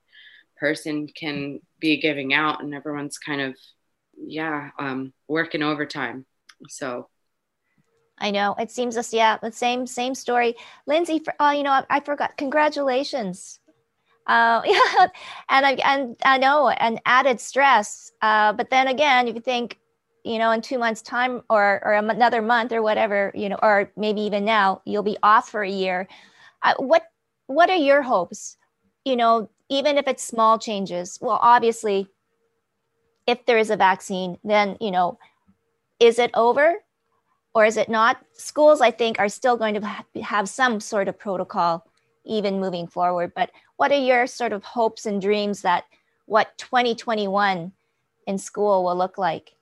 person 0.58 1.08
can 1.08 1.60
be 1.80 2.00
giving 2.00 2.34
out 2.34 2.62
and 2.62 2.74
everyone's 2.74 3.18
kind 3.18 3.40
of 3.40 3.56
yeah 4.16 4.70
um, 4.78 5.12
working 5.28 5.62
overtime 5.62 6.26
so 6.68 7.08
I 8.20 8.30
know 8.30 8.54
it 8.58 8.70
seems 8.70 8.96
us, 8.96 9.12
yeah, 9.12 9.38
the 9.40 9.52
same 9.52 9.86
same 9.86 10.14
story. 10.14 10.56
Lindsay, 10.86 11.20
for, 11.20 11.34
oh, 11.40 11.50
you 11.50 11.62
know, 11.62 11.70
I, 11.70 11.84
I 11.88 12.00
forgot. 12.00 12.36
Congratulations. 12.36 13.60
Uh, 14.26 14.60
yeah, 14.64 15.06
and 15.48 15.66
I 15.66 15.72
and 15.84 16.16
I 16.24 16.38
know, 16.38 16.68
and 16.68 17.00
added 17.06 17.40
stress. 17.40 18.12
Uh, 18.20 18.52
but 18.52 18.70
then 18.70 18.88
again, 18.88 19.28
if 19.28 19.34
you 19.34 19.40
think, 19.40 19.78
you 20.24 20.38
know, 20.38 20.50
in 20.50 20.60
two 20.60 20.78
months' 20.78 21.02
time 21.02 21.42
or 21.48 21.80
or 21.84 21.94
another 21.94 22.42
month 22.42 22.72
or 22.72 22.82
whatever, 22.82 23.32
you 23.34 23.48
know, 23.48 23.58
or 23.62 23.90
maybe 23.96 24.22
even 24.22 24.44
now, 24.44 24.82
you'll 24.84 25.02
be 25.02 25.18
off 25.22 25.48
for 25.48 25.62
a 25.62 25.70
year. 25.70 26.08
Uh, 26.62 26.74
what 26.78 27.04
what 27.46 27.70
are 27.70 27.76
your 27.76 28.02
hopes? 28.02 28.56
You 29.04 29.16
know, 29.16 29.48
even 29.68 29.98
if 29.98 30.06
it's 30.06 30.24
small 30.24 30.58
changes 30.58 31.18
well 31.20 31.38
obviously 31.42 32.08
if 33.26 33.44
there 33.46 33.58
is 33.58 33.70
a 33.70 33.76
vaccine 33.76 34.38
then 34.44 34.76
you 34.80 34.90
know 34.90 35.18
is 36.00 36.18
it 36.18 36.30
over 36.34 36.74
or 37.54 37.64
is 37.64 37.76
it 37.76 37.88
not? 37.88 38.18
Schools 38.34 38.80
i 38.80 38.90
think 38.90 39.18
are 39.18 39.28
still 39.28 39.56
going 39.56 39.74
to 39.74 40.22
have 40.22 40.48
some 40.48 40.80
sort 40.80 41.08
of 41.08 41.18
protocol 41.18 41.84
even 42.24 42.60
moving 42.60 42.86
forward 42.86 43.32
but 43.34 43.50
what 43.76 43.92
are 43.92 44.04
your 44.04 44.26
sort 44.26 44.52
of 44.52 44.64
hopes 44.64 45.06
and 45.06 45.22
dreams 45.22 45.62
that 45.62 45.84
what 46.26 46.56
2021 46.58 47.72
in 48.26 48.38
school 48.38 48.84
will 48.84 48.96
look 48.96 49.16
like? 49.16 49.52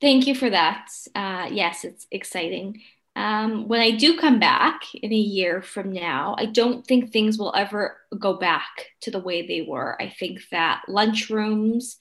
Thank 0.00 0.26
you 0.26 0.34
for 0.34 0.50
that. 0.50 0.88
Uh, 1.14 1.48
yes 1.50 1.84
it's 1.84 2.06
exciting 2.10 2.82
um, 3.16 3.66
when 3.66 3.80
I 3.80 3.92
do 3.92 4.18
come 4.18 4.38
back 4.38 4.82
in 4.94 5.10
a 5.10 5.16
year 5.16 5.62
from 5.62 5.90
now, 5.90 6.36
I 6.38 6.44
don't 6.44 6.86
think 6.86 7.10
things 7.10 7.38
will 7.38 7.54
ever 7.56 7.96
go 8.18 8.34
back 8.34 8.68
to 9.00 9.10
the 9.10 9.20
way 9.20 9.46
they 9.46 9.62
were. 9.62 10.00
I 10.00 10.10
think 10.10 10.40
that 10.52 10.82
lunchrooms 10.86 11.96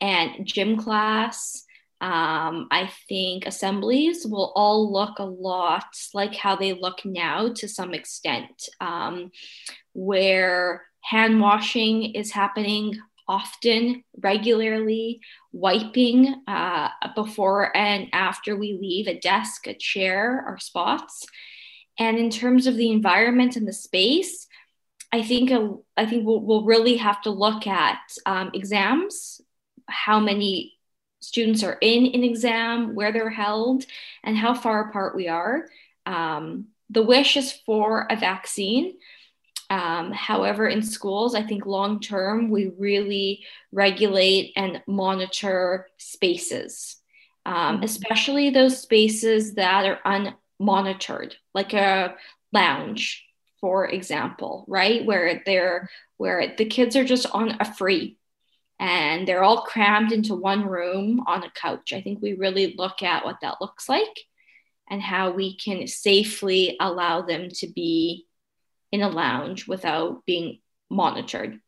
and 0.00 0.46
gym 0.46 0.78
class, 0.78 1.64
um, 2.00 2.68
I 2.70 2.90
think 3.08 3.46
assemblies 3.46 4.26
will 4.26 4.52
all 4.56 4.90
look 4.90 5.18
a 5.18 5.24
lot 5.24 5.84
like 6.14 6.34
how 6.34 6.56
they 6.56 6.72
look 6.72 7.04
now 7.04 7.52
to 7.56 7.68
some 7.68 7.92
extent, 7.92 8.68
um, 8.80 9.32
where 9.92 10.82
hand 11.02 11.42
washing 11.42 12.14
is 12.14 12.30
happening 12.30 12.98
often, 13.26 14.04
regularly, 14.20 15.20
wiping 15.52 16.42
uh, 16.46 16.88
before 17.14 17.74
and 17.76 18.08
after 18.12 18.56
we 18.56 18.78
leave 18.80 19.06
a 19.06 19.18
desk, 19.18 19.66
a 19.66 19.74
chair, 19.74 20.44
our 20.46 20.58
spots. 20.58 21.26
And 21.98 22.18
in 22.18 22.30
terms 22.30 22.66
of 22.66 22.76
the 22.76 22.90
environment 22.90 23.56
and 23.56 23.66
the 23.66 23.72
space, 23.72 24.46
I 25.12 25.22
think 25.22 25.52
uh, 25.52 25.68
I 25.96 26.06
think 26.06 26.26
we'll, 26.26 26.40
we'll, 26.40 26.64
really 26.64 26.96
have 26.96 27.22
to 27.22 27.30
look 27.30 27.68
at 27.68 28.00
um, 28.26 28.50
exams, 28.52 29.40
how 29.88 30.18
many 30.18 30.72
students 31.20 31.62
are 31.62 31.78
in 31.80 32.06
an 32.06 32.24
exam, 32.24 32.96
where 32.96 33.12
they're 33.12 33.30
held, 33.30 33.84
and 34.24 34.36
how 34.36 34.54
far 34.54 34.88
apart 34.88 35.14
we 35.14 35.28
are. 35.28 35.68
Um, 36.04 36.66
the 36.90 37.02
wish 37.02 37.36
is 37.36 37.52
for 37.64 38.06
a 38.10 38.16
vaccine, 38.16 38.94
um, 39.74 40.12
however, 40.12 40.68
in 40.68 40.82
schools, 40.82 41.34
I 41.34 41.42
think 41.42 41.66
long 41.66 41.98
term, 41.98 42.48
we 42.48 42.70
really 42.78 43.44
regulate 43.72 44.52
and 44.54 44.80
monitor 44.86 45.88
spaces, 45.98 46.98
um, 47.44 47.54
mm-hmm. 47.54 47.82
especially 47.82 48.50
those 48.50 48.80
spaces 48.80 49.54
that 49.54 49.84
are 49.84 49.98
unmonitored, 50.60 51.32
like 51.54 51.74
a 51.74 52.14
lounge, 52.52 53.24
for 53.60 53.88
example, 53.88 54.64
right? 54.68 55.04
Where 55.04 55.42
they're 55.44 55.90
where 56.18 56.54
the 56.56 56.66
kids 56.66 56.94
are 56.94 57.04
just 57.04 57.26
on 57.32 57.56
a 57.58 57.64
free 57.64 58.16
and 58.78 59.26
they're 59.26 59.42
all 59.42 59.62
crammed 59.62 60.12
into 60.12 60.36
one 60.36 60.66
room 60.68 61.24
on 61.26 61.42
a 61.42 61.50
couch. 61.50 61.92
I 61.92 62.00
think 62.00 62.22
we 62.22 62.34
really 62.34 62.76
look 62.78 63.02
at 63.02 63.24
what 63.24 63.38
that 63.42 63.60
looks 63.60 63.88
like 63.88 64.20
and 64.88 65.02
how 65.02 65.32
we 65.32 65.56
can 65.56 65.88
safely 65.88 66.76
allow 66.78 67.22
them 67.22 67.48
to 67.54 67.66
be 67.66 68.26
in 68.94 69.02
a 69.02 69.08
lounge 69.08 69.66
without 69.66 70.24
being 70.24 70.60
monitored. 70.88 71.58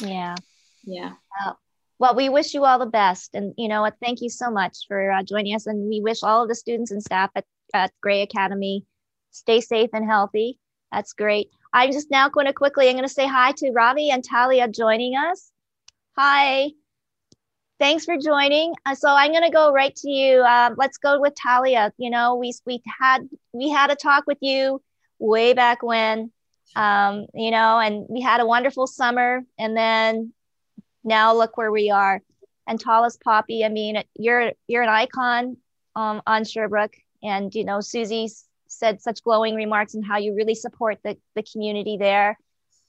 Yeah. 0.00 0.34
Yeah. 0.82 1.12
Uh, 1.40 1.52
well, 2.00 2.16
we 2.16 2.28
wish 2.28 2.54
you 2.54 2.64
all 2.64 2.80
the 2.80 2.86
best. 2.86 3.30
And, 3.34 3.54
you 3.56 3.68
know, 3.68 3.82
what? 3.82 3.94
thank 4.02 4.20
you 4.20 4.28
so 4.28 4.50
much 4.50 4.78
for 4.88 5.12
uh, 5.12 5.22
joining 5.22 5.54
us. 5.54 5.66
And 5.66 5.88
we 5.88 6.00
wish 6.00 6.24
all 6.24 6.42
of 6.42 6.48
the 6.48 6.56
students 6.56 6.90
and 6.90 7.00
staff 7.00 7.30
at, 7.36 7.44
at 7.72 7.92
Gray 8.00 8.22
Academy 8.22 8.84
stay 9.30 9.60
safe 9.60 9.90
and 9.92 10.04
healthy. 10.04 10.58
That's 10.90 11.12
great. 11.12 11.50
I'm 11.72 11.92
just 11.92 12.10
now 12.10 12.28
going 12.28 12.46
to 12.46 12.52
quickly, 12.52 12.88
I'm 12.88 12.96
going 12.96 13.06
to 13.06 13.14
say 13.14 13.28
hi 13.28 13.52
to 13.58 13.70
Ravi 13.70 14.10
and 14.10 14.24
Talia 14.24 14.66
joining 14.66 15.14
us. 15.14 15.52
Hi. 16.16 16.70
Thanks 17.78 18.04
for 18.04 18.16
joining. 18.18 18.74
Uh, 18.84 18.96
so 18.96 19.08
I'm 19.08 19.30
going 19.30 19.44
to 19.44 19.50
go 19.50 19.72
right 19.72 19.94
to 19.94 20.10
you. 20.10 20.40
Uh, 20.40 20.70
let's 20.76 20.98
go 20.98 21.20
with 21.20 21.34
Talia. 21.40 21.92
You 21.96 22.10
know, 22.10 22.34
we, 22.34 22.52
we 22.66 22.82
had 23.00 23.28
we 23.52 23.70
had 23.70 23.92
a 23.92 23.94
talk 23.94 24.24
with 24.26 24.38
you 24.40 24.82
way 25.20 25.52
back 25.52 25.80
when 25.84 26.32
um, 26.76 27.26
you 27.34 27.50
know, 27.50 27.78
and 27.78 28.06
we 28.08 28.20
had 28.20 28.40
a 28.40 28.46
wonderful 28.46 28.86
summer. 28.86 29.42
And 29.58 29.76
then 29.76 30.32
now 31.04 31.34
look 31.34 31.56
where 31.56 31.72
we 31.72 31.90
are. 31.90 32.22
And 32.66 32.78
tallest 32.78 33.20
poppy, 33.22 33.64
I 33.64 33.68
mean, 33.68 34.02
you're 34.14 34.52
you're 34.68 34.82
an 34.82 34.88
icon 34.88 35.56
um, 35.96 36.22
on 36.26 36.44
Sherbrooke, 36.44 36.94
and 37.22 37.52
you 37.52 37.64
know, 37.64 37.80
Susie 37.80 38.30
said 38.68 39.02
such 39.02 39.24
glowing 39.24 39.56
remarks 39.56 39.96
on 39.96 40.02
how 40.02 40.18
you 40.18 40.34
really 40.36 40.54
support 40.54 40.98
the 41.02 41.16
the 41.34 41.42
community 41.42 41.96
there. 41.98 42.38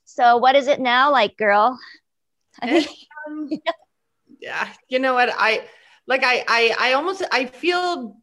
So, 0.05 0.37
what 0.37 0.55
is 0.55 0.67
it 0.67 0.79
now 0.79 1.11
like, 1.11 1.37
girl? 1.37 1.79
Um, 3.27 3.49
yeah, 4.39 4.67
you 4.89 4.97
know 4.97 5.13
what 5.13 5.29
I 5.31 5.63
like. 6.07 6.23
I 6.23 6.43
I 6.47 6.75
I 6.79 6.93
almost 6.93 7.23
I 7.31 7.45
feel 7.45 8.17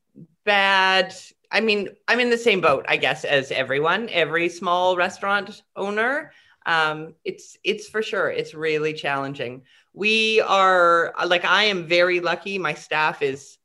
bad 0.45 1.15
I 1.51 1.61
mean, 1.61 1.89
I'm 2.07 2.21
in 2.21 2.31
the 2.31 2.39
same 2.39 2.61
boat, 2.61 2.85
I 2.89 2.97
guess, 2.97 3.25
as 3.25 3.51
everyone, 3.51 4.09
every 4.11 4.49
small 4.49 4.97
restaurant 4.97 5.63
owner. 5.77 6.33
Um, 6.67 7.15
it's 7.25 7.57
it's 7.65 7.89
for 7.89 8.03
sure. 8.03 8.31
It's 8.31 8.55
really 8.55 8.93
challenging. 8.93 9.63
We 9.95 10.41
are 10.43 11.15
like 11.27 11.45
I 11.45 11.65
am 11.65 11.87
very 11.87 12.21
lucky. 12.21 12.59
My 12.59 12.75
staff 12.75 13.23
is 13.23 13.57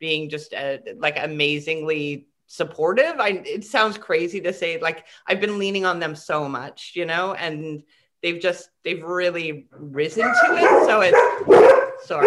being 0.00 0.28
just 0.28 0.52
uh, 0.52 0.78
like 0.96 1.16
amazingly 1.16 2.26
supportive. 2.48 3.20
I 3.20 3.42
it 3.46 3.64
sounds 3.64 3.96
crazy 3.96 4.40
to 4.40 4.52
say 4.52 4.80
like 4.80 5.06
I've 5.26 5.40
been 5.40 5.58
leaning 5.60 5.86
on 5.86 6.00
them 6.00 6.16
so 6.16 6.48
much, 6.48 6.92
you 6.96 7.06
know, 7.06 7.34
and 7.34 7.84
they've 8.22 8.40
just 8.40 8.70
they've 8.82 9.02
really 9.02 9.68
risen 9.70 10.24
to 10.24 10.56
it. 10.56 10.86
So 10.86 11.00
it's 11.02 12.06
sorry. 12.08 12.26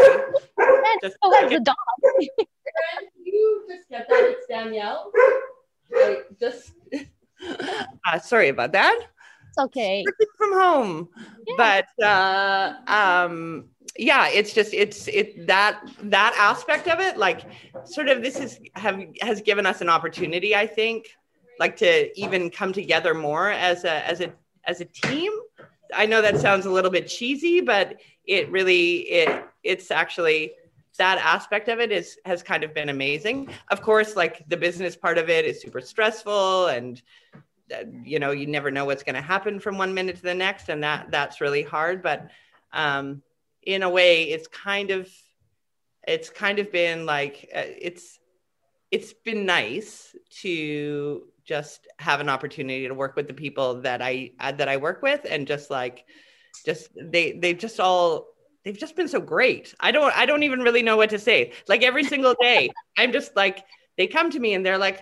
Just, 1.01 1.17
oh, 1.21 1.49
the 1.49 1.59
dog. 1.59 1.75
you 3.67 3.75
just 3.75 3.89
get 3.89 4.07
that? 4.09 4.23
It's 4.23 4.47
Danielle. 4.47 5.11
I 5.95 6.21
just 6.39 6.71
uh, 8.05 8.19
sorry 8.19 8.49
about 8.49 8.71
that. 8.73 8.99
It's 9.49 9.57
okay. 9.57 10.03
Working 10.05 10.33
from 10.37 10.53
home. 10.53 11.09
Yeah. 11.47 11.55
But 11.57 12.05
uh 12.05 12.73
um 12.87 13.69
yeah, 13.97 14.27
it's 14.27 14.53
just 14.53 14.73
it's 14.73 15.07
it 15.07 15.47
that 15.47 15.81
that 16.03 16.35
aspect 16.37 16.87
of 16.87 16.99
it, 16.99 17.17
like 17.17 17.41
sort 17.85 18.09
of 18.09 18.21
this 18.21 18.39
is 18.39 18.59
have 18.75 19.01
has 19.21 19.41
given 19.41 19.65
us 19.65 19.81
an 19.81 19.89
opportunity, 19.89 20.55
I 20.55 20.67
think, 20.67 21.07
like 21.59 21.77
to 21.77 22.19
even 22.19 22.49
come 22.49 22.73
together 22.73 23.13
more 23.13 23.49
as 23.49 23.85
a 23.85 24.05
as 24.05 24.21
a 24.21 24.33
as 24.65 24.81
a 24.81 24.85
team. 24.85 25.31
I 25.93 26.05
know 26.05 26.21
that 26.21 26.39
sounds 26.39 26.65
a 26.65 26.71
little 26.71 26.91
bit 26.91 27.07
cheesy, 27.07 27.61
but 27.61 27.95
it 28.25 28.51
really 28.51 28.97
it 29.09 29.45
it's 29.63 29.91
actually 29.91 30.51
that 30.97 31.17
aspect 31.17 31.67
of 31.69 31.79
it 31.79 31.91
is 31.91 32.17
has 32.25 32.43
kind 32.43 32.63
of 32.63 32.73
been 32.73 32.89
amazing. 32.89 33.49
Of 33.69 33.81
course, 33.81 34.15
like 34.15 34.47
the 34.47 34.57
business 34.57 34.95
part 34.95 35.17
of 35.17 35.29
it 35.29 35.45
is 35.45 35.61
super 35.61 35.81
stressful 35.81 36.67
and 36.67 37.01
uh, 37.73 37.83
you 38.03 38.19
know 38.19 38.31
you 38.31 38.47
never 38.47 38.69
know 38.69 38.85
what's 38.85 39.03
going 39.03 39.15
to 39.15 39.21
happen 39.21 39.59
from 39.59 39.77
one 39.77 39.93
minute 39.93 40.15
to 40.17 40.21
the 40.21 40.33
next 40.33 40.69
and 40.69 40.83
that 40.83 41.09
that's 41.09 41.41
really 41.41 41.63
hard 41.63 42.03
but 42.03 42.29
um 42.73 43.23
in 43.63 43.81
a 43.81 43.89
way 43.89 44.25
it's 44.25 44.47
kind 44.47 44.91
of 44.91 45.09
it's 46.07 46.29
kind 46.29 46.59
of 46.59 46.71
been 46.71 47.07
like 47.07 47.49
uh, 47.55 47.63
it's 47.65 48.19
it's 48.91 49.13
been 49.13 49.45
nice 49.45 50.15
to 50.29 51.23
just 51.43 51.87
have 51.99 52.19
an 52.19 52.29
opportunity 52.29 52.87
to 52.87 52.93
work 52.93 53.15
with 53.15 53.27
the 53.27 53.33
people 53.33 53.81
that 53.81 54.01
I 54.01 54.31
uh, 54.39 54.51
that 54.53 54.69
I 54.69 54.77
work 54.77 55.01
with 55.01 55.25
and 55.29 55.47
just 55.47 55.69
like 55.69 56.05
just 56.65 56.89
they 56.95 57.33
they 57.33 57.53
just 57.53 57.79
all 57.79 58.27
they've 58.65 58.77
just 58.77 58.95
been 58.95 59.07
so 59.07 59.21
great. 59.21 59.73
I 59.79 59.91
don't 59.91 60.13
I 60.17 60.25
don't 60.25 60.43
even 60.43 60.59
really 60.59 60.81
know 60.81 60.97
what 60.97 61.11
to 61.11 61.19
say. 61.19 61.53
Like 61.67 61.83
every 61.83 62.03
single 62.13 62.35
day, 62.41 62.71
I'm 62.97 63.13
just 63.13 63.35
like 63.35 63.63
they 63.97 64.07
come 64.07 64.31
to 64.31 64.39
me 64.39 64.53
and 64.55 64.65
they're 64.65 64.79
like, 64.79 65.01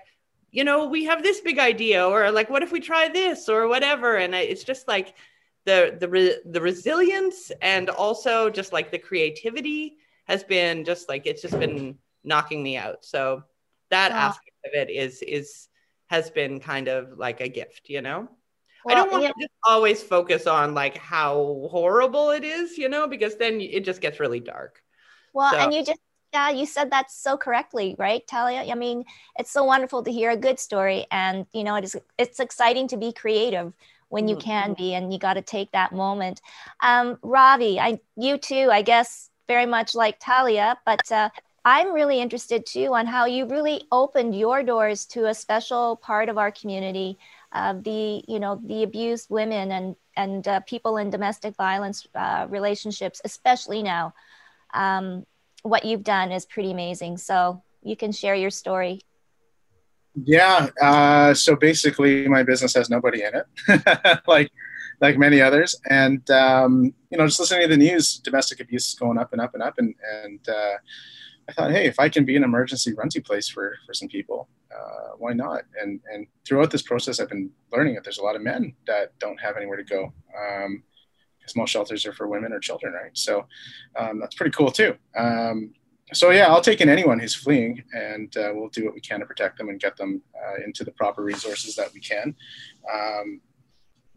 you 0.51 0.63
know, 0.63 0.85
we 0.85 1.05
have 1.05 1.23
this 1.23 1.41
big 1.41 1.57
idea, 1.57 2.05
or 2.05 2.29
like, 2.29 2.49
what 2.49 2.61
if 2.61 2.71
we 2.71 2.79
try 2.79 3.09
this, 3.09 3.49
or 3.49 3.67
whatever. 3.67 4.17
And 4.17 4.35
I, 4.35 4.41
it's 4.41 4.63
just 4.63 4.87
like 4.87 5.15
the 5.65 5.97
the 5.99 6.07
re, 6.07 6.37
the 6.45 6.61
resilience 6.61 7.51
and 7.61 7.89
also 7.89 8.49
just 8.49 8.73
like 8.73 8.91
the 8.91 8.99
creativity 8.99 9.95
has 10.25 10.43
been 10.43 10.85
just 10.85 11.09
like 11.09 11.25
it's 11.25 11.41
just 11.41 11.57
been 11.57 11.97
knocking 12.23 12.61
me 12.61 12.77
out. 12.77 13.03
So 13.03 13.43
that 13.89 14.11
aspect 14.11 14.57
of 14.65 14.73
it 14.73 14.89
is 14.89 15.21
is 15.21 15.69
has 16.07 16.29
been 16.29 16.59
kind 16.59 16.87
of 16.87 17.17
like 17.17 17.41
a 17.41 17.47
gift, 17.47 17.89
you 17.89 18.01
know. 18.01 18.29
Well, 18.85 18.95
I 18.95 18.99
don't 18.99 19.11
want 19.11 19.25
to 19.25 19.33
just 19.39 19.53
always 19.65 20.03
focus 20.03 20.47
on 20.47 20.73
like 20.73 20.97
how 20.97 21.67
horrible 21.71 22.31
it 22.31 22.43
is, 22.43 22.77
you 22.77 22.89
know, 22.89 23.07
because 23.07 23.35
then 23.35 23.61
it 23.61 23.85
just 23.85 24.01
gets 24.01 24.19
really 24.19 24.39
dark. 24.39 24.81
Well, 25.33 25.51
so. 25.51 25.57
and 25.57 25.73
you 25.73 25.83
just 25.83 25.99
yeah, 26.33 26.49
you 26.49 26.65
said 26.65 26.89
that 26.91 27.11
so 27.11 27.37
correctly, 27.37 27.95
right, 27.99 28.25
Talia? 28.25 28.65
I 28.69 28.73
mean, 28.73 29.03
it's 29.37 29.51
so 29.51 29.63
wonderful 29.63 30.01
to 30.03 30.11
hear 30.11 30.31
a 30.31 30.37
good 30.37 30.59
story, 30.59 31.05
and 31.11 31.45
you 31.53 31.63
know, 31.63 31.75
it 31.75 31.83
is 31.83 31.95
it's 32.17 32.39
exciting 32.39 32.87
to 32.89 32.97
be 32.97 33.13
creative 33.13 33.71
when 34.09 34.27
you 34.27 34.35
mm-hmm. 34.35 34.49
can 34.49 34.73
be, 34.73 34.95
and 34.95 35.13
you 35.13 35.19
got 35.19 35.35
to 35.35 35.41
take 35.41 35.71
that 35.71 35.91
moment. 35.91 36.41
Um, 36.81 37.19
Ravi, 37.21 37.79
I 37.79 37.99
you 38.15 38.37
too, 38.37 38.69
I 38.71 38.81
guess, 38.81 39.29
very 39.47 39.67
much 39.67 39.93
like 39.93 40.19
Talia, 40.19 40.77
but 40.85 41.11
uh, 41.11 41.29
I'm 41.65 41.93
really 41.93 42.19
interested 42.19 42.65
too 42.65 42.93
on 42.93 43.05
how 43.05 43.25
you 43.25 43.45
really 43.45 43.87
opened 43.91 44.37
your 44.37 44.63
doors 44.63 45.05
to 45.07 45.27
a 45.27 45.33
special 45.33 45.97
part 45.97 46.29
of 46.29 46.37
our 46.37 46.51
community 46.51 47.17
uh, 47.53 47.73
the 47.73 48.23
you 48.27 48.39
know 48.39 48.59
the 48.65 48.83
abused 48.83 49.29
women 49.29 49.71
and 49.71 49.95
and 50.15 50.47
uh, 50.47 50.59
people 50.61 50.97
in 50.97 51.09
domestic 51.09 51.55
violence 51.55 52.07
uh, 52.15 52.47
relationships, 52.49 53.21
especially 53.23 53.83
now. 53.83 54.13
Um, 54.73 55.25
what 55.61 55.85
you've 55.85 56.03
done 56.03 56.31
is 56.31 56.45
pretty 56.45 56.71
amazing. 56.71 57.17
So 57.17 57.63
you 57.83 57.95
can 57.95 58.11
share 58.11 58.35
your 58.35 58.49
story. 58.49 59.01
Yeah. 60.15 60.69
Uh, 60.81 61.33
so 61.33 61.55
basically, 61.55 62.27
my 62.27 62.43
business 62.43 62.73
has 62.75 62.89
nobody 62.89 63.23
in 63.23 63.33
it, 63.35 64.21
like 64.27 64.51
like 65.01 65.17
many 65.17 65.41
others, 65.41 65.75
and 65.89 66.27
um, 66.29 66.93
you 67.09 67.17
know, 67.17 67.25
just 67.25 67.39
listening 67.39 67.63
to 67.63 67.67
the 67.67 67.77
news, 67.77 68.19
domestic 68.19 68.59
abuse 68.59 68.89
is 68.89 68.95
going 68.95 69.17
up 69.17 69.33
and 69.33 69.41
up 69.41 69.53
and 69.53 69.63
up, 69.63 69.77
and 69.79 69.95
and 70.23 70.47
uh, 70.47 70.77
I 71.49 71.53
thought, 71.53 71.71
hey, 71.71 71.85
if 71.85 71.99
I 71.99 72.09
can 72.09 72.25
be 72.25 72.35
an 72.35 72.43
emergency 72.43 72.93
rental 72.93 73.21
place 73.21 73.49
for 73.49 73.75
for 73.85 73.93
some 73.93 74.07
people, 74.07 74.47
uh, 74.73 75.15
why 75.17 75.33
not? 75.33 75.63
And 75.81 75.99
and 76.11 76.27
throughout 76.45 76.71
this 76.71 76.81
process, 76.81 77.19
I've 77.19 77.29
been 77.29 77.49
learning 77.71 77.95
that 77.95 78.03
there's 78.03 78.19
a 78.19 78.23
lot 78.23 78.35
of 78.35 78.41
men 78.41 78.75
that 78.87 79.17
don't 79.19 79.39
have 79.39 79.57
anywhere 79.57 79.77
to 79.77 79.83
go. 79.83 80.13
Um, 80.37 80.83
because 81.43 81.57
most 81.57 81.71
shelters 81.71 82.05
are 82.05 82.13
for 82.13 82.27
women 82.27 82.53
or 82.53 82.59
children, 82.59 82.93
right? 82.93 83.11
So 83.17 83.45
um, 83.97 84.19
that's 84.19 84.33
pretty 84.33 84.51
cool 84.51 84.71
too. 84.71 84.95
Um, 85.17 85.73
so 86.13 86.29
yeah, 86.29 86.47
I'll 86.47 86.61
take 86.61 86.79
in 86.79 86.89
anyone 86.89 87.19
who's 87.19 87.35
fleeing, 87.35 87.83
and 87.93 88.35
uh, 88.37 88.51
we'll 88.53 88.69
do 88.69 88.85
what 88.85 88.93
we 88.93 89.01
can 89.01 89.19
to 89.19 89.25
protect 89.25 89.57
them 89.57 89.69
and 89.69 89.79
get 89.79 89.97
them 89.97 90.21
uh, 90.35 90.63
into 90.63 90.83
the 90.83 90.91
proper 90.91 91.23
resources 91.23 91.75
that 91.75 91.93
we 91.93 91.99
can. 91.99 92.35
Um, 92.93 93.41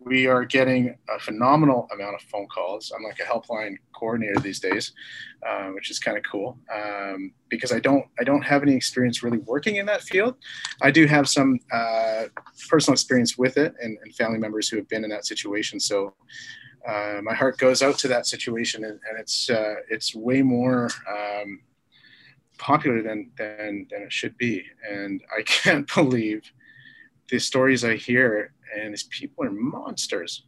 we 0.07 0.29
are 0.29 0.45
getting 0.45 0.97
a 1.11 1.19
phenomenal 1.19 1.89
amount 1.93 2.15
of 2.15 2.21
phone 2.23 2.47
calls. 2.47 2.93
I'm 2.95 3.03
like 3.03 3.19
a 3.19 3.25
helpline 3.25 3.75
coordinator 3.93 4.39
these 4.39 4.61
days, 4.61 4.93
uh, 5.45 5.71
which 5.71 5.91
is 5.91 5.99
kind 5.99 6.17
of 6.17 6.23
cool 6.23 6.57
um, 6.73 7.33
because 7.49 7.73
I 7.73 7.81
don't 7.81 8.05
I 8.21 8.23
don't 8.23 8.43
have 8.43 8.63
any 8.63 8.75
experience 8.75 9.25
really 9.25 9.39
working 9.39 9.77
in 9.77 9.87
that 9.87 10.03
field. 10.03 10.37
I 10.81 10.93
do 10.93 11.07
have 11.07 11.29
some 11.29 11.59
uh, 11.73 12.27
personal 12.71 12.95
experience 12.95 13.37
with 13.37 13.57
it 13.57 13.75
and, 13.83 13.99
and, 14.03 14.15
family 14.15 14.39
members 14.39 14.69
who 14.69 14.77
have 14.77 14.89
been 14.89 15.03
in 15.03 15.11
that 15.11 15.27
situation. 15.27 15.81
So 15.81 16.15
uh, 16.89 17.21
my 17.21 17.35
heart 17.35 17.59
goes 17.59 17.83
out 17.83 17.99
to 17.99 18.09
that 18.09 18.29
situation, 18.29 18.85
and, 18.85 19.01
and 19.09 19.19
it's 19.19 19.51
uh, 19.51 19.75
it's 19.91 20.15
way 20.15 20.41
more. 20.41 20.89
Um, 21.11 21.61
popular 22.59 23.03
than, 23.03 23.31
than 23.37 23.87
than 23.91 24.01
it 24.05 24.11
should 24.11 24.35
be 24.39 24.65
and 24.91 25.23
i 25.37 25.43
can't 25.57 25.95
believe 25.95 26.51
the 27.29 27.39
stories 27.39 27.85
i 27.85 27.95
hear 27.97 28.55
and 28.75 28.93
these 28.93 29.05
people 29.05 29.45
are 29.45 29.51
monsters. 29.51 30.45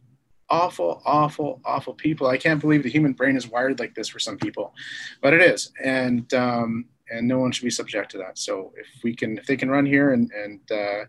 Awful 0.51 1.01
awful 1.05 1.61
awful 1.63 1.93
people. 1.93 2.27
I 2.27 2.37
can't 2.37 2.59
believe 2.59 2.81
the 2.81 2.89
human 2.89 3.13
brain 3.13 3.35
is 3.35 3.47
wired 3.47 3.79
like 3.79 3.93
this 3.93 4.07
for 4.07 4.19
some 4.19 4.37
people 4.37 4.73
but 5.21 5.33
it 5.33 5.41
is. 5.41 5.71
And 5.83 6.31
um, 6.33 6.85
and 7.11 7.27
no 7.27 7.39
one 7.39 7.51
should 7.51 7.63
be 7.63 7.71
subject 7.71 8.11
to 8.11 8.17
that. 8.19 8.37
So 8.37 8.71
if 8.77 8.87
we 9.03 9.15
can 9.15 9.37
if 9.37 9.45
they 9.45 9.57
can 9.57 9.69
run 9.69 9.85
here 9.85 10.11
and 10.11 10.31
and 10.31 10.59
uh, 10.71 11.05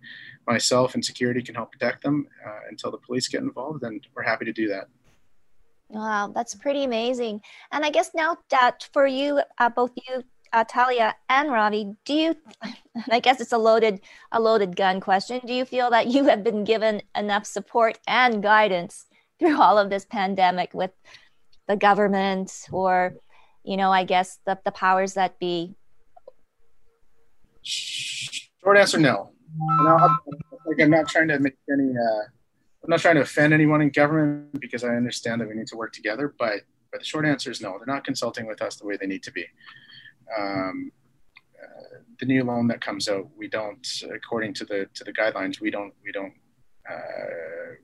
myself 0.46 0.94
and 0.94 1.04
security 1.04 1.42
can 1.42 1.54
help 1.54 1.72
protect 1.72 2.02
them 2.02 2.26
uh, 2.46 2.60
until 2.68 2.90
the 2.90 2.98
police 2.98 3.28
get 3.28 3.42
involved 3.42 3.82
then 3.82 4.00
we're 4.14 4.22
happy 4.22 4.44
to 4.44 4.52
do 4.52 4.68
that. 4.68 4.88
Wow 5.88 6.32
that's 6.34 6.54
pretty 6.54 6.84
amazing. 6.84 7.40
And 7.72 7.84
i 7.84 7.90
guess 7.90 8.10
now 8.14 8.36
that 8.50 8.88
for 8.92 9.06
you 9.06 9.40
uh, 9.58 9.68
both 9.70 9.92
you 9.96 10.22
uh, 10.52 10.64
Talia 10.64 11.14
and 11.28 11.50
Ravi, 11.50 11.94
do 12.04 12.14
you? 12.14 12.36
I 13.10 13.20
guess 13.20 13.40
it's 13.40 13.52
a 13.52 13.58
loaded 13.58 14.00
a 14.32 14.40
loaded 14.40 14.76
gun 14.76 15.00
question. 15.00 15.40
Do 15.44 15.52
you 15.52 15.64
feel 15.64 15.90
that 15.90 16.08
you 16.08 16.24
have 16.24 16.42
been 16.42 16.64
given 16.64 17.02
enough 17.16 17.46
support 17.46 17.98
and 18.06 18.42
guidance 18.42 19.06
through 19.38 19.60
all 19.60 19.78
of 19.78 19.90
this 19.90 20.04
pandemic 20.04 20.74
with 20.74 20.90
the 21.66 21.76
government 21.76 22.66
or, 22.72 23.14
you 23.62 23.76
know, 23.76 23.92
I 23.92 24.04
guess 24.04 24.38
the 24.44 24.58
the 24.64 24.72
powers 24.72 25.14
that 25.14 25.38
be? 25.38 25.74
Short 27.62 28.76
answer: 28.76 28.98
No. 28.98 29.32
No, 29.82 29.96
I'm, 29.96 30.18
like 30.66 30.80
I'm 30.80 30.90
not 30.90 31.08
trying 31.08 31.28
to 31.28 31.38
make 31.38 31.56
any. 31.70 31.90
Uh, 31.90 32.22
I'm 32.82 32.88
not 32.88 33.00
trying 33.00 33.16
to 33.16 33.22
offend 33.22 33.52
anyone 33.52 33.82
in 33.82 33.90
government 33.90 34.60
because 34.60 34.84
I 34.84 34.94
understand 34.94 35.40
that 35.40 35.48
we 35.48 35.54
need 35.54 35.66
to 35.68 35.76
work 35.76 35.92
together. 35.92 36.34
But 36.38 36.60
but 36.90 37.00
the 37.00 37.04
short 37.04 37.26
answer 37.26 37.50
is 37.50 37.60
no. 37.60 37.76
They're 37.78 37.92
not 37.92 38.04
consulting 38.04 38.46
with 38.46 38.62
us 38.62 38.76
the 38.76 38.86
way 38.86 38.96
they 38.96 39.06
need 39.06 39.22
to 39.24 39.32
be 39.32 39.44
um, 40.38 40.92
uh, 41.62 41.98
the 42.18 42.26
new 42.26 42.44
loan 42.44 42.68
that 42.68 42.80
comes 42.80 43.08
out, 43.08 43.28
we 43.36 43.48
don't, 43.48 43.86
according 44.14 44.54
to 44.54 44.64
the 44.64 44.86
to 44.94 45.04
the 45.04 45.12
guidelines, 45.12 45.60
we 45.60 45.70
don't 45.70 45.94
we 46.04 46.12
don't 46.12 46.34
uh, 46.90 47.74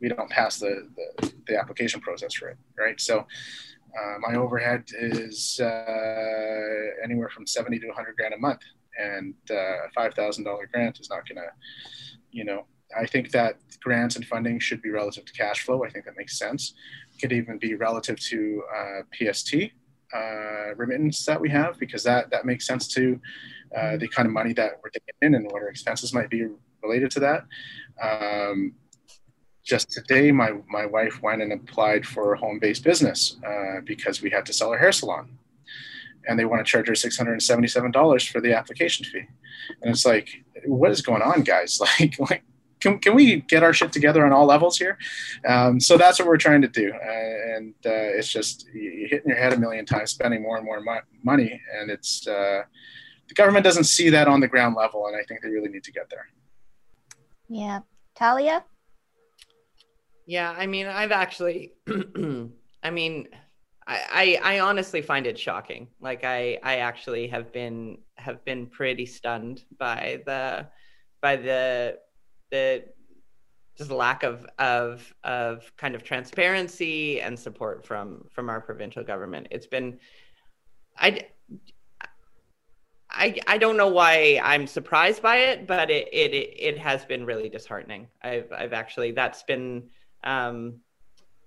we 0.00 0.08
don't 0.08 0.30
pass 0.30 0.58
the, 0.58 0.88
the, 0.96 1.32
the 1.46 1.58
application 1.58 2.00
process 2.00 2.34
for 2.34 2.48
it, 2.48 2.56
right? 2.78 3.00
So 3.00 3.20
uh, 3.20 4.14
my 4.20 4.36
overhead 4.36 4.84
is 4.98 5.60
uh, 5.62 7.04
anywhere 7.04 7.28
from 7.28 7.46
seventy 7.46 7.78
to 7.78 7.86
one 7.86 7.96
hundred 7.96 8.16
grand 8.16 8.34
a 8.34 8.38
month, 8.38 8.60
and 8.98 9.34
uh, 9.50 9.54
a 9.54 9.90
five 9.94 10.14
thousand 10.14 10.44
dollar 10.44 10.68
grant 10.72 11.00
is 11.00 11.10
not 11.10 11.26
to, 11.26 11.34
you 12.30 12.44
know. 12.44 12.66
I 12.98 13.06
think 13.06 13.30
that 13.30 13.54
grants 13.80 14.16
and 14.16 14.26
funding 14.26 14.58
should 14.58 14.82
be 14.82 14.90
relative 14.90 15.24
to 15.24 15.32
cash 15.32 15.60
flow. 15.60 15.84
I 15.84 15.90
think 15.90 16.06
that 16.06 16.16
makes 16.16 16.36
sense. 16.36 16.74
Could 17.20 17.32
even 17.32 17.56
be 17.58 17.76
relative 17.76 18.18
to 18.18 18.64
uh, 18.76 19.00
PST, 19.12 19.54
uh, 20.14 20.74
remittance 20.76 21.24
that 21.24 21.40
we 21.40 21.48
have 21.50 21.78
because 21.78 22.02
that 22.04 22.30
that 22.30 22.44
makes 22.44 22.66
sense 22.66 22.88
to 22.88 23.20
uh, 23.76 23.96
the 23.96 24.08
kind 24.08 24.26
of 24.26 24.32
money 24.32 24.52
that 24.52 24.72
we're 24.82 24.90
taking 24.90 25.14
in 25.22 25.34
and 25.34 25.44
what 25.46 25.62
our 25.62 25.68
expenses 25.68 26.12
might 26.12 26.30
be 26.30 26.46
related 26.82 27.10
to 27.12 27.20
that. 27.20 27.44
Um, 28.02 28.74
just 29.64 29.90
today, 29.92 30.32
my 30.32 30.52
my 30.68 30.86
wife 30.86 31.22
went 31.22 31.42
and 31.42 31.52
applied 31.52 32.06
for 32.06 32.32
a 32.32 32.38
home-based 32.38 32.82
business 32.82 33.36
uh, 33.46 33.80
because 33.84 34.22
we 34.22 34.30
had 34.30 34.46
to 34.46 34.52
sell 34.52 34.70
our 34.70 34.78
hair 34.78 34.92
salon, 34.92 35.38
and 36.26 36.38
they 36.38 36.44
want 36.44 36.64
to 36.64 36.70
charge 36.70 36.88
her 36.88 36.94
six 36.94 37.16
hundred 37.16 37.32
and 37.32 37.42
seventy-seven 37.42 37.90
dollars 37.90 38.24
for 38.24 38.40
the 38.40 38.54
application 38.54 39.04
fee, 39.04 39.26
and 39.82 39.92
it's 39.92 40.06
like, 40.06 40.42
what 40.64 40.90
is 40.90 41.02
going 41.02 41.22
on, 41.22 41.42
guys? 41.42 41.80
Like, 42.00 42.18
like 42.18 42.42
can, 42.80 42.98
can 42.98 43.14
we 43.14 43.40
get 43.42 43.62
our 43.62 43.72
shit 43.72 43.92
together 43.92 44.24
on 44.24 44.32
all 44.32 44.46
levels 44.46 44.78
here? 44.78 44.98
Um, 45.46 45.78
so 45.80 45.96
that's 45.96 46.18
what 46.18 46.26
we're 46.26 46.36
trying 46.36 46.62
to 46.62 46.68
do. 46.68 46.92
Uh, 46.92 47.56
and 47.56 47.74
uh, 47.86 48.16
it's 48.16 48.32
just 48.32 48.66
you 48.72 49.06
hitting 49.08 49.28
your 49.28 49.38
head 49.38 49.52
a 49.52 49.58
million 49.58 49.84
times, 49.84 50.10
spending 50.10 50.42
more 50.42 50.56
and 50.56 50.64
more 50.64 50.80
mo- 50.80 51.00
money. 51.22 51.60
And 51.78 51.90
it's 51.90 52.26
uh, 52.26 52.62
the 53.28 53.34
government 53.34 53.64
doesn't 53.64 53.84
see 53.84 54.10
that 54.10 54.28
on 54.28 54.40
the 54.40 54.48
ground 54.48 54.74
level. 54.76 55.06
And 55.06 55.16
I 55.16 55.22
think 55.24 55.42
they 55.42 55.50
really 55.50 55.68
need 55.68 55.84
to 55.84 55.92
get 55.92 56.08
there. 56.10 56.26
Yeah. 57.48 57.80
Talia? 58.14 58.64
Yeah. 60.26 60.54
I 60.56 60.66
mean, 60.66 60.86
I've 60.86 61.12
actually, 61.12 61.72
I 62.82 62.90
mean, 62.90 63.28
I, 63.86 64.38
I, 64.42 64.56
I 64.56 64.60
honestly 64.60 65.02
find 65.02 65.26
it 65.26 65.38
shocking. 65.38 65.88
Like 66.00 66.24
I, 66.24 66.58
I 66.62 66.76
actually 66.76 67.28
have 67.28 67.52
been, 67.52 67.98
have 68.16 68.44
been 68.44 68.66
pretty 68.66 69.06
stunned 69.06 69.64
by 69.78 70.22
the, 70.26 70.66
by 71.20 71.36
the 71.36 71.98
the 72.50 72.84
just 73.76 73.90
lack 73.90 74.22
of 74.22 74.46
of 74.58 75.14
of 75.24 75.72
kind 75.76 75.94
of 75.94 76.02
transparency 76.04 77.20
and 77.20 77.38
support 77.38 77.84
from 77.86 78.26
from 78.30 78.50
our 78.50 78.60
provincial 78.60 79.02
government. 79.02 79.48
It's 79.50 79.66
been 79.66 79.98
I 80.98 81.26
I, 83.12 83.38
I 83.46 83.58
don't 83.58 83.76
know 83.76 83.88
why 83.88 84.40
I'm 84.42 84.66
surprised 84.66 85.22
by 85.22 85.36
it, 85.38 85.66
but 85.66 85.90
it, 85.90 86.08
it, 86.12 86.32
it 86.32 86.78
has 86.78 87.04
been 87.04 87.26
really 87.26 87.48
disheartening. 87.48 88.06
I've, 88.22 88.52
I've 88.52 88.72
actually, 88.72 89.12
that's 89.12 89.42
been, 89.42 89.88
um, 90.22 90.76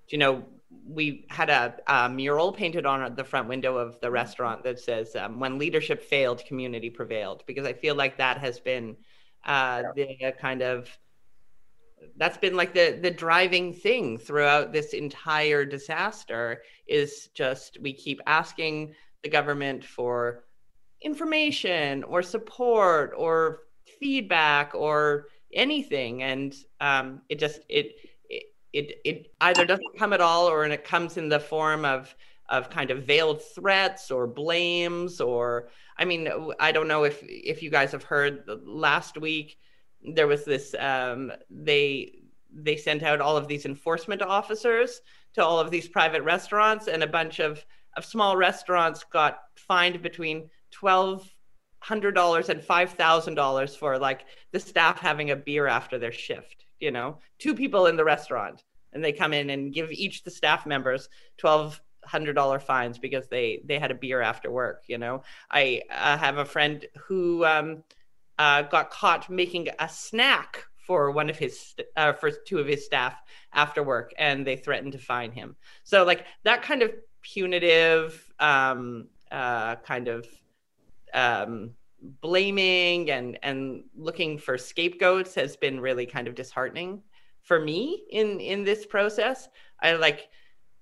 you 0.10 0.18
know, 0.18 0.44
we 0.86 1.26
had 1.30 1.50
a, 1.50 1.76
a, 1.88 2.10
mural 2.10 2.52
painted 2.52 2.86
on 2.86 3.16
the 3.16 3.24
front 3.24 3.48
window 3.48 3.78
of 3.78 4.00
the 4.02 4.12
restaurant 4.12 4.64
that 4.64 4.80
says, 4.80 5.16
um, 5.16 5.40
when 5.40 5.58
leadership 5.58 6.04
failed, 6.04 6.44
community 6.46 6.90
prevailed, 6.90 7.44
because 7.48 7.66
I 7.66 7.74
feel 7.74 7.96
like 7.96 8.18
that 8.18 8.40
has 8.40 8.60
been 8.60 8.98
uh, 9.46 9.84
the 9.96 10.34
kind 10.40 10.62
of, 10.62 10.90
that's 12.18 12.38
been 12.38 12.56
like 12.56 12.74
the 12.74 13.00
the 13.02 13.10
driving 13.10 13.74
thing 13.74 14.18
throughout 14.18 14.74
this 14.74 14.94
entire 14.94 15.64
disaster 15.64 16.62
is 16.86 17.30
just 17.34 17.78
we 17.82 17.94
keep 17.94 18.20
asking 18.28 18.94
the 19.24 19.30
government 19.30 19.84
for 19.86 20.44
information 21.02 22.04
or 22.04 22.22
support 22.22 23.14
or 23.18 23.62
feedback 24.00 24.74
or 24.76 25.28
anything. 25.54 26.24
And 26.24 26.56
um, 26.82 27.22
it 27.30 27.40
just 27.40 27.62
it, 27.70 27.94
it 28.30 28.44
it 28.74 28.94
it 29.06 29.28
either 29.42 29.66
doesn't 29.66 29.98
come 29.98 30.14
at 30.14 30.22
all 30.22 30.48
or 30.50 30.64
and 30.64 30.74
it 30.74 30.84
comes 30.84 31.18
in 31.18 31.30
the 31.30 31.40
form 31.40 31.86
of 31.86 32.14
of 32.50 32.70
kind 32.70 32.92
of 32.92 33.04
veiled 33.04 33.42
threats 33.56 34.12
or 34.12 34.28
blames 34.28 35.22
or 35.22 35.70
i 35.98 36.06
mean 36.06 36.30
i 36.60 36.72
don't 36.72 36.88
know 36.88 37.04
if 37.04 37.24
if 37.24 37.64
you 37.64 37.70
guys 37.70 37.92
have 37.92 38.04
heard 38.04 38.44
last 38.66 39.18
week 39.18 39.58
there 40.16 40.28
was 40.28 40.44
this 40.44 40.76
um, 40.80 41.32
they 41.50 42.12
they 42.54 42.76
sent 42.76 43.04
out 43.04 43.22
all 43.22 43.38
of 43.38 43.48
these 43.48 43.66
enforcement 43.66 44.22
officers 44.22 45.02
to 45.34 45.44
all 45.44 45.60
of 45.60 45.72
these 45.72 45.88
private 45.88 46.22
restaurants 46.24 46.88
and 46.88 47.04
a 47.04 47.08
bunch 47.08 47.40
of 47.40 47.66
of 47.96 48.06
small 48.06 48.36
restaurants 48.36 49.04
got 49.04 49.40
fined 49.56 50.02
between 50.02 50.50
twelve 50.72 51.30
hundred 51.80 52.14
dollars 52.14 52.50
and 52.50 52.64
five 52.64 52.92
thousand 52.92 53.36
dollars 53.36 53.76
for 53.76 53.98
like 53.98 54.26
the 54.52 54.60
staff 54.60 55.00
having 55.00 55.32
a 55.32 55.36
beer 55.36 55.68
after 55.68 56.00
their 56.00 56.12
shift. 56.12 56.66
You 56.80 56.92
know, 56.92 57.20
two 57.40 57.56
people 57.56 57.86
in 57.86 57.96
the 57.96 58.04
restaurant, 58.04 58.64
and 58.92 59.04
they 59.04 59.14
come 59.14 59.34
in 59.34 59.50
and 59.50 59.74
give 59.74 59.92
each 59.92 60.24
the 60.24 60.32
staff 60.32 60.66
members 60.66 61.08
twelve 61.38 61.82
hundred 62.06 62.34
dollar 62.34 62.60
fines 62.60 62.98
because 62.98 63.28
they 63.28 63.62
they 63.66 63.80
had 63.80 63.92
a 63.92 63.96
beer 63.96 64.22
after 64.22 64.52
work. 64.52 64.84
You 64.88 64.98
know, 64.98 65.24
I 65.50 65.82
have 65.90 66.38
a 66.38 66.46
friend 66.46 66.86
who 67.08 67.46
um, 67.46 67.84
uh, 68.38 68.64
got 68.64 68.90
caught 68.90 69.30
making 69.30 69.70
a 69.80 69.90
snack 69.90 70.66
for 70.78 71.12
one 71.12 71.30
of 71.30 71.38
his 71.38 71.76
uh, 71.96 72.14
for 72.14 72.32
two 72.32 72.60
of 72.60 72.68
his 72.68 72.86
staff 72.86 73.16
after 73.54 73.84
work, 73.84 74.14
and 74.18 74.46
they 74.46 74.56
threatened 74.56 74.94
to 74.94 74.98
fine 74.98 75.32
him. 75.32 75.56
So 75.84 76.04
like 76.04 76.26
that 76.44 76.62
kind 76.62 76.82
of 76.82 76.92
punitive 77.22 78.32
um, 78.40 79.08
uh, 79.32 79.78
kind 79.78 80.08
of 80.08 80.28
um, 81.14 81.72
blaming 82.22 83.12
and 83.12 83.40
and 83.44 83.84
looking 83.96 84.38
for 84.38 84.58
scapegoats 84.58 85.36
has 85.36 85.56
been 85.56 85.80
really 85.80 86.06
kind 86.06 86.28
of 86.28 86.36
disheartening 86.36 87.02
for 87.44 87.60
me 87.60 88.04
in 88.12 88.40
in 88.40 88.64
this 88.64 88.86
process. 88.86 89.50
I 89.82 89.94
like, 89.94 90.30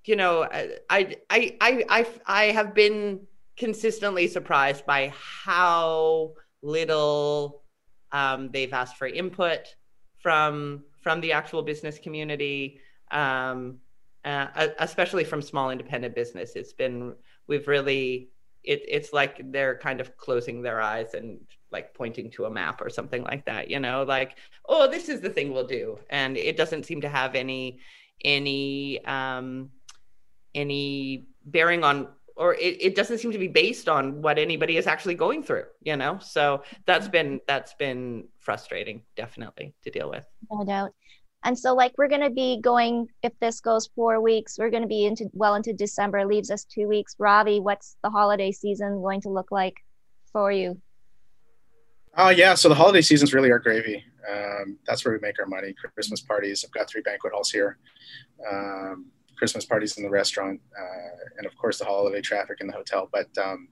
you 0.04 0.16
know, 0.16 0.48
I 0.50 0.78
I 0.90 1.56
I 1.60 1.84
I 1.88 2.06
I 2.26 2.44
have 2.46 2.74
been 2.74 3.20
consistently 3.56 4.26
surprised 4.26 4.84
by 4.86 5.12
how 5.14 6.32
little 6.62 7.62
um, 8.10 8.50
they've 8.52 8.72
asked 8.72 8.96
for 8.96 9.06
input 9.06 9.74
from 10.20 10.84
from 11.02 11.20
the 11.20 11.32
actual 11.32 11.62
business 11.62 11.98
community, 11.98 12.80
um, 13.10 13.78
uh, 14.24 14.68
especially 14.78 15.24
from 15.24 15.42
small 15.42 15.70
independent 15.70 16.14
business. 16.14 16.52
It's 16.56 16.72
been 16.72 17.14
we've 17.46 17.68
really 17.68 18.30
it, 18.64 18.82
it's 18.88 19.12
like 19.12 19.40
they're 19.50 19.76
kind 19.78 20.00
of 20.00 20.16
closing 20.16 20.62
their 20.62 20.80
eyes 20.80 21.14
and 21.14 21.40
like 21.70 21.94
pointing 21.94 22.30
to 22.30 22.44
a 22.44 22.50
map 22.50 22.80
or 22.80 22.90
something 22.90 23.22
like 23.24 23.44
that 23.46 23.70
you 23.70 23.80
know 23.80 24.04
like 24.04 24.36
oh 24.68 24.88
this 24.88 25.08
is 25.08 25.20
the 25.20 25.30
thing 25.30 25.52
we'll 25.52 25.66
do 25.66 25.98
and 26.10 26.36
it 26.36 26.56
doesn't 26.56 26.84
seem 26.84 27.00
to 27.00 27.08
have 27.08 27.34
any 27.34 27.80
any 28.24 29.04
um 29.06 29.70
any 30.54 31.26
bearing 31.46 31.84
on 31.84 32.08
or 32.36 32.54
it, 32.54 32.76
it 32.80 32.94
doesn't 32.94 33.18
seem 33.18 33.32
to 33.32 33.38
be 33.38 33.48
based 33.48 33.88
on 33.88 34.22
what 34.22 34.38
anybody 34.38 34.76
is 34.76 34.86
actually 34.86 35.14
going 35.14 35.42
through 35.42 35.64
you 35.82 35.96
know 35.96 36.18
so 36.20 36.62
that's 36.86 37.08
been 37.08 37.40
that's 37.46 37.74
been 37.74 38.26
frustrating 38.38 39.02
definitely 39.16 39.74
to 39.82 39.90
deal 39.90 40.08
with 40.08 40.24
no 40.50 40.64
doubt 40.64 40.92
and 41.44 41.58
so 41.58 41.74
like 41.74 41.92
we're 41.98 42.08
going 42.08 42.22
to 42.22 42.30
be 42.30 42.60
going, 42.60 43.08
if 43.22 43.32
this 43.40 43.60
goes 43.60 43.88
four 43.94 44.20
weeks, 44.20 44.58
we're 44.58 44.70
going 44.70 44.82
to 44.82 44.88
be 44.88 45.06
into 45.06 45.28
well 45.32 45.54
into 45.54 45.72
December, 45.72 46.24
leaves 46.24 46.50
us 46.50 46.64
two 46.64 46.86
weeks. 46.86 47.16
Ravi, 47.18 47.58
what's 47.58 47.96
the 48.02 48.10
holiday 48.10 48.52
season 48.52 49.00
going 49.02 49.20
to 49.22 49.28
look 49.28 49.50
like 49.50 49.74
for 50.32 50.52
you? 50.52 50.80
Oh 52.16 52.26
uh, 52.26 52.30
yeah, 52.30 52.54
so 52.54 52.68
the 52.68 52.74
holiday 52.74 53.00
season's 53.00 53.34
really 53.34 53.50
our 53.50 53.58
gravy. 53.58 54.04
Um, 54.30 54.78
that's 54.86 55.04
where 55.04 55.14
we 55.14 55.20
make 55.20 55.38
our 55.40 55.46
money. 55.46 55.74
Christmas 55.94 56.20
parties. 56.20 56.64
I've 56.64 56.72
got 56.72 56.88
three 56.88 57.00
banquet 57.02 57.32
halls 57.32 57.50
here. 57.50 57.78
Um, 58.48 59.06
Christmas 59.42 59.64
parties 59.64 59.96
in 59.96 60.04
the 60.04 60.08
restaurant, 60.08 60.60
uh, 60.78 61.16
and 61.36 61.46
of 61.48 61.56
course 61.56 61.80
the 61.80 61.84
holiday 61.84 62.20
traffic 62.20 62.58
in 62.60 62.68
the 62.68 62.72
hotel. 62.72 63.08
But 63.12 63.26
um, 63.36 63.66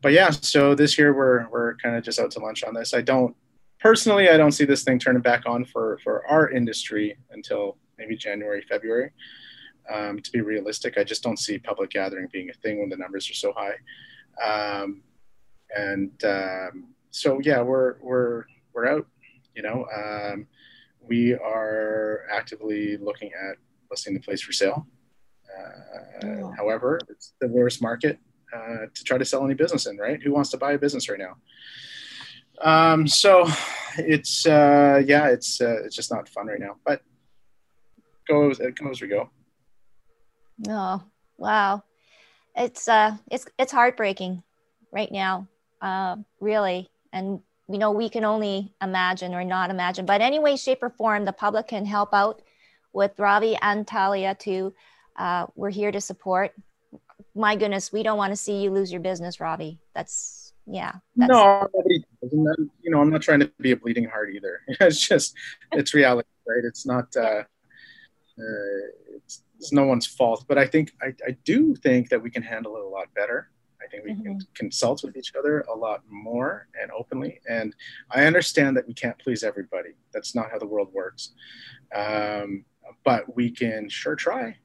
but 0.00 0.12
yeah, 0.12 0.30
so 0.30 0.74
this 0.74 0.96
year 0.96 1.12
we're 1.12 1.46
we're 1.50 1.76
kind 1.76 1.94
of 1.94 2.02
just 2.02 2.18
out 2.18 2.30
to 2.30 2.38
lunch 2.38 2.64
on 2.64 2.72
this. 2.72 2.94
I 2.94 3.02
don't 3.02 3.36
personally, 3.80 4.30
I 4.30 4.38
don't 4.38 4.52
see 4.52 4.64
this 4.64 4.82
thing 4.82 4.98
turning 4.98 5.20
back 5.20 5.42
on 5.44 5.66
for 5.66 5.98
for 6.02 6.26
our 6.26 6.50
industry 6.50 7.18
until 7.32 7.76
maybe 7.98 8.16
January, 8.16 8.62
February. 8.66 9.10
Um, 9.92 10.20
to 10.20 10.32
be 10.32 10.40
realistic, 10.40 10.96
I 10.96 11.04
just 11.04 11.22
don't 11.22 11.38
see 11.38 11.58
public 11.58 11.90
gathering 11.90 12.28
being 12.32 12.48
a 12.48 12.54
thing 12.54 12.80
when 12.80 12.88
the 12.88 12.96
numbers 12.96 13.30
are 13.30 13.34
so 13.34 13.52
high. 13.54 13.76
Um, 14.42 15.02
and 15.76 16.24
um, 16.24 16.94
so, 17.10 17.40
yeah, 17.42 17.60
we're 17.60 17.96
we're 18.00 18.44
we're 18.72 18.86
out. 18.86 19.06
You 19.54 19.64
know, 19.64 19.86
um, 19.94 20.46
we 21.06 21.34
are 21.34 22.22
actively 22.32 22.96
looking 22.96 23.32
at 23.34 23.56
listing 23.90 24.14
the 24.14 24.20
place 24.20 24.40
for 24.40 24.52
sale. 24.52 24.86
Uh, 25.56 26.26
oh. 26.26 26.52
However, 26.56 26.98
it's 27.08 27.34
the 27.40 27.48
worst 27.48 27.82
market 27.82 28.18
uh, 28.54 28.86
to 28.94 29.04
try 29.04 29.18
to 29.18 29.24
sell 29.24 29.44
any 29.44 29.54
business 29.54 29.86
in, 29.86 29.96
right? 29.96 30.22
Who 30.22 30.32
wants 30.32 30.50
to 30.50 30.56
buy 30.56 30.72
a 30.72 30.78
business 30.78 31.08
right 31.08 31.18
now? 31.18 31.36
Um, 32.60 33.06
so 33.06 33.46
it's 33.98 34.46
uh, 34.46 35.02
yeah, 35.04 35.28
it's 35.28 35.60
uh, 35.60 35.82
it's 35.84 35.96
just 35.96 36.10
not 36.10 36.28
fun 36.28 36.46
right 36.46 36.60
now. 36.60 36.76
But 36.84 37.02
go 38.28 38.50
as, 38.50 38.58
go 38.58 38.90
as 38.90 39.00
we 39.00 39.08
go. 39.08 39.30
Oh 40.68 41.02
wow, 41.36 41.82
it's 42.54 42.88
uh, 42.88 43.16
it's 43.30 43.46
it's 43.58 43.72
heartbreaking 43.72 44.42
right 44.92 45.10
now, 45.10 45.48
uh, 45.82 46.16
really, 46.40 46.90
and 47.12 47.40
you 47.68 47.78
know 47.78 47.90
we 47.90 48.08
can 48.08 48.24
only 48.24 48.72
imagine 48.80 49.34
or 49.34 49.44
not 49.44 49.70
imagine. 49.70 50.06
But 50.06 50.20
any 50.20 50.38
way, 50.38 50.56
shape, 50.56 50.82
or 50.82 50.90
form, 50.90 51.24
the 51.24 51.32
public 51.32 51.68
can 51.68 51.84
help 51.84 52.14
out 52.14 52.42
with 52.92 53.18
Ravi 53.18 53.56
and 53.60 53.86
Talia 53.86 54.34
too. 54.34 54.74
Uh, 55.16 55.46
we're 55.54 55.70
here 55.70 55.92
to 55.92 56.00
support. 56.00 56.52
My 57.34 57.56
goodness, 57.56 57.92
we 57.92 58.02
don't 58.02 58.18
want 58.18 58.32
to 58.32 58.36
see 58.36 58.62
you 58.62 58.70
lose 58.70 58.90
your 58.90 59.00
business, 59.00 59.40
Robbie. 59.40 59.78
That's 59.94 60.44
yeah. 60.66 60.92
no, 61.14 61.68
nobody 61.74 62.04
You 62.22 62.90
know, 62.90 63.00
I'm 63.00 63.10
not 63.10 63.22
trying 63.22 63.40
to 63.40 63.52
be 63.60 63.72
a 63.72 63.76
bleeding 63.76 64.04
heart 64.04 64.34
either. 64.34 64.62
it's 64.68 65.06
just, 65.06 65.34
it's 65.72 65.94
reality, 65.94 66.28
right? 66.46 66.64
It's 66.64 66.86
not, 66.86 67.14
uh, 67.16 67.42
uh, 68.38 68.84
it's, 69.14 69.42
it's, 69.58 69.72
no 69.72 69.84
one's 69.84 70.06
fault. 70.06 70.44
But 70.48 70.58
I 70.58 70.66
think, 70.66 70.92
I, 71.02 71.14
I 71.26 71.36
do 71.44 71.74
think 71.74 72.08
that 72.08 72.22
we 72.22 72.30
can 72.30 72.42
handle 72.42 72.76
it 72.76 72.82
a 72.82 72.88
lot 72.88 73.12
better. 73.14 73.50
I 73.82 73.86
think 73.88 74.04
we 74.04 74.12
mm-hmm. 74.12 74.22
can 74.22 74.40
consult 74.54 75.04
with 75.04 75.16
each 75.16 75.34
other 75.38 75.60
a 75.62 75.74
lot 75.74 76.02
more 76.08 76.68
and 76.80 76.90
openly. 76.92 77.40
And 77.48 77.74
I 78.10 78.24
understand 78.24 78.76
that 78.76 78.88
we 78.88 78.94
can't 78.94 79.18
please 79.18 79.42
everybody. 79.42 79.90
That's 80.12 80.34
not 80.34 80.50
how 80.50 80.58
the 80.58 80.66
world 80.66 80.88
works. 80.92 81.32
Um, 81.94 82.64
but 83.04 83.36
we 83.36 83.50
can 83.50 83.88
sure 83.88 84.16
try. 84.16 84.56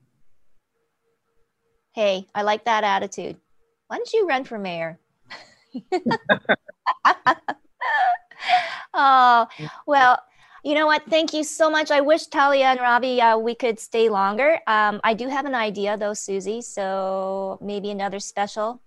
Hey, 2.00 2.28
I 2.34 2.43
like 2.43 2.64
that 2.64 2.86
attitude. 2.86 3.36
Why 3.88 3.97
don't 3.97 4.14
you 4.14 4.26
run 4.26 4.45
for 4.45 4.58
mayor? 4.58 5.02
oh, 8.93 9.45
well, 9.86 10.18
you 10.64 10.76
know 10.76 10.86
what? 10.86 11.04
Thank 11.10 11.34
you 11.34 11.43
so 11.43 11.70
much. 11.70 11.91
I 11.91 12.00
wish 12.00 12.28
Talia 12.28 12.68
and 12.68 12.80
Ravi 12.80 13.20
uh, 13.20 13.38
we 13.38 13.54
could 13.54 13.82
stay 13.82 14.08
longer. 14.08 14.62
Um, 14.66 15.02
I 15.04 15.14
do 15.14 15.28
have 15.28 15.43
an 15.43 15.56
idea 15.56 15.97
though, 15.97 16.14
Susie. 16.14 16.62
So 16.62 17.60
maybe 17.62 17.91
another 17.91 18.22
special. 18.22 18.82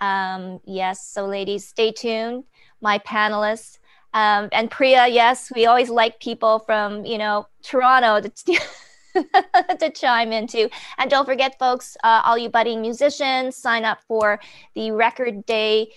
Um, 0.00 0.58
yes. 0.64 1.06
So 1.06 1.26
ladies, 1.26 1.68
stay 1.68 1.92
tuned. 1.92 2.42
My 2.80 2.98
panelists 2.98 3.78
um, 4.14 4.48
and 4.50 4.68
Priya. 4.68 5.06
Yes, 5.06 5.52
we 5.54 5.66
always 5.66 5.90
like 5.90 6.18
people 6.18 6.58
from 6.58 7.06
you 7.06 7.18
know 7.18 7.46
Toronto 7.62 8.28
to, 9.78 9.90
chime 9.94 10.32
into. 10.32 10.68
And 10.98 11.10
don't 11.10 11.24
forget, 11.24 11.58
folks, 11.58 11.96
uh, 12.04 12.22
all 12.24 12.38
you 12.38 12.48
budding 12.48 12.80
musicians, 12.80 13.56
sign 13.56 13.84
up 13.84 13.98
for 14.06 14.40
the 14.74 14.90
Record 14.90 15.46
Day, 15.46 15.92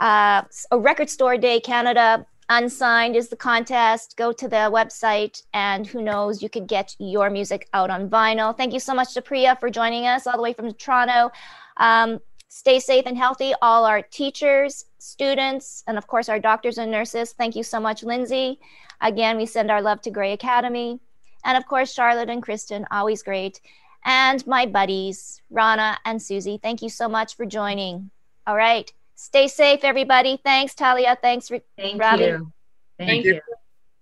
uh, 0.00 0.42
a 0.70 0.78
Record 0.78 1.10
Store 1.10 1.36
Day 1.36 1.60
Canada. 1.60 2.26
Unsigned 2.50 3.14
is 3.14 3.28
the 3.28 3.36
contest. 3.36 4.16
Go 4.16 4.32
to 4.32 4.48
the 4.48 4.70
website, 4.72 5.42
and 5.52 5.86
who 5.86 6.00
knows, 6.00 6.42
you 6.42 6.48
could 6.48 6.66
get 6.66 6.96
your 6.98 7.28
music 7.28 7.68
out 7.74 7.90
on 7.90 8.08
vinyl. 8.08 8.56
Thank 8.56 8.72
you 8.72 8.80
so 8.80 8.94
much 8.94 9.12
to 9.14 9.22
Priya 9.22 9.56
for 9.60 9.68
joining 9.68 10.06
us 10.06 10.26
all 10.26 10.36
the 10.36 10.42
way 10.42 10.54
from 10.54 10.72
Toronto. 10.72 11.30
Um, 11.76 12.20
Stay 12.50 12.80
safe 12.80 13.04
and 13.06 13.16
healthy, 13.16 13.52
all 13.60 13.84
our 13.84 14.00
teachers, 14.00 14.86
students, 14.98 15.84
and 15.86 15.98
of 15.98 16.06
course 16.06 16.30
our 16.30 16.38
doctors 16.38 16.78
and 16.78 16.90
nurses. 16.90 17.32
Thank 17.32 17.54
you 17.54 17.62
so 17.62 17.78
much, 17.78 18.02
Lindsay. 18.02 18.58
Again, 19.02 19.36
we 19.36 19.44
send 19.44 19.70
our 19.70 19.82
love 19.82 20.00
to 20.02 20.10
Gray 20.10 20.32
Academy. 20.32 20.98
And 21.44 21.56
of 21.56 21.66
course, 21.66 21.92
Charlotte 21.92 22.30
and 22.30 22.42
Kristen, 22.42 22.86
always 22.90 23.22
great. 23.22 23.60
And 24.04 24.46
my 24.46 24.66
buddies, 24.66 25.42
Rana 25.50 25.98
and 26.04 26.20
Susie, 26.20 26.58
thank 26.62 26.82
you 26.82 26.88
so 26.88 27.08
much 27.08 27.36
for 27.36 27.46
joining. 27.46 28.10
All 28.46 28.56
right. 28.56 28.90
Stay 29.16 29.48
safe, 29.48 29.80
everybody. 29.82 30.40
Thanks, 30.44 30.74
Talia. 30.74 31.18
Thanks, 31.20 31.48
Thank 31.76 32.00
Robbie. 32.00 32.24
you. 32.24 32.52
Thank, 32.98 33.10
Thank 33.10 33.24
you. 33.24 33.34
you. 33.34 33.40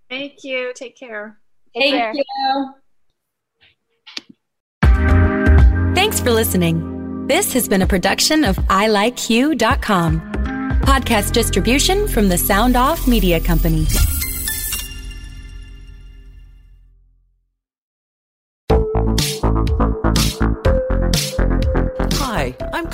Thank 0.09 0.43
you. 0.43 0.73
Take 0.75 0.97
care. 0.97 1.39
Take 1.75 1.91
care. 1.91 2.13
Thank 2.13 2.25
you. 2.27 2.73
Thanks 5.95 6.19
for 6.21 6.31
listening. 6.31 7.25
This 7.27 7.51
has 7.53 7.67
been 7.67 7.81
a 7.81 7.87
production 7.87 8.43
of 8.43 8.55
ilikeyou.com. 8.57 10.21
Podcast 10.81 11.33
distribution 11.33 12.07
from 12.07 12.29
the 12.29 12.37
Sound 12.37 12.77
Off 12.77 13.07
Media 13.07 13.39
Company. 13.41 13.85